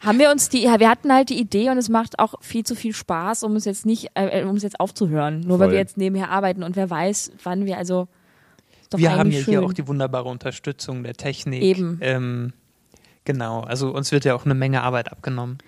haben 0.00 0.18
wir 0.18 0.30
uns 0.30 0.48
die, 0.48 0.62
ja, 0.62 0.80
wir 0.80 0.88
hatten 0.88 1.12
halt 1.12 1.30
die 1.30 1.38
Idee 1.38 1.70
und 1.70 1.78
es 1.78 1.88
macht 1.88 2.18
auch 2.18 2.34
viel 2.40 2.64
zu 2.64 2.74
viel 2.74 2.94
Spaß, 2.94 3.42
um 3.42 3.56
es 3.56 3.64
jetzt 3.64 3.86
nicht, 3.86 4.10
äh, 4.14 4.44
um 4.44 4.56
es 4.56 4.62
jetzt 4.62 4.80
aufzuhören, 4.80 5.40
nur 5.40 5.58
weil 5.58 5.66
Voll. 5.66 5.72
wir 5.72 5.78
jetzt 5.78 5.96
nebenher 5.96 6.30
arbeiten 6.30 6.62
und 6.62 6.76
wer 6.76 6.88
weiß, 6.88 7.32
wann 7.44 7.66
wir, 7.66 7.78
also, 7.78 8.08
Wir 8.96 9.12
haben 9.16 9.30
ja 9.30 9.40
hier 9.40 9.62
auch 9.62 9.72
die 9.72 9.86
wunderbare 9.86 10.28
Unterstützung 10.28 11.02
der 11.02 11.14
Technik. 11.14 11.62
Eben. 11.62 11.98
Ähm, 12.00 12.52
genau, 13.24 13.60
also 13.60 13.90
uns 13.90 14.10
wird 14.12 14.24
ja 14.24 14.34
auch 14.34 14.44
eine 14.44 14.54
Menge 14.54 14.82
Arbeit 14.82 15.12
abgenommen. 15.12 15.58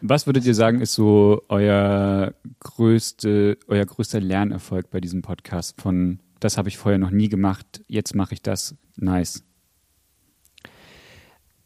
Was 0.00 0.26
würdet 0.26 0.44
ihr 0.44 0.54
sagen, 0.54 0.80
ist 0.80 0.92
so 0.92 1.42
euer 1.48 2.32
größte, 2.60 3.58
euer 3.66 3.84
größter 3.84 4.20
Lernerfolg 4.20 4.90
bei 4.90 5.00
diesem 5.00 5.22
Podcast 5.22 5.80
von 5.80 6.20
das 6.40 6.56
habe 6.56 6.68
ich 6.68 6.78
vorher 6.78 6.98
noch 6.98 7.10
nie 7.10 7.28
gemacht, 7.28 7.82
jetzt 7.88 8.14
mache 8.14 8.34
ich 8.34 8.42
das. 8.42 8.76
Nice. 8.96 9.44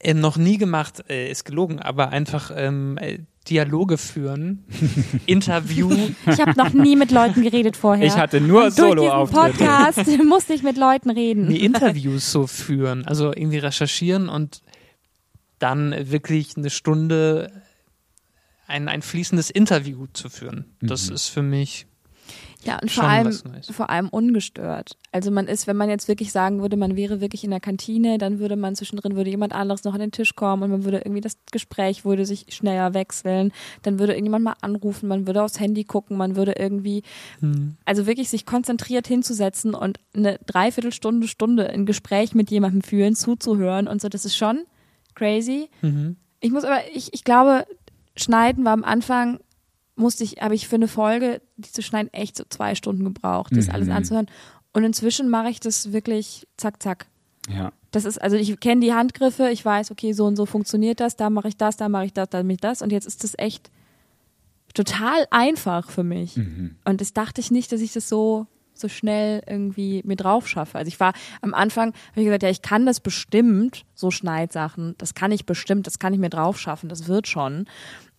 Äh, 0.03 0.15
noch 0.15 0.37
nie 0.37 0.59
gemacht, 0.59 1.05
äh, 1.09 1.31
ist 1.31 1.45
gelogen, 1.45 1.79
aber 1.79 2.09
einfach 2.11 2.51
ähm, 2.55 2.99
äh, 2.99 3.21
Dialoge 3.49 3.99
führen, 3.99 4.65
Interview. 5.27 5.91
Ich 6.27 6.41
habe 6.41 6.53
noch 6.57 6.73
nie 6.73 6.97
mit 6.97 7.11
Leuten 7.11 7.43
geredet 7.43 7.77
vorher. 7.77 8.07
Ich 8.07 8.17
hatte 8.17 8.41
nur 8.41 8.65
diesen 8.67 8.85
Solo-Auftritte. 8.89 9.59
Podcast 9.59 10.19
musste 10.25 10.55
ich 10.55 10.63
mit 10.63 10.77
Leuten 10.77 11.11
reden. 11.11 11.47
nee, 11.49 11.57
Interviews 11.57 12.31
so 12.33 12.47
führen, 12.47 13.05
also 13.07 13.33
irgendwie 13.33 13.59
recherchieren 13.59 14.29
und 14.29 14.61
dann 15.59 15.95
wirklich 16.11 16.57
eine 16.57 16.71
Stunde 16.71 17.53
ein, 18.67 18.89
ein 18.89 19.03
fließendes 19.03 19.51
Interview 19.51 20.07
zu 20.13 20.29
führen. 20.29 20.65
Das 20.81 21.09
Mhm. 21.09 21.15
ist 21.15 21.29
für 21.29 21.43
mich 21.43 21.87
Ja, 22.65 22.79
und 22.81 22.91
vor 22.91 23.05
allem, 23.05 23.33
vor 23.71 23.91
allem 23.91 24.09
ungestört. 24.09 24.97
Also 25.11 25.31
man 25.31 25.49
ist, 25.49 25.67
wenn 25.67 25.77
man 25.77 25.89
jetzt 25.89 26.09
wirklich 26.09 26.33
sagen 26.33 26.61
würde, 26.61 26.77
man 26.77 26.97
wäre 26.97 27.21
wirklich 27.21 27.45
in 27.45 27.51
der 27.51 27.61
Kantine, 27.61 28.19
dann 28.19 28.39
würde 28.39 28.57
man 28.57 28.77
zwischendrin, 28.77 29.17
würde 29.17 29.31
jemand 29.31 29.53
anderes 29.53 29.85
noch 29.85 29.95
an 29.95 30.01
den 30.01 30.13
Tisch 30.13 30.35
kommen 30.37 30.63
und 30.63 30.71
man 30.71 30.85
würde 30.85 30.99
irgendwie 30.99 31.21
das 31.21 31.37
Gespräch 31.51 32.05
würde 32.05 32.25
sich 32.25 32.47
schneller 32.51 32.95
wechseln. 32.95 33.53
Dann 33.83 33.99
würde 33.99 34.13
irgendjemand 34.13 34.45
mal 34.45 34.55
anrufen, 34.61 35.09
man 35.09 35.27
würde 35.27 35.43
aufs 35.43 35.59
Handy 35.61 35.85
gucken, 35.85 36.17
man 36.17 36.37
würde 36.37 36.53
irgendwie, 36.59 37.03
Hm. 37.41 37.77
also 37.85 38.07
wirklich 38.07 38.29
sich 38.29 38.47
konzentriert 38.47 39.07
hinzusetzen 39.07 39.75
und 39.75 39.99
eine 40.15 40.39
Dreiviertelstunde, 40.47 41.29
Stunde 41.29 41.69
ein 41.69 41.87
Gespräch 41.87 42.35
mit 42.35 42.51
jemandem 42.51 42.83
führen, 42.83 43.17
zuzuhören 43.17 43.89
und 43.89 44.01
so. 44.01 44.09
Das 44.09 44.25
ist 44.25 44.37
schon 44.37 44.65
crazy. 45.15 45.69
Mhm. 45.81 46.17
Ich 46.41 46.51
muss 46.51 46.65
aber, 46.65 46.81
ich, 46.93 47.13
ich 47.15 47.25
glaube, 47.25 47.65
Schneiden 48.17 48.65
war 48.65 48.73
am 48.73 48.85
Anfang, 48.85 49.41
musste 49.97 50.25
ich, 50.25 50.37
habe 50.41 50.55
ich 50.55 50.69
für 50.69 50.77
eine 50.77 50.89
Folge, 50.89 51.43
die 51.57 51.71
zu 51.71 51.83
schneiden, 51.83 52.13
echt 52.13 52.37
so 52.37 52.45
zwei 52.49 52.75
Stunden 52.75 53.05
gebraucht, 53.05 53.53
das 53.55 53.67
Mhm. 53.69 53.75
alles 53.75 53.89
anzuhören. 53.89 54.27
Und 54.73 54.85
inzwischen 54.85 55.29
mache 55.29 55.51
ich 55.51 55.61
das 55.61 55.93
wirklich 55.93 56.47
zack, 56.57 56.83
zack. 56.83 57.07
Ja. 57.49 57.73
Das 57.91 58.05
ist, 58.07 58.21
also 58.21 58.37
ich 58.37 58.59
kenne 58.61 58.81
die 58.81 58.95
Handgriffe, 58.95 59.51
ich 59.51 59.63
weiß, 59.65 59.91
okay, 59.91 60.13
so 60.15 60.25
und 60.25 60.37
so 60.37 60.47
funktioniert 60.47 61.01
das, 61.01 61.17
da 61.17 61.29
mache 61.29 61.49
ich 61.49 61.57
das, 61.59 61.77
da 61.77 61.89
mache 61.91 62.07
ich 62.07 62.13
das, 62.15 62.31
da 62.31 62.43
mache 62.43 62.53
ich 62.55 62.61
das. 62.61 62.81
Und 62.81 62.91
jetzt 62.91 63.07
ist 63.07 63.23
das 63.23 63.35
echt 63.37 63.71
total 64.75 65.27
einfach 65.31 65.91
für 65.91 66.03
mich. 66.05 66.37
Mhm. 66.37 66.77
Und 66.85 67.01
das 67.01 67.13
dachte 67.13 67.41
ich 67.41 67.51
nicht, 67.51 67.71
dass 67.73 67.81
ich 67.83 67.93
das 67.93 68.09
so, 68.09 68.47
so 68.75 68.89
schnell 68.89 69.43
irgendwie 69.47 70.01
mir 70.07 70.17
drauf 70.17 70.49
schaffe. 70.49 70.79
Also 70.79 70.89
ich 70.89 70.99
war 70.99 71.13
am 71.43 71.53
Anfang, 71.53 71.89
habe 72.13 72.21
ich 72.21 72.25
gesagt, 72.25 72.43
ja, 72.43 72.49
ich 72.49 72.63
kann 72.63 72.87
das 72.87 73.01
bestimmt, 73.01 73.85
so 73.95 74.11
Schneidsachen, 74.11 74.95
das 74.97 75.15
kann 75.15 75.31
ich 75.31 75.45
bestimmt, 75.45 75.87
das 75.87 75.99
kann 75.99 76.15
ich 76.15 76.19
mir 76.21 76.31
drauf 76.31 76.59
schaffen, 76.59 76.89
das 76.89 77.07
wird 77.07 77.29
schon. 77.29 77.67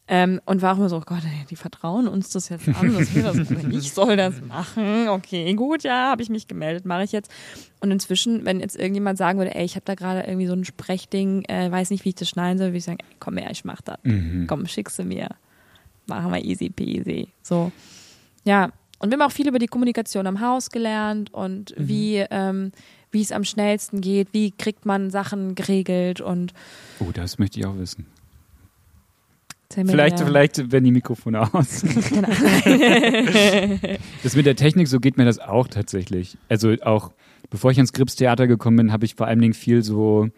Ähm, 0.05 0.41
und 0.45 0.61
war 0.61 0.73
auch 0.73 0.77
immer 0.77 0.89
so, 0.89 0.97
oh 0.97 1.03
Gott, 1.05 1.21
die 1.49 1.55
vertrauen 1.55 2.09
uns 2.09 2.29
das 2.29 2.49
jetzt 2.49 2.67
an, 2.67 2.93
dass 2.93 3.15
wir 3.15 3.23
das, 3.23 3.37
ich 3.71 3.93
soll 3.93 4.17
das 4.17 4.41
machen. 4.41 5.07
Okay, 5.07 5.53
gut, 5.53 5.83
ja, 5.83 6.09
habe 6.09 6.21
ich 6.21 6.29
mich 6.29 6.47
gemeldet, 6.47 6.85
mache 6.85 7.03
ich 7.03 7.13
jetzt. 7.13 7.31
Und 7.79 7.89
inzwischen, 7.89 8.43
wenn 8.43 8.59
jetzt 8.59 8.75
irgendjemand 8.75 9.17
sagen 9.17 9.39
würde, 9.39 9.55
ey, 9.55 9.63
ich 9.63 9.75
habe 9.75 9.85
da 9.85 9.95
gerade 9.95 10.27
irgendwie 10.27 10.47
so 10.47 10.53
ein 10.53 10.65
Sprechding, 10.65 11.45
äh, 11.45 11.71
weiß 11.71 11.89
nicht, 11.89 12.03
wie 12.03 12.09
ich 12.09 12.15
das 12.15 12.27
schneiden 12.27 12.57
soll, 12.57 12.67
würde 12.67 12.79
ich 12.79 12.83
sagen, 12.83 12.97
ey, 12.99 13.15
komm 13.19 13.37
her, 13.37 13.49
ich 13.49 13.63
mach 13.63 13.81
das. 13.81 13.97
Mhm. 14.03 14.45
Komm, 14.47 14.67
schickst 14.67 14.99
du 14.99 15.03
mir. 15.03 15.29
Machen 16.05 16.33
wir 16.33 16.43
easy 16.43 16.69
peasy. 16.69 17.29
So. 17.41 17.71
Ja. 18.43 18.71
Und 18.99 19.09
wir 19.09 19.17
haben 19.17 19.27
auch 19.27 19.33
viel 19.33 19.47
über 19.47 19.59
die 19.59 19.67
Kommunikation 19.67 20.27
am 20.27 20.41
Haus 20.41 20.69
gelernt 20.69 21.33
und 21.33 21.73
wie, 21.77 22.25
ähm, 22.29 22.71
wie 23.11 23.21
es 23.21 23.31
am 23.31 23.43
schnellsten 23.43 24.01
geht, 24.01 24.29
wie 24.31 24.51
kriegt 24.51 24.85
man 24.85 25.11
Sachen 25.11 25.55
geregelt 25.55 26.19
und 26.21 26.53
Oh, 26.99 27.11
das 27.13 27.37
möchte 27.37 27.59
ich 27.59 27.65
auch 27.65 27.77
wissen. 27.77 28.05
Vielleicht, 29.73 30.17
mehr. 30.17 30.27
vielleicht 30.27 30.71
werden 30.71 30.83
die 30.83 30.91
Mikrofone 30.91 31.41
aus. 31.53 31.83
Das 34.23 34.35
mit 34.35 34.45
der 34.45 34.55
Technik, 34.55 34.87
so 34.87 34.99
geht 34.99 35.17
mir 35.17 35.25
das 35.25 35.39
auch 35.39 35.67
tatsächlich. 35.67 36.37
Also 36.47 36.73
auch, 36.81 37.11
bevor 37.49 37.71
ich 37.71 37.77
ans 37.77 37.91
Gripstheater 37.91 38.47
gekommen 38.47 38.77
bin, 38.77 38.91
habe 38.91 39.05
ich 39.05 39.15
vor 39.15 39.27
allen 39.27 39.39
Dingen 39.39 39.53
viel 39.53 39.83
so 39.83 40.29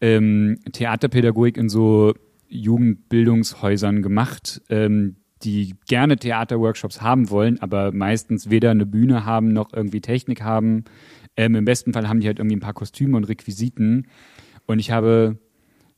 ähm, 0.00 0.58
Theaterpädagogik 0.72 1.56
in 1.56 1.68
so 1.68 2.14
Jugendbildungshäusern 2.48 4.02
gemacht, 4.02 4.60
ähm, 4.68 5.16
die 5.42 5.74
gerne 5.86 6.16
Theaterworkshops 6.16 7.02
haben 7.02 7.30
wollen, 7.30 7.60
aber 7.60 7.92
meistens 7.92 8.50
weder 8.50 8.70
eine 8.70 8.86
Bühne 8.86 9.24
haben 9.24 9.52
noch 9.52 9.72
irgendwie 9.72 10.00
Technik 10.00 10.42
haben. 10.42 10.84
Ähm, 11.36 11.54
Im 11.54 11.64
besten 11.64 11.92
Fall 11.92 12.08
haben 12.08 12.20
die 12.20 12.26
halt 12.26 12.38
irgendwie 12.38 12.56
ein 12.56 12.60
paar 12.60 12.74
Kostüme 12.74 13.16
und 13.16 13.24
Requisiten. 13.24 14.08
Und 14.66 14.78
ich 14.78 14.90
habe 14.90 15.38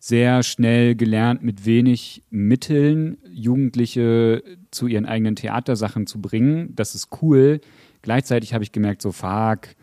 sehr 0.07 0.45
schnell 0.45 0.95
gelernt, 0.95 1.43
mit 1.43 1.67
wenig 1.67 2.23
Mitteln 2.31 3.19
Jugendliche 3.29 4.41
zu 4.71 4.87
ihren 4.87 5.05
eigenen 5.05 5.35
Theatersachen 5.35 6.07
zu 6.07 6.21
bringen. 6.21 6.73
Das 6.77 6.95
ist 6.95 7.09
cool. 7.23 7.61
Gleichzeitig 8.03 8.55
habe 8.55 8.63
ich 8.63 8.71
gemerkt, 8.71 9.03
so 9.03 9.11
fuck, 9.11 9.75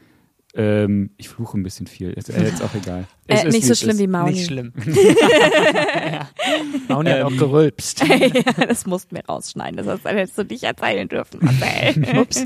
ähm, 0.55 1.09
ich 1.17 1.29
fluche 1.29 1.57
ein 1.57 1.63
bisschen 1.63 1.87
viel. 1.87 2.11
Ist 2.11 2.29
äh, 2.29 2.43
jetzt 2.43 2.61
auch 2.61 2.73
egal. 2.75 3.05
Es 3.25 3.43
Äh, 3.43 3.47
ist, 3.47 3.53
nicht 3.53 3.65
so 3.67 3.73
schlimm 3.73 3.91
ist. 3.91 3.99
wie 3.99 4.07
Mauni. 4.07 4.31
Nicht 4.33 4.45
schlimm. 4.47 4.73
ja. 4.85 6.29
Mauni 6.89 7.09
hat 7.09 7.21
auch 7.23 7.31
Ähm, 7.31 7.37
gerülpst. 7.37 8.03
ja, 8.07 8.65
das 8.67 8.85
mussten 8.85 9.15
wir 9.15 9.25
rausschneiden. 9.25 9.77
Das 9.77 9.87
hast- 9.87 10.03
hättest 10.05 10.37
du 10.37 10.43
nicht 10.43 10.63
erzählen 10.63 11.07
dürfen, 11.07 11.39
Marcel. 11.41 12.17
Ups. 12.19 12.45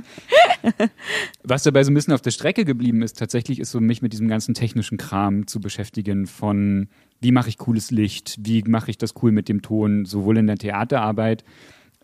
Was 1.43 1.63
dabei 1.63 1.83
so 1.83 1.91
ein 1.91 1.95
bisschen 1.95 2.13
auf 2.13 2.21
der 2.21 2.31
Strecke 2.31 2.63
geblieben 2.65 3.01
ist, 3.01 3.17
tatsächlich 3.17 3.59
ist 3.59 3.71
so 3.71 3.79
mich 3.79 4.01
mit 4.01 4.13
diesem 4.13 4.27
ganzen 4.27 4.53
technischen 4.53 4.97
Kram 4.97 5.47
zu 5.47 5.59
beschäftigen 5.59 6.27
von 6.27 6.87
wie 7.21 7.31
mache 7.31 7.49
ich 7.49 7.57
cooles 7.57 7.89
Licht, 7.89 8.37
wie 8.39 8.61
mache 8.67 8.91
ich 8.91 8.97
das 8.99 9.13
cool 9.23 9.31
mit 9.31 9.49
dem 9.49 9.61
Ton, 9.63 10.05
sowohl 10.05 10.37
in 10.37 10.45
der 10.47 10.57
Theaterarbeit 10.57 11.43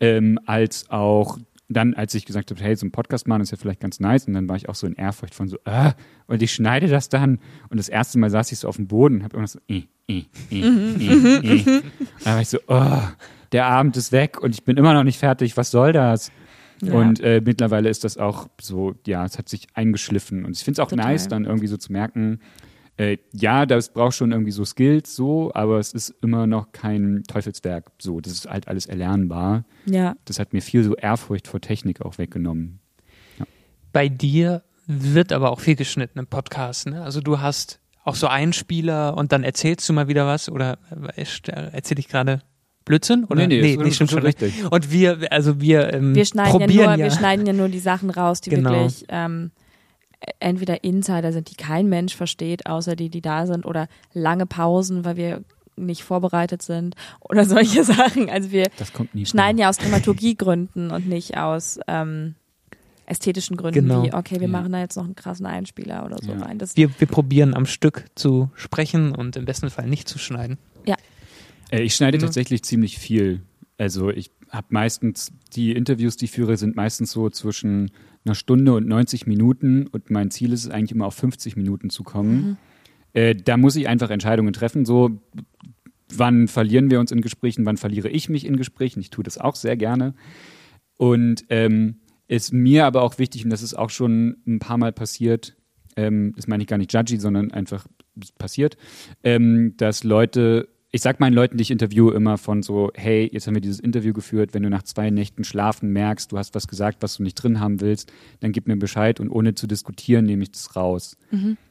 ähm, 0.00 0.40
als 0.46 0.90
auch 0.90 1.38
dann, 1.68 1.94
als 1.94 2.14
ich 2.14 2.26
gesagt 2.26 2.50
habe, 2.50 2.62
hey, 2.62 2.76
so 2.76 2.86
ein 2.86 2.92
Podcast 2.92 3.26
machen 3.26 3.42
ist 3.42 3.50
ja 3.50 3.56
vielleicht 3.56 3.80
ganz 3.80 4.00
nice, 4.00 4.26
und 4.26 4.34
dann 4.34 4.48
war 4.48 4.56
ich 4.56 4.68
auch 4.68 4.74
so 4.74 4.86
in 4.86 4.94
Ehrfurcht 4.94 5.34
von 5.34 5.48
so, 5.48 5.56
äh, 5.64 5.92
und 6.26 6.42
ich 6.42 6.52
schneide 6.52 6.88
das 6.88 7.08
dann. 7.08 7.38
Und 7.70 7.78
das 7.78 7.88
erste 7.88 8.18
Mal 8.18 8.30
saß 8.30 8.52
ich 8.52 8.58
so 8.58 8.68
auf 8.68 8.76
dem 8.76 8.86
Boden 8.86 9.16
und 9.16 9.24
habe 9.24 9.36
immer 9.36 9.46
so, 9.46 9.58
äh, 9.68 9.84
äh, 10.08 10.24
äh, 10.50 10.60
äh, 10.60 11.56
äh. 11.56 11.82
Da 12.24 12.34
war 12.34 12.40
ich 12.40 12.48
so, 12.48 12.58
oh, 12.68 12.98
der 13.52 13.66
Abend 13.66 13.96
ist 13.96 14.12
weg 14.12 14.42
und 14.42 14.54
ich 14.54 14.64
bin 14.64 14.76
immer 14.76 14.94
noch 14.94 15.04
nicht 15.04 15.18
fertig, 15.18 15.56
was 15.56 15.70
soll 15.70 15.92
das? 15.92 16.30
Ja. 16.82 16.92
Und 16.92 17.20
äh, 17.20 17.40
mittlerweile 17.44 17.88
ist 17.88 18.04
das 18.04 18.18
auch 18.18 18.48
so, 18.60 18.94
ja, 19.06 19.24
es 19.24 19.38
hat 19.38 19.48
sich 19.48 19.68
eingeschliffen. 19.74 20.44
Und 20.44 20.56
ich 20.56 20.64
finde 20.64 20.80
es 20.80 20.86
auch 20.86 20.90
Total. 20.90 21.12
nice, 21.12 21.28
dann 21.28 21.44
irgendwie 21.44 21.68
so 21.68 21.76
zu 21.76 21.92
merken, 21.92 22.40
äh, 22.96 23.18
ja, 23.32 23.66
das 23.66 23.92
braucht 23.92 24.14
schon 24.14 24.30
irgendwie 24.32 24.52
so 24.52 24.64
Skills, 24.64 25.16
so, 25.16 25.50
aber 25.54 25.78
es 25.78 25.92
ist 25.92 26.14
immer 26.22 26.46
noch 26.46 26.72
kein 26.72 27.24
Teufelswerk. 27.26 27.90
So, 28.00 28.20
das 28.20 28.32
ist 28.32 28.48
halt 28.48 28.68
alles 28.68 28.86
erlernbar. 28.86 29.64
Ja. 29.86 30.14
Das 30.26 30.38
hat 30.38 30.52
mir 30.52 30.62
viel 30.62 30.84
so 30.84 30.94
Ehrfurcht 30.94 31.48
vor 31.48 31.60
Technik 31.60 32.02
auch 32.02 32.18
weggenommen. 32.18 32.78
Bei 33.92 34.08
dir 34.08 34.62
wird 34.86 35.32
aber 35.32 35.50
auch 35.50 35.60
viel 35.60 35.76
geschnitten 35.76 36.18
im 36.18 36.26
Podcast. 36.26 36.86
Ne? 36.88 37.02
Also 37.02 37.20
du 37.20 37.40
hast 37.40 37.80
auch 38.04 38.14
so 38.16 38.26
Einspieler 38.26 39.16
und 39.16 39.32
dann 39.32 39.44
erzählst 39.44 39.88
du 39.88 39.92
mal 39.92 40.08
wieder 40.08 40.26
was 40.26 40.48
oder 40.48 40.78
äh, 41.16 41.24
erzähle 41.72 42.00
ich 42.00 42.08
gerade 42.08 42.42
Blödsinn? 42.84 43.24
Oder? 43.24 43.46
Nee, 43.46 43.60
nee, 43.62 43.76
das 43.76 43.86
ist 43.88 43.94
stimmt 43.94 44.10
schon 44.10 44.18
schon. 44.18 44.26
richtig. 44.26 44.70
Und 44.70 44.92
wir, 44.92 45.18
also 45.30 45.60
wir, 45.60 45.92
ähm, 45.94 46.14
Wir 46.14 46.26
schneiden, 46.26 46.52
ja 46.52 46.66
probieren 46.66 46.84
nur, 46.84 46.92
ja. 46.98 47.04
wir 47.04 47.10
schneiden 47.10 47.46
ja 47.46 47.52
nur 47.54 47.68
die 47.68 47.78
Sachen 47.78 48.10
raus, 48.10 48.40
die 48.42 48.50
Genau. 48.50 48.70
wirklich 48.72 49.04
ähm, 49.08 49.52
entweder 50.40 50.84
Insider 50.84 51.32
sind, 51.32 51.50
die 51.50 51.56
kein 51.56 51.88
Mensch 51.88 52.14
versteht, 52.16 52.66
außer 52.66 52.96
die, 52.96 53.08
die 53.10 53.20
da 53.22 53.46
sind, 53.46 53.66
oder 53.66 53.88
lange 54.12 54.46
Pausen, 54.46 55.04
weil 55.04 55.16
wir 55.16 55.44
nicht 55.76 56.04
vorbereitet 56.04 56.62
sind 56.62 56.94
oder 57.20 57.44
solche 57.46 57.84
Sachen. 57.84 58.30
Also 58.30 58.50
wir 58.52 58.70
Das 58.76 58.92
kommt 58.92 59.14
nie 59.14 59.26
schneiden 59.26 59.56
vor. 59.58 59.62
ja 59.64 59.68
aus 59.70 59.78
Dramaturgiegründen 59.78 60.90
und 60.90 61.06
nicht 61.08 61.36
aus 61.36 61.78
ähm, 61.88 62.34
ästhetischen 63.06 63.56
Gründen, 63.56 63.80
Genau. 63.88 64.04
wie, 64.04 64.12
okay, 64.14 64.36
wir 64.36 64.42
Ja. 64.42 64.48
machen 64.48 64.72
da 64.72 64.78
jetzt 64.80 64.96
noch 64.96 65.04
einen 65.04 65.14
krassen 65.16 65.46
Einspieler 65.46 66.06
oder 66.06 66.18
so 66.22 66.32
Ja. 66.32 66.38
rein. 66.40 66.58
Das, 66.58 66.76
wir, 66.76 66.88
wir 66.98 67.06
probieren 67.06 67.54
am 67.54 67.66
Stück 67.66 68.06
zu 68.14 68.50
sprechen 68.54 69.14
und 69.14 69.36
im 69.36 69.44
besten 69.44 69.68
Fall 69.70 69.88
nicht 69.88 70.08
zu 70.08 70.18
schneiden. 70.18 70.58
Äh, 71.70 71.80
ich 71.82 71.94
schneide 71.96 72.18
Mhm. 72.18 72.22
tatsächlich 72.22 72.62
ziemlich 72.62 72.98
viel. 72.98 73.40
Also 73.78 74.10
ich 74.10 74.30
habe 74.50 74.66
meistens, 74.70 75.32
die 75.56 75.72
Interviews, 75.72 76.16
die 76.16 76.26
ich 76.26 76.30
führe, 76.30 76.56
sind 76.58 76.76
meistens 76.76 77.10
so 77.10 77.30
zwischen 77.30 77.90
einer 78.24 78.34
Stunde 78.34 78.74
und 78.74 78.86
90 78.86 79.26
Minuten 79.26 79.86
und 79.86 80.10
mein 80.10 80.30
Ziel 80.30 80.52
ist 80.52 80.64
es 80.64 80.70
eigentlich 80.70 80.92
immer 80.92 81.06
auf 81.06 81.14
50 81.14 81.56
Minuten 81.56 81.90
zu 81.90 82.02
kommen. 82.02 82.56
Äh, 83.12 83.34
da 83.34 83.56
muss 83.56 83.76
ich 83.76 83.88
einfach 83.88 84.10
Entscheidungen 84.10 84.52
treffen, 84.52 84.84
so 84.84 85.20
wann 86.12 86.48
verlieren 86.48 86.90
wir 86.90 87.00
uns 87.00 87.12
in 87.12 87.20
Gesprächen, 87.20 87.66
wann 87.66 87.76
verliere 87.76 88.08
ich 88.08 88.28
mich 88.28 88.46
in 88.46 88.56
Gesprächen. 88.56 89.00
Ich 89.00 89.10
tue 89.10 89.24
das 89.24 89.38
auch 89.38 89.56
sehr 89.56 89.76
gerne. 89.76 90.14
Und 90.96 91.44
ähm, 91.48 91.96
ist 92.28 92.52
mir 92.52 92.86
aber 92.86 93.02
auch 93.02 93.18
wichtig, 93.18 93.44
und 93.44 93.50
das 93.50 93.62
ist 93.62 93.74
auch 93.74 93.90
schon 93.90 94.36
ein 94.46 94.58
paar 94.58 94.78
Mal 94.78 94.92
passiert, 94.92 95.56
ähm, 95.96 96.32
das 96.36 96.46
meine 96.46 96.62
ich 96.62 96.68
gar 96.68 96.78
nicht 96.78 96.92
judgy, 96.92 97.18
sondern 97.18 97.50
einfach 97.52 97.86
passiert, 98.38 98.76
ähm, 99.22 99.74
dass 99.76 100.04
Leute, 100.04 100.68
ich 100.94 101.00
sag 101.00 101.18
meinen 101.18 101.34
Leuten, 101.34 101.56
die 101.56 101.62
ich 101.62 101.72
interviewe, 101.72 102.14
immer 102.14 102.38
von 102.38 102.62
so, 102.62 102.92
hey, 102.94 103.28
jetzt 103.32 103.48
haben 103.48 103.54
wir 103.54 103.60
dieses 103.60 103.80
Interview 103.80 104.12
geführt, 104.12 104.54
wenn 104.54 104.62
du 104.62 104.70
nach 104.70 104.84
zwei 104.84 105.10
Nächten 105.10 105.42
schlafen 105.42 105.92
merkst, 105.92 106.30
du 106.30 106.38
hast 106.38 106.54
was 106.54 106.68
gesagt, 106.68 107.02
was 107.02 107.16
du 107.16 107.24
nicht 107.24 107.34
drin 107.34 107.58
haben 107.58 107.80
willst, 107.80 108.12
dann 108.38 108.52
gib 108.52 108.68
mir 108.68 108.76
Bescheid 108.76 109.18
und 109.18 109.28
ohne 109.28 109.56
zu 109.56 109.66
diskutieren 109.66 110.24
nehme 110.24 110.44
ich 110.44 110.52
das 110.52 110.76
raus. 110.76 111.16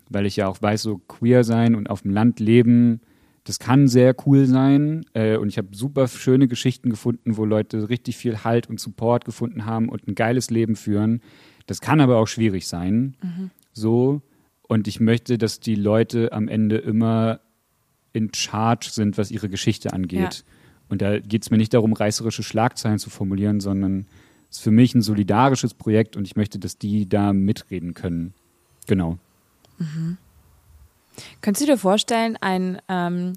Weil 0.09 0.25
ich 0.25 0.35
ja 0.35 0.49
auch 0.49 0.61
weiß, 0.61 0.81
so 0.81 0.97
queer 0.97 1.45
sein 1.45 1.73
und 1.73 1.89
auf 1.89 2.01
dem 2.01 2.11
Land 2.11 2.41
leben, 2.41 2.99
das 3.45 3.59
kann 3.59 3.87
sehr 3.87 4.13
cool 4.25 4.45
sein. 4.45 5.05
Äh, 5.13 5.37
und 5.37 5.47
ich 5.47 5.57
habe 5.57 5.69
super 5.71 6.09
schöne 6.09 6.49
Geschichten 6.49 6.89
gefunden, 6.89 7.37
wo 7.37 7.45
Leute 7.45 7.87
richtig 7.87 8.17
viel 8.17 8.43
Halt 8.43 8.69
und 8.69 8.81
Support 8.81 9.23
gefunden 9.23 9.65
haben 9.65 9.87
und 9.87 10.05
ein 10.05 10.15
geiles 10.15 10.49
Leben 10.49 10.75
führen. 10.75 11.21
Das 11.65 11.79
kann 11.79 12.01
aber 12.01 12.17
auch 12.17 12.27
schwierig 12.27 12.67
sein. 12.67 13.15
So. 13.71 14.21
Und 14.63 14.89
ich 14.89 14.99
möchte, 14.99 15.37
dass 15.37 15.61
die 15.61 15.75
Leute 15.75 16.33
am 16.33 16.49
Ende 16.49 16.75
immer 16.75 17.39
in 18.13 18.33
Charge 18.33 18.89
sind, 18.91 19.17
was 19.17 19.31
ihre 19.31 19.49
Geschichte 19.49 19.91
angeht. 19.93 20.43
Und 20.89 21.01
da 21.01 21.19
geht 21.19 21.43
es 21.43 21.49
mir 21.49 21.57
nicht 21.57 21.73
darum, 21.73 21.93
reißerische 21.93 22.43
Schlagzeilen 22.43 22.99
zu 22.99 23.09
formulieren, 23.09 23.59
sondern 23.59 24.05
es 24.49 24.57
ist 24.57 24.63
für 24.63 24.71
mich 24.71 24.93
ein 24.93 25.01
solidarisches 25.01 25.73
Projekt 25.73 26.15
und 26.15 26.25
ich 26.25 26.35
möchte, 26.35 26.59
dass 26.59 26.77
die 26.77 27.09
da 27.09 27.33
mitreden 27.33 27.95
können. 27.95 28.33
Genau. 28.85 29.17
Könntest 31.41 31.67
du 31.67 31.71
dir 31.71 31.77
vorstellen, 31.77 32.37
ein 32.39 32.79
ähm, 32.87 33.33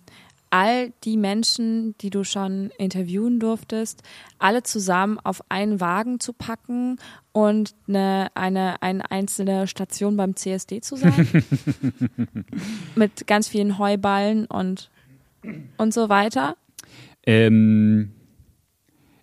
all 0.50 0.92
die 1.04 1.16
Menschen, 1.16 1.96
die 1.98 2.10
du 2.10 2.24
schon 2.24 2.70
interviewen 2.78 3.40
durftest, 3.40 4.02
alle 4.38 4.62
zusammen 4.62 5.18
auf 5.18 5.42
einen 5.48 5.80
Wagen 5.80 6.20
zu 6.20 6.32
packen 6.32 6.98
und 7.32 7.74
eine, 7.88 8.28
eine, 8.34 8.82
eine 8.82 9.10
einzelne 9.10 9.66
Station 9.66 10.16
beim 10.16 10.36
CSD 10.36 10.80
zu 10.80 10.96
sein? 10.96 11.44
Mit 12.94 13.26
ganz 13.26 13.48
vielen 13.48 13.78
Heuballen 13.78 14.46
und, 14.46 14.90
und 15.76 15.92
so 15.92 16.08
weiter? 16.08 16.56
Ähm, 17.24 18.12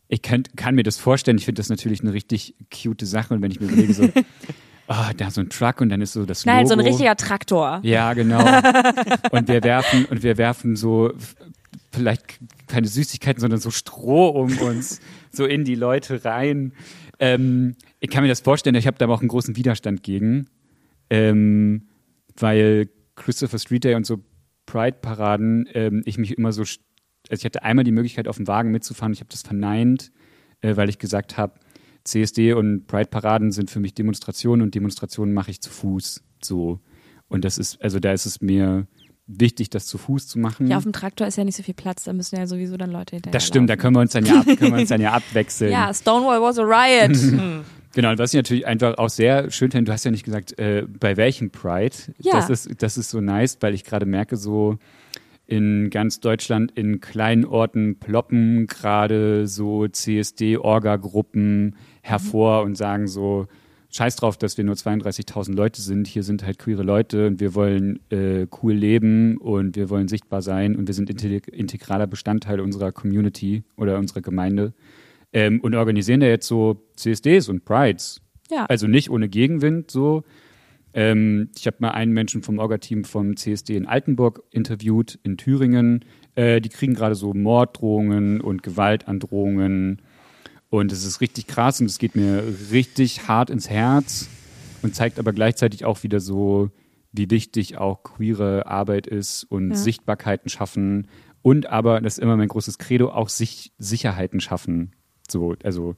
ich 0.08 0.22
kann, 0.22 0.44
kann 0.56 0.76
mir 0.76 0.84
das 0.84 0.98
vorstellen. 0.98 1.38
Ich 1.38 1.46
finde 1.46 1.60
das 1.60 1.70
natürlich 1.70 2.02
eine 2.02 2.14
richtig 2.14 2.54
cute 2.72 3.08
Sache. 3.08 3.34
Und 3.34 3.42
wenn 3.42 3.52
ich 3.52 3.60
mir 3.60 3.68
überlege, 3.68 3.94
so, 3.94 4.10
ah, 4.88 5.12
da 5.16 5.32
so 5.32 5.42
ein 5.42 5.50
Truck 5.50 5.82
und 5.82 5.90
dann 5.90 6.02
ist 6.02 6.14
so 6.14 6.26
das 6.26 6.46
Logo. 6.46 6.56
Nein, 6.56 6.68
so 6.68 6.74
ein 6.74 6.80
richtiger 6.80 7.16
Traktor. 7.16 7.80
Ja, 7.84 8.14
genau. 8.14 8.40
und 9.32 9.48
wir 9.48 9.64
werfen 9.64 10.06
und 10.06 10.24
wir 10.24 10.38
werfen 10.38 10.76
so 10.76 11.14
vielleicht 11.92 12.40
keine 12.68 12.88
Süßigkeiten, 12.88 13.40
sondern 13.40 13.60
so 13.60 13.72
Stroh 13.72 14.30
um 14.30 14.58
uns 14.60 15.00
so 15.32 15.46
in 15.46 15.64
die 15.64 15.76
Leute 15.76 16.26
rein. 16.26 16.74
Ähm, 17.20 17.76
ich 18.00 18.10
kann 18.10 18.24
mir 18.24 18.30
das 18.30 18.42
vorstellen. 18.42 18.76
Ich 18.76 18.88
habe 18.88 18.98
da 18.98 19.06
aber 19.06 19.14
auch 19.14 19.22
einen 19.22 19.30
großen 19.30 19.56
Widerstand 19.56 20.04
gegen, 20.04 20.48
ähm, 21.10 21.88
weil 22.38 22.90
Christopher 23.16 23.60
Street 23.60 23.84
Day 23.84 23.96
und 23.96 24.06
so 24.06 24.20
Pride-Paraden 24.66 25.70
ähm, 25.74 26.02
ich 26.06 26.18
mich 26.18 26.38
immer 26.38 26.52
so, 26.52 26.62
also 26.62 26.80
ich 27.30 27.46
hatte 27.46 27.64
einmal 27.64 27.84
die 27.84 27.92
Möglichkeit 27.92 28.28
auf 28.28 28.38
dem 28.38 28.48
Wagen 28.48 28.72
mitzufahren. 28.72 29.14
Ich 29.14 29.20
habe 29.20 29.30
das 29.30 29.42
verneint, 29.42 30.12
äh, 30.62 30.76
weil 30.76 30.90
ich 30.90 30.98
gesagt 30.98 31.38
habe, 31.38 31.60
CSD 32.04 32.54
und 32.54 32.88
Pride-Paraden 32.88 33.52
sind 33.52 33.72
für 33.72 33.80
mich 33.80 33.94
Demonstrationen 33.94 34.62
und 34.62 34.76
Demonstrationen 34.76 35.34
mache 35.34 35.52
ich 35.52 35.62
zu 35.62 35.70
Fuß. 35.70 36.24
So. 36.42 36.80
Und 37.30 37.46
das 37.46 37.58
ist, 37.58 37.82
also 37.82 38.00
da 38.00 38.12
ist 38.12 38.26
es 38.26 38.42
mir 38.42 38.88
wichtig, 39.26 39.70
das 39.70 39.88
zu 39.88 39.98
Fuß 39.98 40.28
zu 40.28 40.40
machen. 40.40 40.68
Ja, 40.68 40.78
auf 40.78 40.84
dem 40.84 40.92
Traktor 40.92 41.26
ist 41.28 41.38
ja 41.38 41.46
nicht 41.46 41.56
so 41.56 41.64
viel 41.64 41.74
Platz, 41.74 42.04
da 42.04 42.14
müssen 42.14 42.36
ja 42.36 42.46
sowieso 42.46 42.76
dann 42.76 42.92
Leute 42.92 43.16
hinterher. 43.16 43.32
das 43.32 43.48
stimmt, 43.48 43.70
da 43.70 43.78
können 43.78 43.96
wir 43.96 44.02
uns 44.02 44.12
dann 44.12 44.26
ja, 44.26 44.40
ab, 44.40 44.46
können 44.46 44.74
wir 44.74 44.80
uns 44.80 44.90
dann 44.90 45.02
ja 45.02 45.14
abwechseln. 45.14 45.72
Ja, 45.72 45.94
Stonewall 45.94 46.42
was 46.42 46.60
a 46.60 46.64
riot. 46.64 47.18
Genau, 47.96 48.10
und 48.10 48.18
was 48.18 48.34
ich 48.34 48.38
natürlich 48.38 48.66
einfach 48.66 48.98
auch 48.98 49.10
sehr 49.10 49.52
schön 49.52 49.70
finde, 49.70 49.86
du 49.86 49.94
hast 49.94 50.04
ja 50.04 50.10
nicht 50.10 50.26
gesagt, 50.26 50.58
äh, 50.58 50.88
bei 50.88 51.16
welchem 51.16 51.52
Pride. 51.52 51.96
Ja. 52.18 52.34
Das 52.34 52.50
ist, 52.50 52.82
das 52.82 52.98
ist 52.98 53.12
so 53.12 53.22
nice, 53.22 53.58
weil 53.62 53.76
ich 53.76 53.84
gerade 53.84 54.08
merke, 54.08 54.36
so 54.36 54.80
in 55.46 55.92
ganz 55.92 56.20
Deutschland 56.20 56.72
in 56.72 57.02
kleinen 57.02 57.46
Orten 57.46 58.00
ploppen 58.00 58.66
gerade 58.66 59.46
so 59.46 59.88
CSD-Orga-Gruppen 59.88 61.76
hervor 62.04 62.64
und 62.64 62.76
sagen 62.78 63.08
so, 63.08 63.48
scheiß 63.90 64.18
drauf, 64.18 64.38
dass 64.38 64.58
wir 64.58 64.66
nur 64.66 64.76
32.000 64.76 65.56
Leute 65.56 65.82
sind, 65.82 66.08
hier 66.08 66.24
sind 66.24 66.44
halt 66.46 66.60
queere 66.60 66.84
Leute 66.84 67.28
und 67.28 67.40
wir 67.40 67.56
wollen 67.56 68.00
äh, 68.12 68.46
cool 68.62 68.74
leben 68.74 69.38
und 69.38 69.76
wir 69.76 69.90
wollen 69.90 70.08
sichtbar 70.08 70.42
sein 70.42 70.76
und 70.76 70.88
wir 70.88 70.94
sind 70.94 71.10
integ- 71.10 71.50
integraler 71.50 72.08
Bestandteil 72.08 72.60
unserer 72.60 72.92
Community 72.92 73.64
oder 73.78 73.98
unserer 73.98 74.22
Gemeinde 74.22 74.74
ähm, 75.32 75.62
und 75.62 75.76
organisieren 75.76 76.20
da 76.20 76.28
jetzt 76.28 76.48
so 76.48 76.84
CSDs 76.96 77.50
und 77.50 77.66
Prides. 77.66 78.20
Ja. 78.52 78.66
Also 78.66 78.88
nicht 78.88 79.10
ohne 79.10 79.30
Gegenwind 79.30 79.90
so. 79.90 80.24
Ähm, 80.94 81.50
ich 81.58 81.66
habe 81.66 81.78
mal 81.80 81.92
einen 81.92 82.14
Menschen 82.14 82.44
vom 82.44 82.60
Orga-Team 82.60 83.04
vom 83.04 83.38
CSD 83.38 83.78
in 83.78 83.88
Altenburg 83.88 84.44
interviewt, 84.52 85.20
in 85.24 85.38
Thüringen. 85.38 86.04
Äh, 86.36 86.62
die 86.62 86.70
kriegen 86.70 86.94
gerade 86.94 87.16
so 87.16 87.34
Morddrohungen 87.34 88.42
und 88.42 88.62
Gewaltandrohungen. 88.64 90.02
Und 90.74 90.92
es 90.92 91.06
ist 91.06 91.22
richtig 91.22 91.46
krass 91.46 91.80
und 91.82 91.86
es 91.86 92.00
geht 92.00 92.16
mir 92.16 92.44
richtig 92.72 93.28
hart 93.28 93.52
ins 93.52 93.70
Herz 93.70 94.28
und 94.82 94.96
zeigt 94.96 95.20
aber 95.20 95.32
gleichzeitig 95.32 95.86
auch 95.86 96.02
wieder 96.02 96.20
so, 96.20 96.72
wie 97.12 97.30
wichtig 97.30 97.78
auch 97.78 98.02
queere 98.02 98.66
Arbeit 98.66 99.06
ist 99.06 99.44
und 99.44 99.70
Ja. 99.70 99.76
Sichtbarkeiten 99.76 100.50
schaffen 100.50 101.10
und 101.44 101.68
aber, 101.68 102.02
das 102.02 102.14
ist 102.14 102.24
immer 102.24 102.38
mein 102.38 102.48
großes 102.48 102.80
Credo, 102.80 103.12
auch 103.12 103.30
sich 103.30 103.72
Sicherheiten 103.78 104.40
schaffen. 104.40 104.94
So, 105.30 105.54
also 105.64 105.96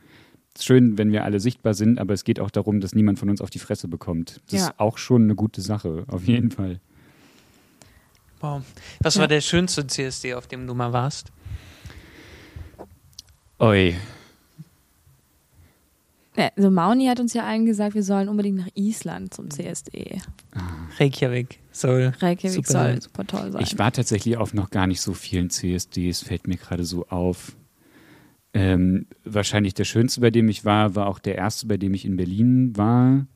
es 0.54 0.60
ist 0.60 0.66
schön, 0.66 0.98
wenn 0.98 1.14
wir 1.14 1.24
alle 1.24 1.40
sichtbar 1.40 1.74
sind, 1.74 1.98
aber 1.98 2.14
es 2.14 2.26
geht 2.26 2.42
auch 2.42 2.52
darum, 2.52 2.82
dass 2.82 2.94
niemand 2.94 3.18
von 3.18 3.30
uns 3.30 3.40
auf 3.40 3.50
die 3.50 3.60
Fresse 3.60 3.88
bekommt. 3.88 4.42
Das 4.52 4.60
Ja. 4.60 4.68
ist 4.68 4.80
auch 4.82 4.98
schon 4.98 5.24
eine 5.24 5.36
gute 5.36 5.62
Sache, 5.62 6.04
auf 6.10 6.26
jeden 6.28 6.52
Fall. 6.52 6.82
Wow. 8.42 8.62
Was 9.00 9.18
war 9.20 9.30
der 9.30 9.40
schönste 9.40 9.88
CSD, 9.88 10.34
auf 10.34 10.48
dem 10.48 10.68
du 10.68 10.74
mal 10.74 10.92
warst? 10.92 11.32
Oi. 13.60 13.96
Ja, 16.38 16.50
Also 16.56 16.70
Mauni 16.70 17.08
hat 17.08 17.20
uns 17.20 17.34
ja 17.34 17.46
allen 17.46 17.66
gesagt, 17.66 17.96
wir 17.96 18.04
sollen 18.04 18.30
unbedingt 18.30 18.58
nach 18.58 18.70
Island 18.76 19.34
zum 19.34 19.50
CSD. 19.50 20.22
Reykjavik. 21.00 21.60
Soll. 21.72 22.14
Reykjavik 22.20 22.66
super 22.66 22.72
soll 22.72 23.02
super 23.02 23.28
toll 23.28 23.52
sein. 23.52 23.64
Ich 23.64 23.78
war 23.78 23.92
tatsächlich 23.92 24.38
auf 24.38 24.54
noch 24.54 24.70
gar 24.70 24.88
nicht 24.88 25.02
so 25.02 25.14
vielen 25.14 25.50
CSDs, 25.50 26.22
fällt 26.22 26.48
mir 26.48 26.58
gerade 26.58 26.84
so 26.84 27.08
auf. 27.08 27.56
Ähm, 28.54 29.08
wahrscheinlich 29.26 29.74
der 29.74 29.84
schönste, 29.84 30.22
bei 30.22 30.32
dem 30.32 30.48
ich 30.48 30.64
war, 30.64 30.96
war 30.96 31.08
auch 31.08 31.20
der 31.20 31.36
erste, 31.36 31.68
bei 31.68 31.78
dem 31.78 31.94
ich 31.94 32.06
in 32.06 32.16
Berlin 32.16 32.76
war. 32.78 33.28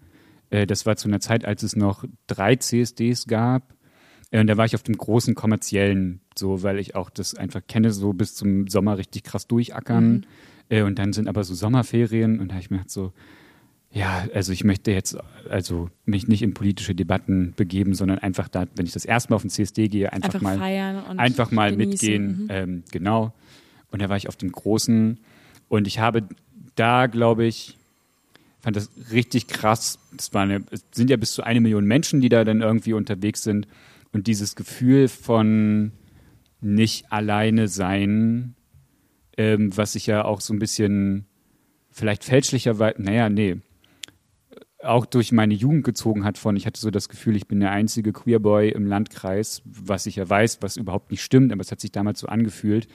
Äh, 0.50 0.66
das 0.66 0.86
war 0.86 0.96
zu 0.96 1.08
einer 1.08 1.20
Zeit, 1.20 1.46
als 1.46 1.64
es 1.64 1.76
noch 1.76 2.06
drei 2.28 2.56
CSDs 2.56 3.28
gab. 3.28 3.74
Äh, 4.32 4.40
und 4.40 4.48
da 4.48 4.58
war 4.58 4.66
ich 4.66 4.76
auf 4.76 4.84
dem 4.84 4.98
großen 4.98 5.36
kommerziellen, 5.36 6.22
so, 6.38 6.64
weil 6.64 6.80
ich 6.80 6.96
auch 6.96 7.10
das 7.10 7.36
einfach 7.36 7.62
kenne, 7.68 7.92
so 7.92 8.14
bis 8.14 8.36
zum 8.36 8.68
Sommer 8.68 8.98
richtig 8.98 9.24
krass 9.24 9.48
durchackern. 9.48 10.12
Mhm. 10.12 10.24
Äh, 10.70 10.84
und 10.84 10.98
dann 11.00 11.14
sind 11.14 11.28
aber 11.28 11.44
so 11.44 11.54
Sommerferien 11.54 12.40
und 12.40 12.50
da 12.50 12.56
habe 12.56 12.64
ich 12.64 12.70
mir 12.70 12.78
gedacht 12.78 12.92
so, 12.92 13.12
ja, 13.92 14.28
also 14.36 14.52
ich 14.52 14.64
möchte 14.64 14.92
jetzt 14.92 15.18
also 15.50 15.90
mich 16.06 16.28
nicht 16.28 16.44
in 16.44 16.54
politische 16.54 16.94
Debatten 16.94 17.54
begeben, 17.56 17.96
sondern 17.96 18.20
einfach 18.20 18.48
da, 18.48 18.68
wenn 18.76 18.86
ich 18.86 18.94
das 18.94 19.04
erste 19.04 19.32
Mal 19.32 19.38
auf 19.38 19.42
den 19.42 19.50
CSD 19.50 19.88
gehe, 19.88 20.14
einfach, 20.14 20.36
Einfach 20.36 20.42
mal 20.42 21.18
einfach 21.18 21.52
mal 21.52 21.76
genießen. 21.76 21.90
mitgehen. 21.90 22.44
Mhm. 22.44 22.48
Ähm, 22.50 22.84
genau. 22.92 23.34
Und 23.92 24.02
da 24.02 24.10
war 24.10 24.18
ich 24.18 24.28
auf 24.28 24.36
dem 24.36 24.52
großen 24.52 25.18
und 25.70 25.88
ich 25.88 26.00
habe 26.00 26.24
da, 26.76 27.08
glaube 27.08 27.46
ich, 27.46 27.78
fand 28.62 28.76
das 28.76 28.90
richtig 29.12 29.48
krass. 29.48 30.00
Es, 30.18 30.34
eine, 30.36 30.64
es 30.72 30.84
sind 30.92 31.10
ja 31.10 31.18
bis 31.18 31.34
zu 31.34 31.44
eine 31.44 31.62
Million 31.62 31.86
Menschen, 31.86 32.22
die 32.22 32.30
da 32.30 32.44
dann 32.44 32.62
irgendwie 32.62 32.94
unterwegs 32.94 33.44
sind. 33.44 33.68
Und 34.12 34.28
dieses 34.28 34.56
Gefühl 34.56 35.08
von 35.08 35.92
nicht 36.62 37.12
alleine 37.12 37.68
sein, 37.68 38.56
ähm, 39.38 39.76
was 39.76 39.94
sich 39.94 40.08
ja 40.08 40.26
auch 40.26 40.42
so 40.42 40.54
ein 40.54 40.60
bisschen 40.60 41.26
vielleicht 41.92 42.24
fälschlicherweise, 42.24 43.02
naja, 43.02 43.30
nee, 43.30 43.58
auch 44.84 45.06
durch 45.06 45.32
meine 45.32 45.54
Jugend 45.54 45.84
gezogen 45.84 46.24
hat 46.24 46.38
von, 46.38 46.56
ich 46.56 46.66
hatte 46.66 46.80
so 46.80 46.90
das 46.90 47.10
Gefühl, 47.10 47.36
ich 47.36 47.48
bin 47.48 47.60
der 47.60 47.72
einzige 47.72 48.14
Queerboy 48.14 48.70
im 48.70 48.86
Landkreis, 48.86 49.62
was 49.66 50.06
ich 50.06 50.16
ja 50.16 50.30
weiß, 50.30 50.60
was 50.62 50.78
überhaupt 50.78 51.12
nicht 51.12 51.24
stimmt, 51.24 51.52
aber 51.52 51.62
es 51.62 51.72
hat 51.72 51.82
sich 51.82 51.92
damals 51.92 52.20
so 52.20 52.28
angefühlt. 52.28 52.88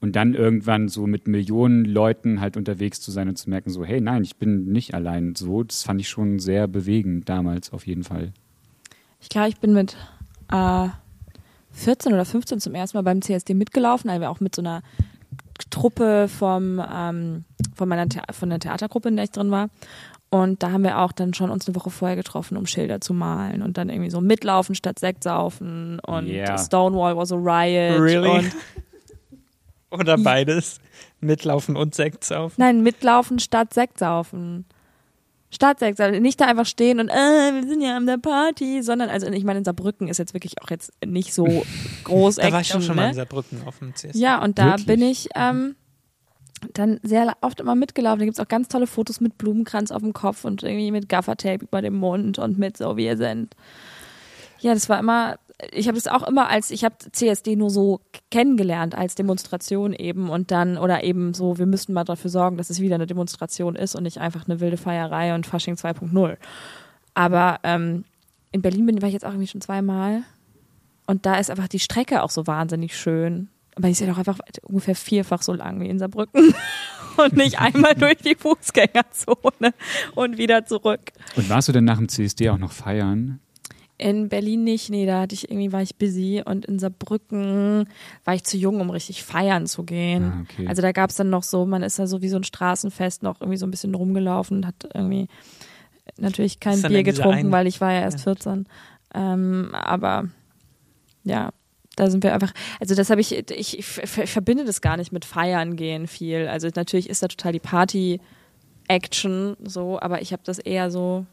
Und 0.00 0.14
dann 0.14 0.34
irgendwann 0.34 0.88
so 0.88 1.08
mit 1.08 1.26
Millionen 1.26 1.84
Leuten 1.84 2.40
halt 2.40 2.56
unterwegs 2.56 3.00
zu 3.00 3.10
sein 3.10 3.28
und 3.28 3.36
zu 3.36 3.50
merken, 3.50 3.70
so, 3.70 3.84
hey, 3.84 4.00
nein, 4.00 4.22
ich 4.22 4.36
bin 4.36 4.66
nicht 4.66 4.94
allein 4.94 5.34
so, 5.34 5.64
das 5.64 5.82
fand 5.82 6.00
ich 6.00 6.08
schon 6.08 6.38
sehr 6.38 6.68
bewegend 6.68 7.28
damals 7.28 7.72
auf 7.72 7.84
jeden 7.86 8.04
Fall. 8.04 8.32
Ich 9.20 9.28
glaube, 9.28 9.48
ich 9.48 9.58
bin 9.58 9.72
mit 9.72 9.96
äh, 10.52 10.88
14 11.72 12.12
oder 12.12 12.24
15 12.24 12.60
zum 12.60 12.74
ersten 12.76 12.96
Mal 12.96 13.02
beim 13.02 13.22
CSD 13.22 13.54
mitgelaufen, 13.54 14.08
also 14.08 14.26
auch 14.26 14.38
mit 14.38 14.54
so 14.54 14.62
einer 14.62 14.82
Truppe 15.70 16.28
vom, 16.28 16.82
ähm, 16.94 17.44
von 17.74 17.88
meiner 17.88 18.08
Thea 18.08 18.22
von 18.32 18.50
der 18.50 18.58
Theatergruppe, 18.58 19.08
in 19.08 19.16
der 19.16 19.24
ich 19.24 19.30
drin 19.30 19.50
war. 19.50 19.68
Und 20.30 20.62
da 20.62 20.72
haben 20.72 20.84
wir 20.84 20.98
auch 20.98 21.12
dann 21.12 21.32
schon 21.32 21.48
uns 21.50 21.66
eine 21.66 21.74
Woche 21.74 21.88
vorher 21.90 22.16
getroffen, 22.16 22.58
um 22.58 22.66
Schilder 22.66 23.00
zu 23.00 23.14
malen 23.14 23.62
und 23.62 23.78
dann 23.78 23.88
irgendwie 23.88 24.10
so 24.10 24.20
mitlaufen 24.20 24.74
statt 24.74 24.98
Sekt 24.98 25.24
saufen 25.24 26.00
und 26.00 26.26
Yeah. 26.26 26.58
Stonewall 26.58 27.16
was 27.16 27.32
a 27.32 27.36
riot 27.36 27.98
Really? 28.00 28.50
Oder 29.90 30.18
beides. 30.18 30.80
Mitlaufen 31.20 31.76
und 31.76 31.94
Sekt 31.94 32.24
saufen. 32.24 32.56
nein, 32.58 32.82
mitlaufen 32.82 33.38
statt 33.38 33.72
Sekt 33.72 33.98
saufen. 33.98 34.66
Sekt 35.50 35.98
saufen. 35.98 36.22
Nicht 36.22 36.40
da 36.40 36.46
einfach 36.46 36.66
stehen 36.66 37.00
und 37.00 37.08
äh, 37.08 37.12
wir 37.12 37.66
sind 37.66 37.80
ja 37.80 37.96
an 37.96 38.06
der 38.06 38.18
Party, 38.18 38.82
sondern 38.82 39.08
also 39.08 39.26
ich 39.28 39.44
meine 39.44 39.60
in 39.60 39.64
Saarbrücken 39.64 40.08
ist 40.08 40.18
jetzt 40.18 40.34
wirklich 40.34 40.60
auch 40.62 40.70
jetzt 40.70 40.92
nicht 41.04 41.32
so 41.32 41.46
groß 42.04 42.36
Da 42.36 42.52
war 42.52 42.60
ich 42.60 42.74
auch 42.74 42.82
schon 42.82 42.96
mal 42.96 43.04
ne? 43.04 43.08
in 43.10 43.14
Saarbrücken 43.14 43.62
auf 43.66 43.78
dem 43.78 43.94
CSD. 43.94 44.18
Ja, 44.18 44.42
und 44.42 44.58
da 44.58 44.78
Wirklich? 44.78 44.86
bin 44.86 45.02
ich 45.02 45.28
ähm, 45.34 45.76
dann 46.74 47.00
sehr 47.02 47.36
oft 47.40 47.60
immer 47.60 47.74
mitgelaufen. 47.74 48.20
Da 48.20 48.24
gibt's 48.24 48.40
auch 48.40 48.48
ganz 48.48 48.68
tolle 48.68 48.86
Fotos 48.86 49.20
mit 49.20 49.38
Blumenkranz 49.38 49.90
auf 49.90 50.02
dem 50.02 50.12
Kopf 50.12 50.44
und 50.44 50.62
irgendwie 50.62 50.90
mit 50.90 51.08
Gaffertape 51.08 51.64
über 51.64 51.82
dem 51.82 51.96
Mund 51.96 52.38
und 52.38 52.58
mit 52.58 52.76
so, 52.76 52.96
wie 52.96 53.06
ihr 53.06 53.16
sind. 53.16 53.54
Ja, 54.60 54.74
das 54.74 54.88
war 54.88 54.98
immer, 54.98 55.38
ich 55.72 55.88
habe 55.88 55.98
es 55.98 56.06
auch 56.06 56.26
immer 56.26 56.48
als, 56.48 56.70
ich 56.70 56.84
habe 56.84 56.96
CSD 57.12 57.56
nur 57.56 57.70
so 57.70 58.00
kennengelernt 58.30 58.96
als 58.96 59.14
Demonstration 59.14 59.92
eben 59.92 60.30
und 60.30 60.50
dann, 60.50 60.78
oder 60.78 61.02
eben 61.02 61.34
so, 61.34 61.58
wir 61.58 61.66
müssten 61.66 61.92
mal 61.92 62.04
dafür 62.04 62.30
sorgen, 62.30 62.56
dass 62.56 62.70
es 62.70 62.80
wieder 62.80 62.94
eine 62.94 63.06
Demonstration 63.06 63.74
ist 63.74 63.94
und 63.94 64.04
nicht 64.04 64.18
einfach 64.18 64.46
eine 64.48 64.60
wilde 64.60 64.76
Feierei 64.76 65.34
und 65.34 65.46
Fasching 65.46 65.74
2.0. 65.74 66.36
Aber 67.14 67.58
ähm, 67.64 68.04
in 68.52 68.62
Berlin 68.62 68.86
bin, 68.86 69.02
war 69.02 69.08
ich 69.08 69.14
jetzt 69.14 69.24
auch 69.24 69.30
irgendwie 69.30 69.48
schon 69.48 69.60
zweimal 69.60 70.22
und 71.06 71.26
da 71.26 71.36
ist 71.36 71.50
einfach 71.50 71.68
die 71.68 71.80
Strecke 71.80 72.22
auch 72.22 72.30
so 72.30 72.46
wahnsinnig 72.46 72.96
schön. 72.96 73.48
Aber 73.74 73.86
die 73.86 73.92
ist 73.92 74.00
ja 74.00 74.06
doch 74.06 74.18
einfach 74.18 74.38
ungefähr 74.62 74.94
vierfach 74.94 75.40
so 75.40 75.54
lang 75.54 75.80
wie 75.80 75.88
in 75.88 75.98
Saarbrücken. 75.98 76.54
Und 77.16 77.32
nicht 77.32 77.58
einmal 77.58 77.94
durch 77.96 78.18
die 78.18 78.36
Fußgängerzone 78.36 79.74
und 80.14 80.38
wieder 80.38 80.66
zurück. 80.66 81.00
Und 81.34 81.48
warst 81.48 81.66
du 81.66 81.72
denn 81.72 81.82
nach 81.82 81.96
dem 81.96 82.08
CSD 82.08 82.48
auch 82.50 82.58
noch 82.58 82.70
feiern? 82.70 83.40
In 84.00 84.28
Berlin 84.28 84.62
nicht, 84.62 84.90
nee, 84.90 85.06
da 85.06 85.22
hatte 85.22 85.34
ich 85.34 85.50
irgendwie 85.50 85.72
war 85.72 85.82
ich 85.82 85.96
busy 85.96 86.40
und 86.44 86.66
in 86.66 86.78
Saarbrücken 86.78 87.88
war 88.24 88.34
ich 88.34 88.44
zu 88.44 88.56
jung, 88.56 88.80
um 88.80 88.90
richtig 88.90 89.24
feiern 89.24 89.66
zu 89.66 89.82
gehen. 89.82 90.22
Ah, 90.22 90.42
okay. 90.42 90.68
Also 90.68 90.82
da 90.82 90.92
gab's 90.92 91.16
dann 91.16 91.30
noch 91.30 91.42
so, 91.42 91.66
man 91.66 91.82
ist 91.82 91.98
da 91.98 92.06
so 92.06 92.22
wie 92.22 92.28
so 92.28 92.36
ein 92.36 92.44
Straßenfest 92.44 93.24
noch 93.24 93.40
irgendwie 93.40 93.56
so 93.58 93.66
ein 93.66 93.72
bisschen 93.72 93.94
rumgelaufen 93.96 94.58
und 94.58 94.66
hat 94.66 94.88
irgendwie 94.94 95.26
natürlich 96.16 96.60
kein 96.60 96.80
Bier 96.80 97.02
getrunken, 97.02 97.38
einen- 97.38 97.50
weil 97.52 97.66
ich 97.66 97.80
war 97.80 97.92
ja 97.92 98.00
erst 98.02 98.18
Ja. 98.18 98.22
14. 98.24 98.66
Ähm, 99.14 99.70
aber 99.74 100.28
ja, 101.24 101.50
da 101.96 102.08
sind 102.08 102.22
wir 102.22 102.32
einfach, 102.34 102.52
also 102.78 102.94
das 102.94 103.10
habe 103.10 103.20
ich, 103.20 103.32
ich, 103.50 103.78
ich 103.80 103.84
ver- 103.84 104.28
verbinde 104.28 104.64
das 104.64 104.80
gar 104.80 104.96
nicht 104.96 105.10
mit 105.10 105.24
Feiern 105.24 105.74
gehen 105.74 106.06
viel. 106.06 106.46
Also 106.46 106.68
natürlich 106.72 107.10
ist 107.10 107.24
da 107.24 107.26
total 107.28 107.50
die 107.52 107.58
Party-Action 107.58 109.56
so, 109.64 109.98
aber 110.00 110.22
ich 110.22 110.32
habe 110.32 110.42
das 110.44 110.58
eher 110.60 110.90
so 110.92 111.26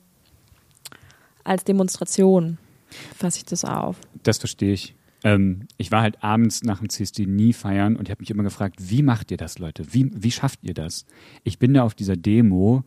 als 1.46 1.64
Demonstration, 1.64 2.58
fasse 3.18 3.38
ich 3.38 3.46
das 3.46 3.64
auf. 3.64 3.98
Das 4.24 4.38
verstehe 4.38 4.74
ich. 4.74 4.96
Ähm, 5.24 5.68
ich 5.78 5.92
war 5.92 6.02
halt 6.02 6.24
abends 6.24 6.64
nach 6.64 6.80
dem 6.80 6.90
CSD 6.90 7.26
nie 7.26 7.54
feiern 7.54 7.96
und 7.96 8.08
ich 8.08 8.12
habe 8.12 8.22
mich 8.22 8.30
immer 8.30 8.44
gefragt, 8.44 8.76
wie 8.80 9.02
macht 9.02 9.32
ihr 9.32 9.38
das, 9.38 9.58
Leute? 9.58 9.94
Wie, 9.94 10.12
wie 10.14 10.32
schafft 10.32 10.60
ihr 10.64 10.74
das? 10.74 11.06
Ich 11.44 11.58
bin 11.58 11.74
da 11.74 11.84
auf 11.84 11.96
dieser 11.96 12.16
Demo 12.18 12.84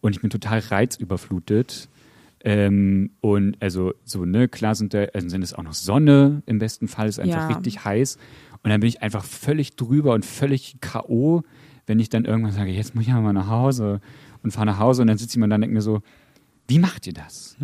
und 0.00 0.14
ich 0.14 0.20
bin 0.20 0.30
total 0.30 0.58
reizüberflutet. 0.58 1.88
Ähm, 2.44 3.10
und 3.20 3.56
also 3.60 3.94
so, 4.04 4.24
ne, 4.24 4.48
klar 4.48 4.74
sind 4.74 4.94
da, 4.94 5.04
also 5.12 5.28
sind 5.28 5.42
es 5.42 5.54
auch 5.54 5.62
noch 5.62 5.74
Sonne 5.74 6.42
im 6.46 6.58
besten 6.58 6.88
Fall, 6.88 7.08
ist 7.08 7.18
einfach 7.18 7.48
Ja. 7.48 7.56
richtig 7.56 7.84
heiß. 7.84 8.16
Und 8.62 8.70
dann 8.70 8.80
bin 8.80 8.88
ich 8.88 9.02
einfach 9.02 9.24
völlig 9.24 9.76
drüber 9.76 10.14
und 10.14 10.24
völlig 10.24 10.76
K.O., 10.80 11.42
wenn 11.86 11.98
ich 12.00 12.10
dann 12.10 12.26
irgendwann 12.26 12.52
sage, 12.52 12.70
jetzt 12.70 12.94
muss 12.94 13.02
ich 13.02 13.08
ja 13.08 13.20
mal 13.20 13.32
nach 13.32 13.48
Hause 13.48 14.00
und 14.42 14.50
fahre 14.50 14.66
nach 14.66 14.78
Hause 14.78 15.02
und 15.02 15.08
dann 15.08 15.16
ich 15.16 15.36
mal 15.38 15.48
da 15.48 15.54
und 15.54 15.62
denke 15.62 15.74
mir 15.74 15.80
so, 15.82 16.02
wie 16.68 16.78
macht 16.78 17.06
ihr 17.06 17.14
das? 17.14 17.56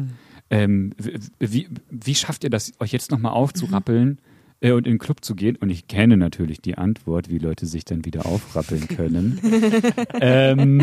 Ähm, 0.51 0.93
wie, 1.39 1.69
wie 1.91 2.15
schafft 2.15 2.45
ihr 2.45 2.51
das, 2.51 2.73
euch 2.81 2.93
jetzt 2.93 3.11
nochmal 3.11 3.33
aufzurappeln 3.33 4.19
äh, 4.61 4.73
und 4.73 4.87
in 4.87 4.95
den 4.95 4.99
Club 4.99 5.25
zu 5.25 5.35
gehen? 5.35 5.57
Und 5.57 5.71
ich 5.71 5.89
kenne 5.89 6.17
natürlich 6.17 6.61
die 6.61 6.77
Antwort, 6.77 7.29
wie 7.31 7.39
Leute 7.39 7.67
sich 7.67 7.85
dann 7.85 8.05
wieder 8.05 8.27
aufrappeln 8.27 8.87
können. 8.89 9.41
ähm, 10.21 10.83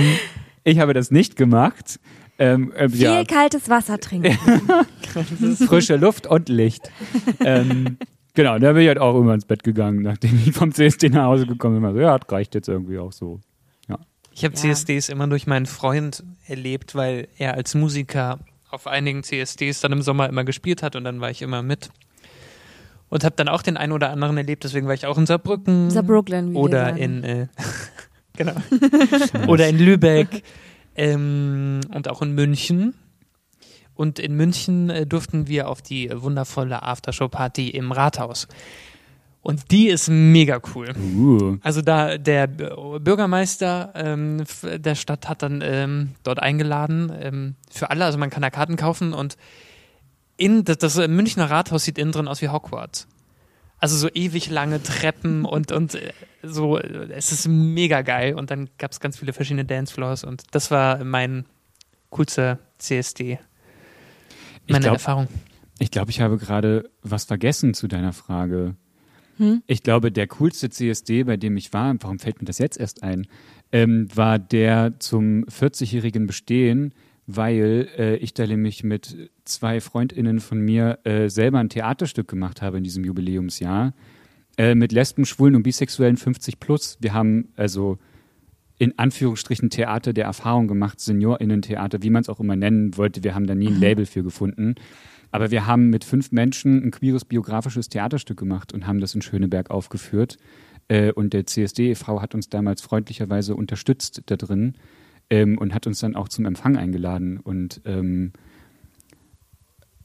ich 0.64 0.80
habe 0.80 0.94
das 0.94 1.12
nicht 1.12 1.36
gemacht. 1.36 2.00
Ähm, 2.40 2.72
äh, 2.74 2.90
Viel 2.90 3.02
ja, 3.02 3.24
kaltes 3.24 3.70
Wasser 3.70 4.00
trinken. 4.00 4.36
frische 5.68 5.96
Luft 5.96 6.26
und 6.28 6.50
Licht. 6.50 6.90
ähm, 7.46 7.98
genau, 8.34 8.58
da 8.58 8.74
bin 8.74 8.82
ich 8.82 8.88
halt 8.88 8.98
auch 8.98 9.20
immer 9.20 9.36
ins 9.36 9.46
Bett 9.46 9.64
gegangen, 9.64 10.02
nachdem 10.02 10.40
ich 10.44 10.52
vom 10.54 10.74
CSD 10.74 11.10
nach 11.10 11.26
Hause 11.26 11.46
gekommen 11.46 11.76
bin. 11.76 11.84
Immer 11.84 11.94
so, 11.94 12.00
ja, 12.00 12.18
das 12.18 12.32
reicht 12.32 12.56
jetzt 12.56 12.68
irgendwie 12.68 12.98
auch 12.98 13.12
so. 13.12 13.40
Ich 14.34 14.46
habe 14.46 14.56
Ja. 14.56 14.62
CSDs 14.62 15.10
immer 15.10 15.28
durch 15.28 15.46
meinen 15.46 15.66
Freund 15.66 16.24
erlebt, 16.48 16.96
weil 16.96 17.28
er 17.38 17.56
als 17.56 17.76
Musiker 17.76 18.40
auf 18.72 18.88
einigen 18.88 19.24
CSDs 19.24 19.82
dann 19.82 19.92
im 19.92 20.02
Sommer 20.02 20.30
immer 20.30 20.44
gespielt 20.44 20.84
hat 20.84 20.96
und 20.96 21.04
dann 21.04 21.22
war 21.22 21.30
ich 21.30 21.42
immer 21.42 21.62
mit. 21.62 21.90
Und 23.10 23.26
habe 23.26 23.36
dann 23.36 23.50
auch 23.50 23.62
den 23.62 23.76
einen 23.76 23.92
oder 23.92 24.10
anderen 24.10 24.38
erlebt, 24.38 24.64
deswegen 24.64 24.88
war 24.88 24.94
ich 24.94 25.06
auch 25.06 25.18
in 25.18 25.26
Saarbrücken. 25.26 25.90
Saarbrücken, 25.90 26.54
wie 26.54 26.58
Oder 26.58 26.96
in, 26.96 27.24
äh, 27.24 27.48
genau. 28.38 28.54
oder 29.48 29.68
in 29.68 29.78
Lübeck 29.78 30.44
ähm, 30.96 31.82
und 31.94 32.08
auch 32.08 32.22
in 32.22 32.34
München. 32.34 32.94
Und 33.96 34.18
in 34.18 34.36
München 34.36 34.90
äh, 34.90 35.06
durften 35.06 35.48
wir 35.48 35.68
auf 35.68 35.82
die 35.82 36.10
wundervolle 36.14 36.84
Aftershow-Party 36.84 37.70
im 37.70 37.92
Rathaus. 37.92 38.48
Und 39.44 39.72
die 39.72 39.88
ist 39.90 40.08
mega 40.10 40.62
cool. 40.76 40.94
Uh, 40.98 41.58
Also 41.64 41.82
da 41.82 42.18
der 42.20 42.46
Bürgermeister 42.48 43.92
ähm, 43.96 44.44
der 44.64 44.96
Stadt 44.96 45.28
hat 45.28 45.42
dann 45.42 45.62
ähm, 45.64 46.12
dort 46.24 46.40
eingeladen 46.40 47.12
ähm, 47.20 47.56
für 47.70 47.90
alle, 47.90 48.06
also 48.06 48.18
man 48.20 48.30
kann 48.30 48.42
da 48.44 48.50
Karten 48.52 48.76
kaufen 48.76 49.14
und 49.14 49.38
in 50.38 50.64
das, 50.64 50.78
das 50.78 50.96
Münchner 51.08 51.50
Rathaus 51.50 51.84
sieht 51.86 51.98
innen 51.98 52.12
drin 52.12 52.28
aus 52.28 52.42
wie 52.42 52.50
Hogwarts. 52.50 53.08
Also 53.80 53.98
so 53.98 54.10
ewig 54.14 54.50
lange 54.52 54.82
Treppen 54.84 55.44
und 55.46 55.72
und 55.72 55.96
äh, 55.96 56.14
so, 56.44 56.78
es 56.78 57.32
ist 57.32 57.48
mega 57.48 58.02
geil 58.04 58.36
und 58.36 58.52
dann 58.52 58.70
gab 58.78 58.92
es 58.92 59.00
ganz 59.00 59.18
viele 59.18 59.34
verschiedene 59.34 59.66
Dancefloors 59.66 60.24
und 60.24 60.44
das 60.52 60.70
war 60.70 61.04
mein 61.04 61.46
coolster 62.12 62.60
CSD. 62.78 63.40
Ich 64.68 64.72
Meine 64.74 64.84
glaub- 64.84 64.94
Erfahrung. 64.94 65.28
ich 65.80 65.90
glaube, 65.90 66.12
ich 66.12 66.22
habe 66.22 66.38
gerade 66.38 66.92
was 67.02 67.26
vergessen 67.26 67.74
zu 67.74 67.88
deiner 67.88 68.14
Frage. 68.14 68.76
Hm? 69.42 69.64
Ich 69.66 69.82
glaube, 69.82 70.12
der 70.12 70.28
coolste 70.28 70.70
CSD, 70.70 71.24
bei 71.24 71.36
dem 71.36 71.58
ich 71.58 71.74
war, 71.74 71.96
warum 72.00 72.20
fällt 72.20 72.40
mir 72.40 72.46
das 72.46 72.60
jetzt 72.60 72.80
erst 72.80 73.02
ein, 73.02 73.26
ähm, 73.72 74.08
war 74.14 74.38
der 74.38 75.00
zum 75.00 75.46
40-jährigen 75.46 76.28
Bestehen, 76.28 76.94
weil 77.26 77.90
äh, 77.98 78.16
ich 78.18 78.36
da 78.36 78.46
nämlich 78.46 78.84
mit 78.84 79.32
zwei 79.44 79.82
FreundInnen 79.82 80.42
von 80.42 80.62
mir 80.62 81.00
äh, 81.06 81.28
selber 81.28 81.58
ein 81.58 81.70
Theaterstück 81.70 82.28
gemacht 82.28 82.62
habe 82.62 82.78
in 82.78 82.84
diesem 82.84 83.04
Jubiläumsjahr. 83.04 83.96
Äh, 84.58 84.76
mit 84.76 84.92
Lesben, 84.92 85.26
Schwulen 85.26 85.56
und 85.56 85.64
Bisexuellen 85.64 86.18
50 86.18 86.60
plus. 86.60 86.98
Wir 87.00 87.16
haben 87.16 87.50
also 87.56 87.98
in 88.78 89.00
Anführungsstrichen 89.00 89.72
Theater 89.72 90.14
der 90.14 90.26
Erfahrung 90.26 90.68
gemacht, 90.68 91.00
SeniorInnen-Theater, 91.00 92.04
wie 92.04 92.12
man 92.12 92.22
es 92.22 92.30
auch 92.30 92.40
immer 92.40 92.56
nennen 92.56 92.96
wollte. 92.96 93.24
Wir 93.24 93.34
haben 93.34 93.48
da 93.48 93.56
nie 93.56 93.70
ein 93.70 93.80
Label 93.80 94.06
für 94.06 94.22
gefunden. 94.22 94.76
Aber 95.32 95.52
wir 95.52 95.66
haben 95.66 95.90
mit 95.90 96.04
fünf 96.04 96.32
Menschen 96.32 96.84
ein 96.84 96.92
queeres 96.92 97.26
biografisches 97.26 97.90
Theaterstück 97.90 98.38
gemacht 98.38 98.74
und 98.74 98.86
haben 98.86 99.00
das 99.00 99.16
in 99.16 99.22
Schöneberg 99.22 99.72
aufgeführt. 99.72 100.38
Äh, 100.88 101.12
und 101.14 101.34
der 101.34 101.46
CSD 101.46 101.92
e.V. 101.92 102.22
hat 102.22 102.36
uns 102.36 102.50
damals 102.50 102.82
freundlicherweise 102.82 103.56
unterstützt 103.56 104.24
da 104.26 104.36
drin 104.36 104.76
ähm, 105.30 105.58
und 105.58 105.74
hat 105.74 105.88
uns 105.88 106.00
dann 106.00 106.16
auch 106.16 106.28
zum 106.28 106.46
Empfang 106.46 106.76
eingeladen. 106.76 107.40
Und 107.40 107.82
ähm, 107.86 108.34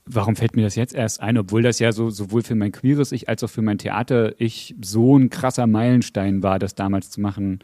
warum 0.05 0.37
fällt 0.37 0.55
mir 0.55 0.62
das 0.62 0.77
jetzt 0.77 0.95
erst 0.95 1.20
ein, 1.20 1.37
obwohl 1.37 1.62
das 1.62 1.81
ja 1.81 1.91
so 1.91 2.11
sowohl 2.11 2.43
für 2.43 2.55
mein 2.55 2.72
queeres 2.72 3.11
Ich 3.12 3.29
als 3.29 3.43
auch 3.43 3.51
für 3.51 3.62
mein 3.62 3.79
Theater 3.79 4.41
ich 4.41 4.77
so 4.81 5.18
ein 5.18 5.29
krasser 5.29 5.66
Meilenstein 5.66 6.43
war, 6.43 6.59
das 6.59 6.77
damals 6.77 7.11
zu 7.11 7.20
machen. 7.20 7.59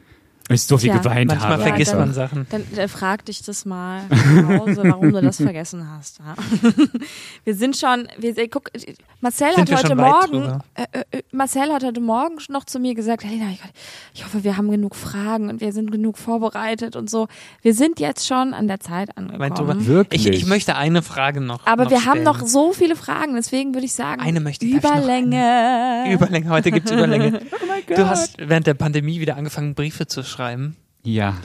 Ich 0.54 0.62
so 0.62 0.78
viel 0.78 0.90
Tja, 0.90 0.98
geweint 1.00 1.28
Manchmal 1.28 1.52
habe. 1.52 1.62
vergisst 1.62 1.92
dann- 1.92 1.98
man 2.00 2.12
Sachen. 2.14 2.46
Dann, 2.50 2.64
dann 2.74 2.88
frag 2.88 3.24
dich 3.24 3.42
das 3.42 3.64
mal 3.64 4.02
zu 4.10 4.48
Hause, 4.48 4.82
warum 4.84 5.12
du 5.12 5.20
das 5.22 5.36
vergessen 5.36 5.88
hast. 5.96 6.18
Ja. 6.20 6.34
Wir 7.44 7.54
sind 7.54 7.76
schon, 7.76 8.08
wir, 8.18 8.36
äh, 8.38 8.48
guck, 8.48 8.70
Marcel 9.20 9.48
Sind 9.54 9.60
hat 9.60 9.68
wir 9.70 9.76
heute 9.78 9.94
Morgen, 9.96 10.32
drüber? 10.32 10.58
äh, 10.74 11.18
äh, 11.18 11.22
Marcel 11.32 11.72
hat 11.72 11.82
heute 11.84 12.00
Morgen 12.00 12.36
noch 12.48 12.64
zu 12.64 12.78
mir 12.78 12.94
gesagt, 12.94 13.24
Helena, 13.24 13.50
ich, 13.50 13.60
ich 14.14 14.24
hoffe, 14.24 14.44
wir 14.44 14.56
haben 14.56 14.70
genug 14.70 14.94
Fragen 14.96 15.48
und 15.48 15.60
wir 15.60 15.72
sind 15.72 15.90
genug 15.90 16.18
vorbereitet 16.18 16.96
und 16.96 17.08
so. 17.10 17.28
Wir 17.62 17.74
sind 17.74 18.00
jetzt 18.00 18.26
schon 18.26 18.54
an 18.54 18.68
der 18.68 18.80
Zeit 18.80 19.16
angekommen. 19.16 19.86
Wirklich? 19.86 20.26
Ich, 20.26 20.32
ich 20.42 20.46
möchte 20.46 20.76
eine 20.76 21.02
Frage 21.02 21.40
noch. 21.40 21.66
Aber 21.66 21.84
noch 21.84 21.90
wir 21.90 22.04
haben 22.04 22.20
stellen. 22.20 22.24
noch 22.24 22.46
so 22.46 22.72
viele 22.72 22.96
Fragen, 22.96 23.34
deswegen 23.34 23.74
würde 23.74 23.86
ich 23.86 23.92
sagen, 23.94 24.20
Eine 24.20 24.40
möchte 24.40 24.64
ich- 24.66 24.74
ich 24.76 24.82
noch 24.82 24.90
Überlänge. 24.96 26.04
Überlänge. 26.12 26.48
Heute 26.50 26.70
gibt's 26.70 26.90
Überlänge. 26.90 27.40
oh 27.52 27.66
mein 27.66 27.82
Gott. 27.86 27.98
Du 27.98 28.06
hast 28.08 28.36
während 28.38 28.66
der 28.66 28.74
Pandemie 28.74 29.20
wieder 29.20 29.36
angefangen, 29.36 29.74
Briefe 29.74 30.06
zu 30.06 30.22
schreiben. 30.22 30.41
Ja, 31.04 31.36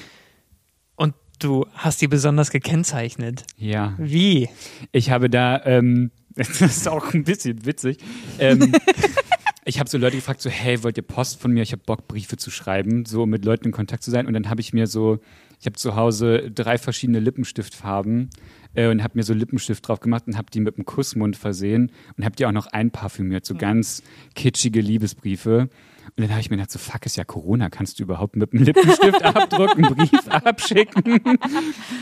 Und 0.95 1.13
du 1.39 1.65
hast 1.73 2.01
die 2.01 2.07
besonders 2.07 2.51
gekennzeichnet. 2.51 3.43
ja. 3.57 3.95
Wie? 3.97 4.49
Ich 4.91 5.11
habe 5.11 5.29
da, 5.29 5.61
ähm, 5.65 6.11
das 6.35 6.61
ist 6.61 6.87
auch 6.87 7.13
ein 7.13 7.23
bisschen 7.23 7.65
witzig. 7.65 7.97
Ähm, 8.39 8.73
ich 9.65 9.79
habe 9.79 9.89
so 9.89 9.97
Leute 9.97 10.15
gefragt, 10.15 10.41
so, 10.41 10.49
hey, 10.49 10.83
wollt 10.83 10.97
ihr 10.97 11.03
Post 11.03 11.41
von 11.41 11.51
mir? 11.51 11.63
Ich 11.63 11.71
habe 11.71 11.81
Bock, 11.85 12.07
Briefe 12.07 12.37
zu 12.37 12.51
schreiben, 12.51 13.05
so 13.05 13.25
mit 13.25 13.45
Leuten 13.45 13.65
in 13.65 13.71
Kontakt 13.71 14.03
zu 14.03 14.11
sein. 14.11 14.27
Und 14.27 14.33
dann 14.33 14.49
habe 14.49 14.61
ich 14.61 14.73
mir 14.73 14.87
so, 14.87 15.19
ich 15.59 15.65
habe 15.65 15.75
zu 15.75 15.95
Hause 15.95 16.51
drei 16.51 16.77
verschiedene 16.77 17.19
Lippenstiftfarben 17.19 18.29
äh, 18.75 18.87
und 18.89 19.03
habe 19.03 19.13
mir 19.17 19.23
so 19.23 19.33
Lippenstift 19.33 19.87
drauf 19.87 19.99
gemacht 19.99 20.23
und 20.27 20.37
habe 20.37 20.51
die 20.51 20.59
mit 20.59 20.77
einem 20.77 20.85
Kussmund 20.85 21.35
versehen 21.35 21.91
und 22.15 22.25
habe 22.25 22.35
die 22.35 22.45
auch 22.45 22.51
noch 22.51 22.67
einparfümiert, 22.67 23.45
so 23.45 23.55
ganz 23.55 24.03
kitschige 24.35 24.81
Liebesbriefe. 24.81 25.69
Und 26.15 26.23
dann 26.23 26.29
habe 26.31 26.41
ich 26.41 26.49
mir 26.49 26.57
gedacht, 26.57 26.71
so 26.71 26.79
fuck, 26.79 27.05
ist 27.05 27.17
ja 27.17 27.23
Corona, 27.23 27.69
kannst 27.69 27.99
du 27.99 28.03
überhaupt 28.03 28.35
mit 28.35 28.53
einem 28.53 28.63
Lippenstift 28.63 29.23
abdrucken, 29.23 29.85
einen 29.85 29.95
Brief 29.95 30.27
abschicken? 30.29 31.21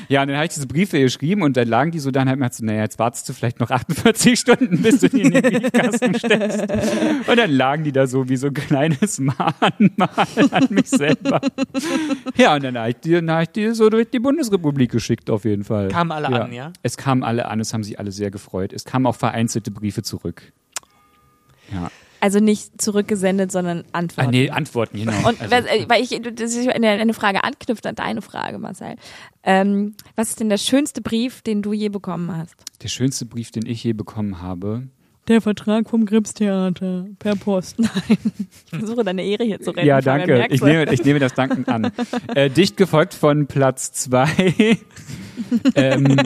Ja, 0.08 0.22
und 0.22 0.28
dann 0.28 0.38
habe 0.38 0.46
ich 0.46 0.54
diese 0.54 0.68
Briefe 0.68 1.00
geschrieben 1.00 1.42
und 1.42 1.58
dann 1.58 1.68
lagen 1.68 1.92
die 1.92 2.00
so 2.00 2.12
da 2.12 2.22
und 2.22 2.30
hab 2.30 2.36
mir 2.36 2.46
gedacht, 2.46 2.54
so, 2.56 2.66
naja, 2.66 2.82
jetzt 2.82 3.00
wartest 3.00 3.28
du 3.28 3.34
vielleicht 3.34 3.60
noch 3.60 3.72
48 3.72 4.40
Stunden, 4.40 4.82
bis 4.82 5.00
du 5.00 5.10
die 5.10 5.22
in 5.22 5.32
den 5.32 5.42
Briefkasten 5.42 6.16
stellst. 6.16 6.62
Und 7.28 7.38
dann 7.38 7.52
lagen 7.52 7.84
die 7.84 7.92
da 7.92 8.08
so 8.08 8.30
wie 8.30 8.38
so 8.38 8.48
ein 8.48 8.54
kleines 8.54 9.20
Mahnmal 9.20 10.10
an 10.52 10.68
mich 10.70 10.90
selber. 10.90 11.42
Ja, 12.38 12.56
und 12.56 12.64
dann 12.64 12.78
habe 12.78 12.90
ich 12.90 12.98
die, 12.98 13.12
dann 13.12 13.32
hab 13.32 13.42
ich 13.44 13.50
die 13.50 13.72
so 13.74 13.90
durch 13.90 14.10
die 14.10 14.20
Bundesrepublik 14.20 14.92
geschickt, 14.92 15.30
auf 15.30 15.46
jeden 15.46 15.64
Fall. 15.64 15.90
Kamen 15.90 16.12
alle 16.12 16.28
an, 16.28 16.54
ja? 16.54 16.72
Es 16.84 16.98
kamen 16.98 17.24
alle 17.24 17.48
an, 17.48 17.60
es 17.60 17.74
haben 17.74 17.84
sich 17.84 18.00
alle 18.00 18.12
sehr 18.12 18.32
gefreut. 18.32 18.74
Es 18.74 18.86
kamen 18.86 19.06
auch 19.06 19.16
vereinzelte 19.16 19.72
Briefe 19.72 20.04
zurück. 20.04 20.54
Ja. 21.74 21.90
Also 22.22 22.40
nicht 22.40 22.82
zurückgesendet, 22.82 23.52
sondern 23.52 23.84
Antworten. 23.92 24.30
Ah, 24.30 24.32
nee, 24.32 24.50
Antworten, 24.50 24.98
genau. 24.98 25.28
Und 25.28 25.40
Also- 25.42 25.56
äh, 25.68 25.86
weil 25.88 26.02
ich, 26.02 26.10
das 26.36 26.56
ist 26.56 26.68
eine, 26.70 26.90
eine 26.90 27.14
Frage 27.14 27.44
anknüpft 27.44 27.86
an 27.86 27.96
deine 27.96 28.22
Frage, 28.22 28.58
Marcel. 28.58 28.96
Ähm, 29.44 29.96
was 30.16 30.30
ist 30.30 30.40
denn 30.40 30.50
der 30.50 30.58
schönste 30.58 31.02
Brief, 31.02 31.42
den 31.42 31.62
du 31.62 31.74
je 31.74 31.90
bekommen 31.90 32.36
hast? 32.36 32.56
Der 32.82 32.88
schönste 32.88 33.26
Brief, 33.26 33.52
den 33.52 33.66
ich 33.66 33.84
je 33.84 33.94
bekommen 33.94 34.42
habe. 34.42 34.88
Der 35.28 35.42
Vertrag 35.42 35.90
vom 35.90 36.06
Gripstheater 36.06 37.08
per 37.18 37.36
Post. 37.36 37.80
Nein, 37.80 37.92
ich 38.08 38.78
versuche 38.78 39.04
deine 39.04 39.24
Ehre 39.24 39.44
hier 39.44 39.60
zu 39.60 39.72
retten. 39.72 39.88
Ja, 39.88 40.00
danke. 40.00 40.46
Ich 40.52 40.62
nehme, 40.62 40.92
ich 40.94 41.04
nehme 41.04 41.20
das 41.20 41.34
dankend 41.34 41.68
an. 41.68 41.92
äh, 42.36 42.50
dicht 42.50 42.78
gefolgt 42.78 43.14
von 43.16 43.48
Platz 43.48 43.92
zwei. 43.92 44.78
ähm, 45.76 46.18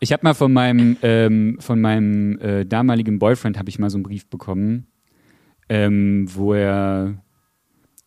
ich 0.00 0.12
habe 0.12 0.24
mal 0.24 0.34
von 0.34 0.52
meinem, 0.52 0.96
ähm, 1.02 1.56
von 1.60 1.80
meinem 1.80 2.38
äh, 2.38 2.64
damaligen 2.64 3.18
Boyfriend 3.18 3.58
habe 3.58 3.68
ich 3.68 3.78
mal 3.78 3.90
so 3.90 3.96
einen 3.96 4.04
Brief 4.04 4.26
bekommen, 4.26 4.86
ähm, 5.68 6.26
wo 6.32 6.54
er 6.54 7.22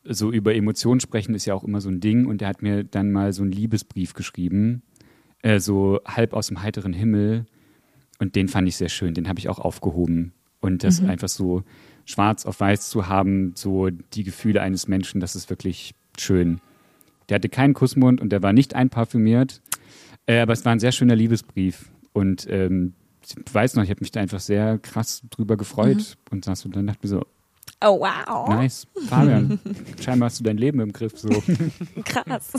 so 0.04 0.32
über 0.32 0.56
Emotionen 0.56 1.00
sprechen 1.00 1.36
ist 1.36 1.46
ja 1.46 1.54
auch 1.54 1.64
immer 1.64 1.82
so 1.82 1.90
ein 1.90 2.00
Ding 2.00 2.26
und 2.26 2.42
er 2.42 2.48
hat 2.48 2.62
mir 2.62 2.84
dann 2.84 3.12
mal 3.12 3.34
so 3.34 3.44
einen 3.44 3.52
Liebesbrief 3.52 4.14
geschrieben, 4.14 4.84
äh, 5.42 5.60
so 5.60 6.00
halb 6.06 6.34
aus 6.34 6.48
dem 6.48 6.62
heiteren 6.62 6.94
Himmel 6.94 7.46
und 8.20 8.36
den 8.36 8.48
fand 8.48 8.68
ich 8.68 8.78
sehr 8.78 8.90
schön. 8.90 9.14
Den 9.14 9.28
habe 9.28 9.40
ich 9.40 9.50
auch 9.50 9.60
aufgehoben 9.60 10.34
und 10.60 10.84
das 10.84 11.04
einfach 11.04 11.30
so 11.30 11.64
schwarz 12.06 12.46
auf 12.46 12.60
weiß 12.60 12.90
zu 12.90 13.08
haben, 13.08 13.52
so 13.56 13.90
die 13.90 14.24
Gefühle 14.24 14.62
eines 14.62 14.88
Menschen, 14.88 15.20
das 15.20 15.36
ist 15.36 15.50
wirklich 15.50 15.94
schön. 16.18 16.62
Der 17.30 17.36
hatte 17.36 17.50
keinen 17.50 17.74
Kussmund 17.74 18.22
und 18.22 18.30
der 18.30 18.42
war 18.42 18.54
nicht 18.54 18.74
einparfümiert, 18.74 19.62
äh, 20.28 20.40
aber 20.40 20.54
es 20.54 20.64
war 20.64 20.72
ein 20.74 20.80
sehr 20.80 20.92
schöner 20.92 21.16
Liebesbrief. 21.16 21.90
Und 22.14 22.48
ähm, 22.50 22.94
ich 23.26 23.36
weiß 23.54 23.76
noch, 23.76 23.84
ich 23.84 23.90
habe 23.90 24.00
mich 24.02 24.12
da 24.12 24.20
einfach 24.22 24.40
sehr 24.40 24.78
krass 24.78 25.24
drüber 25.30 25.58
gefreut 25.58 26.18
und 26.32 26.46
saß 26.46 26.66
und 26.66 26.76
dann 26.76 26.88
dachte 26.88 27.00
mir 27.04 27.10
so, 27.10 27.26
Oh, 27.80 28.00
wow. 28.00 28.50
nice, 28.50 28.88
Fabian, 29.08 29.60
scheinbar 30.04 30.30
hast 30.30 30.40
du 30.40 30.44
dein 30.44 30.58
Leben 30.58 30.80
im 30.80 30.92
Griff. 30.94 31.14
So. 31.16 31.30
Krass. 32.06 32.54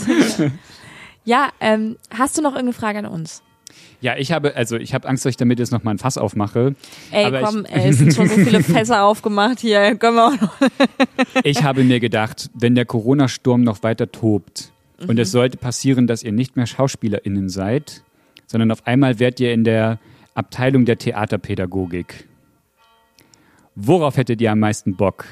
ja, 1.25 1.49
ähm, 1.61 1.97
hast 2.17 2.39
du 2.39 2.43
noch 2.43 2.53
irgendeine 2.53 2.73
Frage 2.73 2.99
an 3.01 3.07
uns? 3.07 3.43
Ja, 4.01 4.17
ich 4.17 4.31
habe, 4.33 4.55
also 4.55 4.77
ich 4.77 4.95
habe 4.95 5.09
Angst, 5.09 5.25
dass 5.25 5.31
ich 5.31 5.37
damit 5.37 5.59
jetzt 5.59 5.73
nochmal 5.73 5.95
ein 5.95 5.99
Fass 5.99 6.19
aufmache. 6.19 6.75
Ey, 7.11 7.25
Aber 7.25 7.43
komm, 7.43 7.65
ich- 7.65 7.73
ey, 7.73 7.89
es 7.89 7.99
sind 7.99 8.15
schon 8.15 8.29
so 8.29 8.35
viele 8.37 8.63
Fässer 8.63 9.03
aufgemacht 9.05 9.59
hier. 9.61 9.97
Können 9.97 10.17
wir 10.17 10.27
auch 10.29 10.41
noch. 10.41 10.55
Ich 11.43 11.63
habe 11.65 11.83
mir 11.85 11.99
gedacht, 12.01 12.49
wenn 12.55 12.75
der 12.77 12.87
Corona-Sturm 12.87 13.63
noch 13.63 13.83
weiter 13.83 14.11
tobt 14.13 14.73
und 15.07 15.19
es 15.19 15.31
sollte 15.31 15.57
passieren, 15.57 16.07
dass 16.07 16.23
ihr 16.23 16.33
nicht 16.33 16.57
mehr 16.57 16.67
SchauspielerInnen 16.67 17.49
seid, 17.49 18.03
sondern 18.47 18.71
auf 18.73 18.87
einmal 18.87 19.19
werdet 19.19 19.41
ihr 19.41 19.53
in 19.53 19.65
der 19.65 19.99
Abteilung 20.35 20.85
der 20.85 20.99
Theaterpädagogik. 20.99 22.29
Worauf 23.75 24.17
hättet 24.17 24.41
ihr 24.41 24.51
am 24.51 24.59
meisten 24.59 24.97
Bock, 24.97 25.25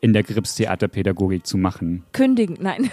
in 0.00 0.12
der 0.12 0.22
Grips 0.22 0.54
Theaterpädagogik 0.56 1.46
zu 1.46 1.56
machen? 1.56 2.04
Kündigen. 2.12 2.58
Nein. 2.60 2.90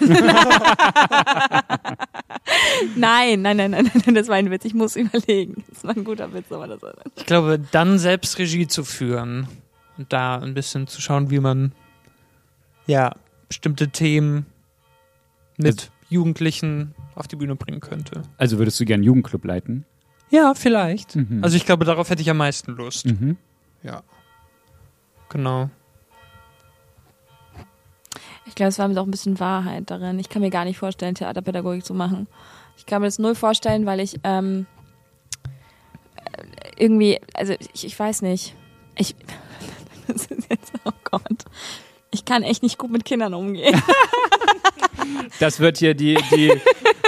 nein, 2.96 3.42
nein, 3.42 3.56
nein, 3.58 3.70
nein, 3.70 3.90
nein, 3.92 4.14
das 4.14 4.28
war 4.28 4.36
ein 4.36 4.50
Witz. 4.50 4.64
Ich 4.64 4.72
muss 4.72 4.96
überlegen. 4.96 5.64
Das 5.68 5.84
war 5.84 5.94
ein 5.94 6.04
guter 6.04 6.32
Witz, 6.32 6.50
aber 6.50 6.66
das 6.66 6.80
war 6.80 6.94
Ich 7.16 7.26
glaube, 7.26 7.60
dann 7.72 7.98
selbst 7.98 8.38
Regie 8.38 8.66
zu 8.66 8.84
führen 8.84 9.48
und 9.98 10.10
da 10.12 10.38
ein 10.38 10.54
bisschen 10.54 10.86
zu 10.86 11.02
schauen, 11.02 11.30
wie 11.30 11.40
man 11.40 11.72
ja 12.86 13.14
bestimmte 13.48 13.88
Themen 13.88 14.46
mit 15.58 15.91
Jugendlichen 16.12 16.94
auf 17.14 17.28
die 17.28 17.36
Bühne 17.36 17.56
bringen 17.56 17.80
könnte. 17.80 18.22
Also 18.36 18.58
würdest 18.58 18.78
du 18.80 18.84
gern 18.84 18.98
einen 18.98 19.04
Jugendclub 19.04 19.44
leiten? 19.44 19.84
Ja, 20.30 20.54
vielleicht. 20.54 21.16
Mhm. 21.16 21.40
Also 21.42 21.56
ich 21.56 21.66
glaube, 21.66 21.84
darauf 21.84 22.08
hätte 22.10 22.22
ich 22.22 22.30
am 22.30 22.38
meisten 22.38 22.72
Lust. 22.72 23.06
Mhm. 23.06 23.36
Ja. 23.82 24.02
Genau. 25.28 25.70
Ich 28.46 28.54
glaube, 28.54 28.68
es 28.68 28.78
war 28.78 28.88
mir 28.88 29.00
auch 29.00 29.06
ein 29.06 29.10
bisschen 29.10 29.40
Wahrheit 29.40 29.90
darin. 29.90 30.18
Ich 30.18 30.28
kann 30.28 30.42
mir 30.42 30.50
gar 30.50 30.64
nicht 30.64 30.78
vorstellen, 30.78 31.14
Theaterpädagogik 31.14 31.84
zu 31.84 31.94
machen. 31.94 32.26
Ich 32.76 32.86
kann 32.86 33.02
mir 33.02 33.08
das 33.08 33.18
null 33.18 33.34
vorstellen, 33.34 33.86
weil 33.86 34.00
ich 34.00 34.20
ähm, 34.24 34.66
äh, 36.16 36.42
irgendwie, 36.76 37.20
also 37.34 37.54
ich, 37.74 37.84
ich 37.84 37.98
weiß 37.98 38.22
nicht. 38.22 38.54
Ich, 38.96 39.14
das 40.06 40.26
ist 40.26 40.50
jetzt, 40.50 40.72
oh 40.84 40.92
Gott. 41.04 41.44
Ich 42.10 42.24
kann 42.24 42.42
echt 42.42 42.62
nicht 42.62 42.78
gut 42.78 42.90
mit 42.90 43.04
Kindern 43.04 43.34
umgehen. 43.34 43.80
Das 45.38 45.60
wird 45.60 45.78
hier 45.78 45.94
die, 45.94 46.14
die 46.30 46.52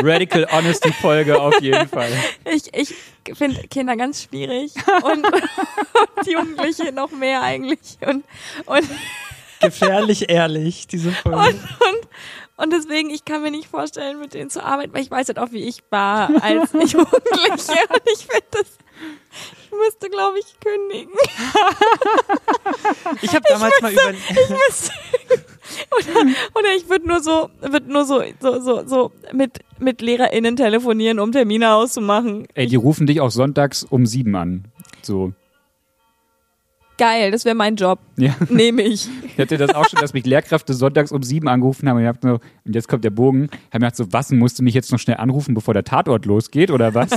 Radical 0.02 0.46
Honesty 0.50 0.92
Folge 0.92 1.40
auf 1.40 1.60
jeden 1.60 1.88
Fall. 1.88 2.10
Ich, 2.52 2.72
ich 2.74 2.94
finde 3.36 3.66
Kinder 3.68 3.96
ganz 3.96 4.24
schwierig 4.24 4.72
und, 5.02 5.26
und 5.26 6.26
Jugendliche 6.26 6.92
noch 6.92 7.10
mehr 7.10 7.42
eigentlich. 7.42 7.98
Und, 8.00 8.24
und, 8.66 8.88
Gefährlich 9.60 10.28
ehrlich, 10.28 10.86
diese 10.86 11.12
Folge. 11.12 11.38
und, 11.38 11.54
und, 11.54 12.08
und 12.56 12.72
deswegen, 12.72 13.10
ich 13.10 13.24
kann 13.24 13.42
mir 13.42 13.50
nicht 13.50 13.68
vorstellen, 13.68 14.20
mit 14.20 14.34
denen 14.34 14.50
zu 14.50 14.62
arbeiten, 14.62 14.94
weil 14.94 15.02
ich 15.02 15.10
weiß 15.10 15.28
halt 15.28 15.38
auch, 15.38 15.52
wie 15.52 15.64
ich 15.64 15.82
war 15.90 16.30
als 16.42 16.72
Jugendliche. 16.72 17.78
Und 17.88 18.02
ich 18.12 18.26
finde 18.26 18.46
das, 18.52 18.78
ich 19.64 19.70
müsste, 19.72 20.08
glaube 20.08 20.38
ich, 20.38 20.54
kündigen. 20.60 21.12
Ich 23.22 23.34
habe 23.34 23.44
damals 23.48 23.80
mal 23.82 23.92
über 23.92 24.10
Ich 24.10 24.50
müsste, 24.50 24.92
oder, 25.90 26.20
oder 26.54 26.74
ich 26.76 26.88
würde 26.88 27.08
nur 27.08 27.20
so, 27.20 27.50
würde 27.60 27.90
nur 27.90 28.04
so, 28.04 28.22
so, 28.40 28.60
so, 28.60 28.86
so 28.86 29.12
mit, 29.32 29.60
mit 29.78 30.00
LehrerInnen 30.00 30.56
telefonieren, 30.56 31.18
um 31.18 31.32
Termine 31.32 31.74
auszumachen. 31.74 32.46
Ey, 32.54 32.66
die 32.66 32.76
rufen 32.76 33.06
dich 33.06 33.20
auch 33.20 33.30
sonntags 33.30 33.84
um 33.84 34.06
sieben 34.06 34.36
an. 34.36 34.64
So. 35.02 35.32
Geil, 36.96 37.32
das 37.32 37.44
wäre 37.44 37.56
mein 37.56 37.74
Job. 37.74 37.98
Ja. 38.16 38.36
Nehme 38.48 38.82
ich. 38.82 39.08
Ich 39.26 39.38
hatte 39.38 39.58
das 39.58 39.74
auch 39.74 39.88
schon, 39.88 40.00
dass 40.00 40.12
mich 40.12 40.24
Lehrkräfte 40.24 40.74
sonntags 40.74 41.10
um 41.10 41.22
sieben 41.22 41.48
angerufen 41.48 41.88
haben 41.88 41.96
und, 41.96 42.02
ich 42.02 42.08
hab 42.08 42.22
so, 42.22 42.38
und 42.64 42.74
jetzt 42.74 42.86
kommt 42.88 43.02
der 43.02 43.10
Bogen. 43.10 43.44
Ich 43.44 43.50
habe 43.50 43.80
mir 43.84 43.90
gedacht, 43.90 43.96
so, 43.96 44.12
was, 44.12 44.30
musst 44.30 44.58
du 44.58 44.62
mich 44.62 44.74
jetzt 44.74 44.92
noch 44.92 44.98
schnell 44.98 45.16
anrufen, 45.16 45.54
bevor 45.54 45.74
der 45.74 45.84
Tatort 45.84 46.24
losgeht 46.24 46.70
oder 46.70 46.94
was? 46.94 47.10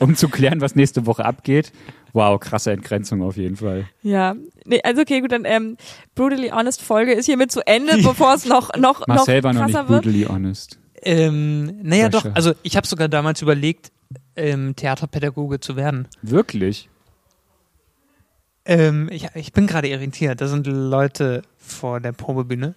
Um, 0.00 0.08
um 0.08 0.16
zu 0.16 0.28
klären, 0.28 0.60
was 0.60 0.74
nächste 0.76 1.04
Woche 1.06 1.24
abgeht. 1.24 1.72
Wow, 2.14 2.40
krasse 2.40 2.72
Entgrenzung 2.72 3.22
auf 3.22 3.36
jeden 3.36 3.56
Fall. 3.56 3.86
Ja, 4.02 4.34
nee, 4.64 4.80
also 4.82 5.02
okay, 5.02 5.20
gut, 5.20 5.32
dann 5.32 5.44
ähm, 5.44 5.76
Brutally 6.14 6.48
Honest 6.48 6.82
Folge 6.82 7.12
ist 7.12 7.26
hiermit 7.26 7.52
zu 7.52 7.66
Ende, 7.66 7.98
bevor 8.02 8.34
es 8.34 8.46
noch 8.46 8.74
noch 8.76 9.06
Marcel 9.06 9.38
noch 9.38 9.44
war 9.44 9.52
noch 9.52 9.66
nicht 9.66 9.74
krasser 9.74 9.88
wird. 9.88 10.02
brutally 10.02 10.24
honest. 10.24 10.78
Ähm, 11.02 11.78
naja, 11.82 12.10
Sascha. 12.10 12.28
doch. 12.28 12.36
Also 12.36 12.52
ich 12.62 12.76
habe 12.76 12.86
sogar 12.86 13.08
damals 13.08 13.42
überlegt, 13.42 13.90
ähm, 14.36 14.74
Theaterpädagoge 14.76 15.60
zu 15.60 15.76
werden. 15.76 16.08
Wirklich? 16.22 16.88
Ähm, 18.64 19.08
ich, 19.10 19.26
ich 19.34 19.52
bin 19.52 19.66
gerade 19.66 19.88
irritiert. 19.88 20.40
Da 20.40 20.46
sind 20.46 20.66
Leute 20.66 21.42
vor 21.58 22.00
der 22.00 22.12
Probebühne. 22.12 22.74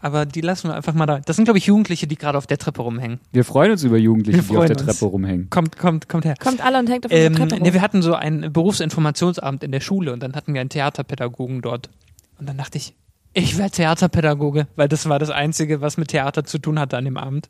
Aber 0.00 0.26
die 0.26 0.40
lassen 0.40 0.68
wir 0.68 0.74
einfach 0.74 0.94
mal 0.94 1.06
da. 1.06 1.18
Das 1.20 1.36
sind, 1.36 1.46
glaube 1.46 1.58
ich, 1.58 1.66
Jugendliche, 1.66 2.06
die 2.06 2.16
gerade 2.16 2.38
auf 2.38 2.46
der 2.46 2.58
Treppe 2.58 2.82
rumhängen. 2.82 3.18
Wir 3.32 3.44
freuen 3.44 3.72
uns 3.72 3.82
über 3.82 3.96
Jugendliche, 3.96 4.38
Wir 4.38 4.42
die 4.42 4.48
auf 4.48 4.66
der 4.66 4.76
freuen 4.76 4.88
uns. 4.88 4.98
Treppe 4.98 5.10
rumhängen. 5.10 5.50
Kommt, 5.50 5.78
kommt, 5.78 6.08
kommt 6.08 6.24
her. 6.24 6.34
Kommt 6.38 6.64
alle 6.64 6.78
und 6.78 6.88
hängt 6.88 7.06
auf 7.06 7.10
der 7.10 7.26
Ähm, 7.26 7.34
Treppe 7.34 7.56
nee, 7.60 7.72
wir 7.72 7.80
hatten 7.80 8.02
so 8.02 8.14
einen 8.14 8.52
Berufsinformationsabend 8.52 9.64
in 9.64 9.72
der 9.72 9.80
Schule 9.80 10.12
und 10.12 10.22
dann 10.22 10.34
hatten 10.34 10.54
wir 10.54 10.60
einen 10.60 10.70
Theaterpädagogen 10.70 11.60
dort. 11.62 11.90
Und 12.38 12.48
dann 12.48 12.56
dachte 12.58 12.78
ich, 12.78 12.94
ich 13.32 13.58
werde 13.58 13.72
Theaterpädagoge, 13.72 14.66
weil 14.76 14.88
das 14.88 15.08
war 15.08 15.18
das 15.18 15.30
Einzige, 15.30 15.80
was 15.80 15.96
mit 15.96 16.08
Theater 16.08 16.44
zu 16.44 16.58
tun 16.58 16.78
hatte 16.78 16.96
an 16.96 17.04
dem 17.04 17.16
Abend. 17.16 17.48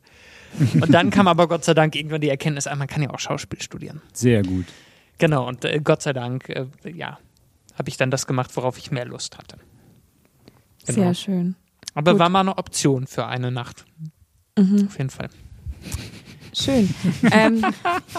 Und 0.81 0.93
dann 0.93 1.11
kam 1.11 1.27
aber 1.27 1.47
Gott 1.47 1.63
sei 1.63 1.73
Dank 1.73 1.95
irgendwann 1.95 2.21
die 2.21 2.29
Erkenntnis, 2.29 2.67
ah, 2.67 2.75
man 2.75 2.87
kann 2.87 3.01
ja 3.03 3.09
auch 3.11 3.19
Schauspiel 3.19 3.61
studieren. 3.61 4.01
Sehr 4.13 4.41
gut. 4.43 4.65
Genau, 5.17 5.47
und 5.47 5.65
äh, 5.65 5.79
Gott 5.83 6.01
sei 6.01 6.13
Dank, 6.13 6.49
äh, 6.49 6.67
ja, 6.85 7.19
habe 7.77 7.89
ich 7.89 7.97
dann 7.97 8.11
das 8.11 8.27
gemacht, 8.27 8.55
worauf 8.55 8.77
ich 8.77 8.91
mehr 8.91 9.05
Lust 9.05 9.37
hatte. 9.37 9.57
Genau. 10.85 10.99
Sehr 10.99 11.13
schön. 11.13 11.55
Aber 11.93 12.11
Gut. 12.11 12.19
war 12.19 12.29
mal 12.29 12.41
eine 12.41 12.57
Option 12.57 13.07
für 13.07 13.25
eine 13.25 13.51
Nacht. 13.51 13.85
Mhm. 14.57 14.87
Auf 14.87 14.97
jeden 14.97 15.09
Fall. 15.09 15.29
Schön. 16.53 16.93
ähm, 17.31 17.63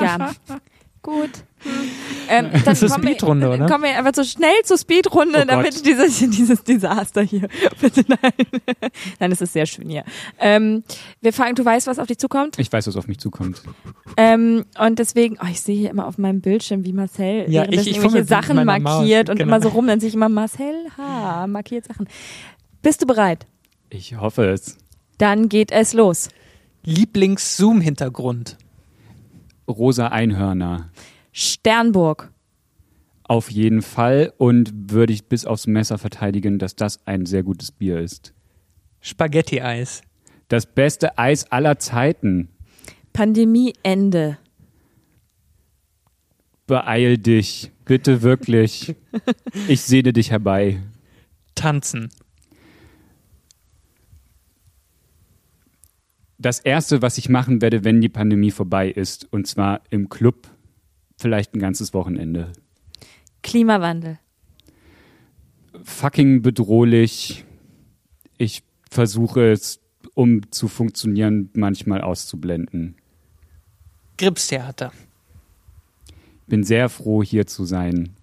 ja. 0.01 0.33
Gut. 1.09 1.31
Ähm, 2.31 2.51
dann 2.53 2.63
Das 2.65 2.83
ist 2.83 2.93
kommen 2.93 3.05
wir- 3.05 3.11
Speedrunde, 3.15 3.47
dann 3.49 3.61
oder? 3.63 3.71
Kommen 3.73 3.85
wir 3.85 3.97
einfach 3.97 4.13
so 4.15 4.23
schnell 4.23 4.53
zur 4.63 4.77
Speedrunde, 4.77 5.41
Oh 5.43 5.47
damit 5.47 5.87
dieses, 5.87 6.19
dieses 6.31 6.63
Desaster 6.63 7.23
hier. 7.23 7.49
Bitte 7.81 8.05
nein. 8.07 8.33
nein, 9.19 9.33
es 9.33 9.41
ist 9.41 9.55
sehr 9.55 9.65
schön 9.65 9.89
hier. 9.89 10.05
Ähm, 10.39 10.85
wir 11.23 11.33
fangen, 11.33 11.55
du 11.55 11.65
weißt, 11.65 11.87
was 11.87 11.99
auf 11.99 12.07
dich 12.07 12.19
zukommt. 12.19 12.59
Ich 12.59 12.71
weiß, 12.71 12.87
was 12.87 12.97
auf 12.97 13.09
mich 13.09 13.19
zukommt. 13.19 13.63
Ähm, 14.19 14.67
und 14.79 14.99
deswegen, 14.99 15.39
oh, 15.43 15.47
ich 15.51 15.63
sehe 15.63 15.77
hier 15.79 15.89
immer 15.91 16.07
auf 16.07 16.19
meinem 16.19 16.43
Bildschirm, 16.43 16.85
wie 16.85 16.93
Marcel 16.93 17.51
Ja, 17.51 17.65
ich- 17.65 17.87
ich 17.87 17.97
irgendwelche 17.97 18.27
Sachen 18.27 18.57
meiner 18.57 18.79
Maus, 18.79 18.99
markiert 18.99 19.31
und 19.31 19.37
genau. 19.39 19.49
immer 19.57 19.63
so 19.63 19.71
rum, 19.71 19.87
dann 19.87 19.99
sehe 19.99 20.11
ich 20.11 20.15
immer 20.15 20.29
Marcel 20.29 20.75
H. 20.99 21.47
markiert 21.47 21.87
Sachen. 21.87 22.09
Bist 22.83 23.01
du 23.01 23.07
bereit? 23.07 23.47
Ich 23.89 24.17
hoffe 24.19 24.45
es. 24.51 24.77
Dann 25.17 25.49
geht 25.49 25.73
es 25.73 25.95
los. 25.95 26.29
Lieblings-Zoom-Hintergrund. 26.85 28.59
Rosa 29.69 30.09
Einhörner. 30.09 30.91
Sternburg. 31.33 32.33
Auf 33.25 33.51
jeden 33.51 33.83
Fall 33.83 34.33
und 34.39 34.73
würde 34.91 35.13
ich 35.13 35.27
bis 35.27 35.45
aufs 35.45 35.67
Messer 35.67 35.99
verteidigen, 35.99 36.59
dass 36.59 36.75
das 36.75 37.07
ein 37.07 37.27
sehr 37.27 37.43
gutes 37.43 37.71
Bier 37.71 38.01
ist. 38.01 38.33
Spaghetti-Eis. 39.01 40.01
Das 40.49 40.65
beste 40.67 41.19
Eis 41.19 41.53
aller 41.53 41.79
Zeiten. 41.79 42.49
Pandemieende. 43.13 44.39
Beeil 46.67 47.19
dich. 47.19 47.71
Bitte 47.85 48.23
wirklich. 48.23 48.95
Ich 49.67 49.83
sehne 49.83 50.13
dich 50.13 50.31
herbei. 50.31 50.81
Tanzen. 51.55 52.11
Das 56.39 56.61
erste, 56.61 57.03
was 57.03 57.19
ich 57.19 57.29
machen 57.29 57.61
werde, 57.61 57.83
wenn 57.83 58.01
die 58.01 58.09
Pandemie 58.09 58.53
vorbei 58.53 58.89
ist, 58.89 59.31
und 59.33 59.47
zwar 59.47 59.83
im 59.91 60.09
Club, 60.09 60.49
vielleicht 61.17 61.55
ein 61.55 61.59
ganzes 61.59 61.93
Wochenende. 61.95 62.53
Klimawandel. 63.43 64.19
Fucking 65.83 66.43
bedrohlich. 66.43 67.45
Ich 68.37 68.63
versuche 68.89 69.51
es, 69.51 69.81
um 70.15 70.51
zu 70.53 70.69
funktionieren, 70.69 71.51
manchmal 71.55 72.01
auszublenden. 72.03 72.95
Gripstheater. 74.17 74.93
Bin 76.47 76.63
sehr 76.63 76.89
froh, 76.89 77.23
hier 77.23 77.47
zu 77.47 77.65
sein. 77.65 78.15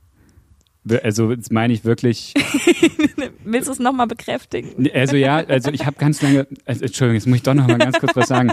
Also, 1.04 1.36
das 1.36 1.50
meine 1.50 1.74
ich 1.74 1.84
wirklich. 1.84 2.34
Willst 3.44 3.68
du 3.68 3.72
es 3.72 3.80
nochmal 3.80 4.08
bekräftigen? 4.08 4.88
Also 4.94 5.16
ja, 5.16 5.38
also 5.38 5.72
ich 5.72 5.86
habe 5.86 5.98
ganz 5.98 6.22
lange, 6.22 6.48
also, 6.66 6.86
Entschuldigung, 6.86 7.16
jetzt 7.16 7.28
muss 7.28 7.38
ich 7.38 7.44
doch 7.44 7.54
noch 7.56 7.68
mal 7.68 7.78
ganz 7.78 8.00
kurz 8.00 8.16
was 8.16 8.28
sagen. 8.28 8.52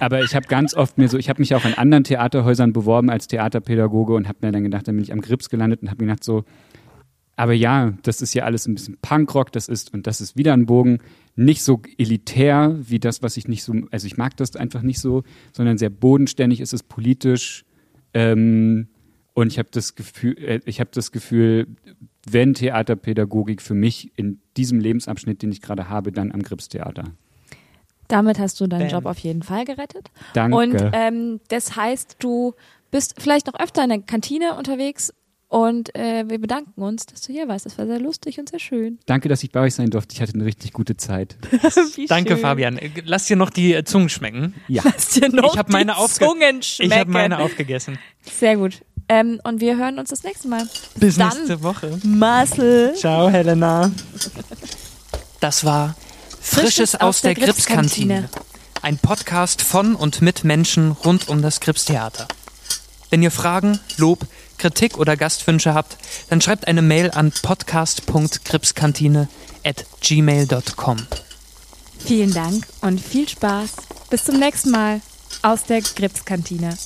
Aber 0.00 0.22
ich 0.22 0.34
habe 0.34 0.46
ganz 0.46 0.74
oft 0.74 0.98
mir 0.98 1.08
so, 1.08 1.18
ich 1.18 1.28
habe 1.28 1.40
mich 1.40 1.54
auch 1.54 1.64
in 1.64 1.74
anderen 1.74 2.04
Theaterhäusern 2.04 2.72
beworben 2.72 3.10
als 3.10 3.26
Theaterpädagoge 3.26 4.14
und 4.14 4.28
habe 4.28 4.38
mir 4.42 4.52
dann 4.52 4.62
gedacht, 4.62 4.86
dann 4.86 4.94
bin 4.96 5.04
ich 5.04 5.12
am 5.12 5.20
Grips 5.20 5.48
gelandet 5.48 5.82
und 5.82 5.90
habe 5.90 6.04
mir 6.04 6.10
gedacht 6.10 6.24
so, 6.24 6.44
aber 7.36 7.54
ja, 7.54 7.94
das 8.02 8.20
ist 8.20 8.34
ja 8.34 8.44
alles 8.44 8.66
ein 8.66 8.74
bisschen 8.74 8.98
Punkrock, 9.00 9.52
das 9.52 9.68
ist 9.68 9.92
und 9.92 10.06
das 10.06 10.20
ist 10.20 10.36
wieder 10.36 10.52
ein 10.52 10.66
Bogen, 10.66 10.98
nicht 11.34 11.62
so 11.62 11.80
elitär 11.98 12.76
wie 12.80 13.00
das, 13.00 13.22
was 13.22 13.36
ich 13.36 13.48
nicht 13.48 13.64
so, 13.64 13.74
also 13.90 14.06
ich 14.06 14.16
mag 14.16 14.36
das 14.36 14.54
einfach 14.54 14.82
nicht 14.82 15.00
so, 15.00 15.22
sondern 15.52 15.78
sehr 15.78 15.90
bodenständig, 15.90 16.60
es 16.60 16.72
ist 16.72 16.88
politisch 16.88 17.64
ähm, 18.14 18.88
und 19.34 19.48
ich 19.52 19.58
habe 19.58 19.68
das 19.72 19.94
Gefühl, 19.94 20.36
äh, 20.38 20.60
ich 20.64 20.80
habe 20.80 20.90
das 20.92 21.12
Gefühl, 21.12 21.66
wenn 22.28 22.54
Theaterpädagogik 22.54 23.62
für 23.62 23.74
mich 23.74 24.12
in 24.16 24.40
diesem 24.56 24.78
Lebensabschnitt, 24.80 25.42
den 25.42 25.50
ich 25.52 25.60
gerade 25.62 25.88
habe, 25.88 26.12
dann 26.12 26.32
am 26.32 26.42
Gripstheater. 26.42 27.04
Damit 28.08 28.38
hast 28.38 28.60
du 28.60 28.66
deinen 28.66 28.80
Bam. 28.88 28.90
Job 28.90 29.06
auf 29.06 29.18
jeden 29.18 29.42
Fall 29.42 29.64
gerettet. 29.64 30.10
Danke. 30.34 30.56
Und 30.56 30.90
ähm, 30.92 31.40
das 31.48 31.76
heißt, 31.76 32.16
du 32.18 32.54
bist 32.90 33.14
vielleicht 33.18 33.46
noch 33.46 33.58
öfter 33.58 33.82
in 33.84 33.88
der 33.88 34.00
Kantine 34.00 34.54
unterwegs 34.56 35.14
und 35.48 35.94
äh, 35.94 36.24
wir 36.28 36.38
bedanken 36.38 36.82
uns, 36.82 37.06
dass 37.06 37.22
du 37.22 37.32
hier 37.32 37.48
warst. 37.48 37.64
Das 37.66 37.78
war 37.78 37.86
sehr 37.86 38.00
lustig 38.00 38.38
und 38.38 38.50
sehr 38.50 38.58
schön. 38.58 38.98
Danke, 39.06 39.28
dass 39.28 39.42
ich 39.42 39.50
bei 39.50 39.60
euch 39.60 39.74
sein 39.74 39.88
durfte. 39.90 40.14
Ich 40.14 40.20
hatte 40.20 40.34
eine 40.34 40.44
richtig 40.44 40.72
gute 40.72 40.96
Zeit. 40.96 41.36
Danke, 42.08 42.32
schön. 42.34 42.38
Fabian. 42.38 42.78
Lass 43.04 43.26
dir 43.26 43.36
noch 43.36 43.50
die 43.50 43.72
äh, 43.74 43.84
Zungen 43.84 44.08
schmecken. 44.10 44.54
Ja. 44.68 44.82
Lass 44.84 45.10
dir 45.10 45.28
noch 45.30 45.52
Ich 45.54 45.58
hab 45.58 45.70
meine 45.70 45.92
die 45.92 45.98
aufge- 45.98 46.24
Zungen 46.26 46.62
schmecken. 46.62 46.92
Ich 46.92 46.98
habe 46.98 47.10
meine 47.10 47.38
aufgegessen. 47.38 47.98
Sehr 48.22 48.56
gut. 48.56 48.82
Ähm, 49.08 49.40
und 49.44 49.60
wir 49.60 49.76
hören 49.76 49.98
uns 49.98 50.10
das 50.10 50.22
nächste 50.22 50.48
Mal. 50.48 50.66
Bis 50.96 51.16
dann. 51.16 51.36
nächste 51.36 51.62
Woche. 51.62 51.98
Marcel. 52.02 52.94
Ciao, 52.96 53.28
Helena. 53.28 53.90
Das 55.40 55.64
war 55.64 55.94
Frisches 56.40 56.94
aus 56.94 57.20
der 57.20 57.34
Gripskantine. 57.34 58.28
Ein 58.82 58.98
Podcast 58.98 59.62
von 59.62 59.94
und 59.94 60.22
mit 60.22 60.44
Menschen 60.44 60.92
rund 60.92 61.28
um 61.28 61.40
das 61.40 61.60
Gripstheater. 61.60 62.26
Wenn 63.10 63.22
ihr 63.22 63.30
Fragen, 63.30 63.78
Lob, 63.96 64.26
Kritik 64.58 64.98
oder 64.98 65.16
Gastwünsche 65.16 65.74
habt, 65.74 65.96
dann 66.30 66.40
schreibt 66.40 66.66
eine 66.66 66.82
Mail 66.82 67.10
an 67.10 67.32
podcast.gripskantine 67.42 69.28
at 69.64 69.84
gmail.com. 70.00 71.06
Vielen 71.98 72.32
Dank 72.34 72.66
und 72.80 73.00
viel 73.00 73.28
Spaß. 73.28 73.70
Bis 74.10 74.24
zum 74.24 74.38
nächsten 74.38 74.70
Mal 74.70 75.00
aus 75.42 75.64
der 75.64 75.80
Gripskantine. 75.80 76.76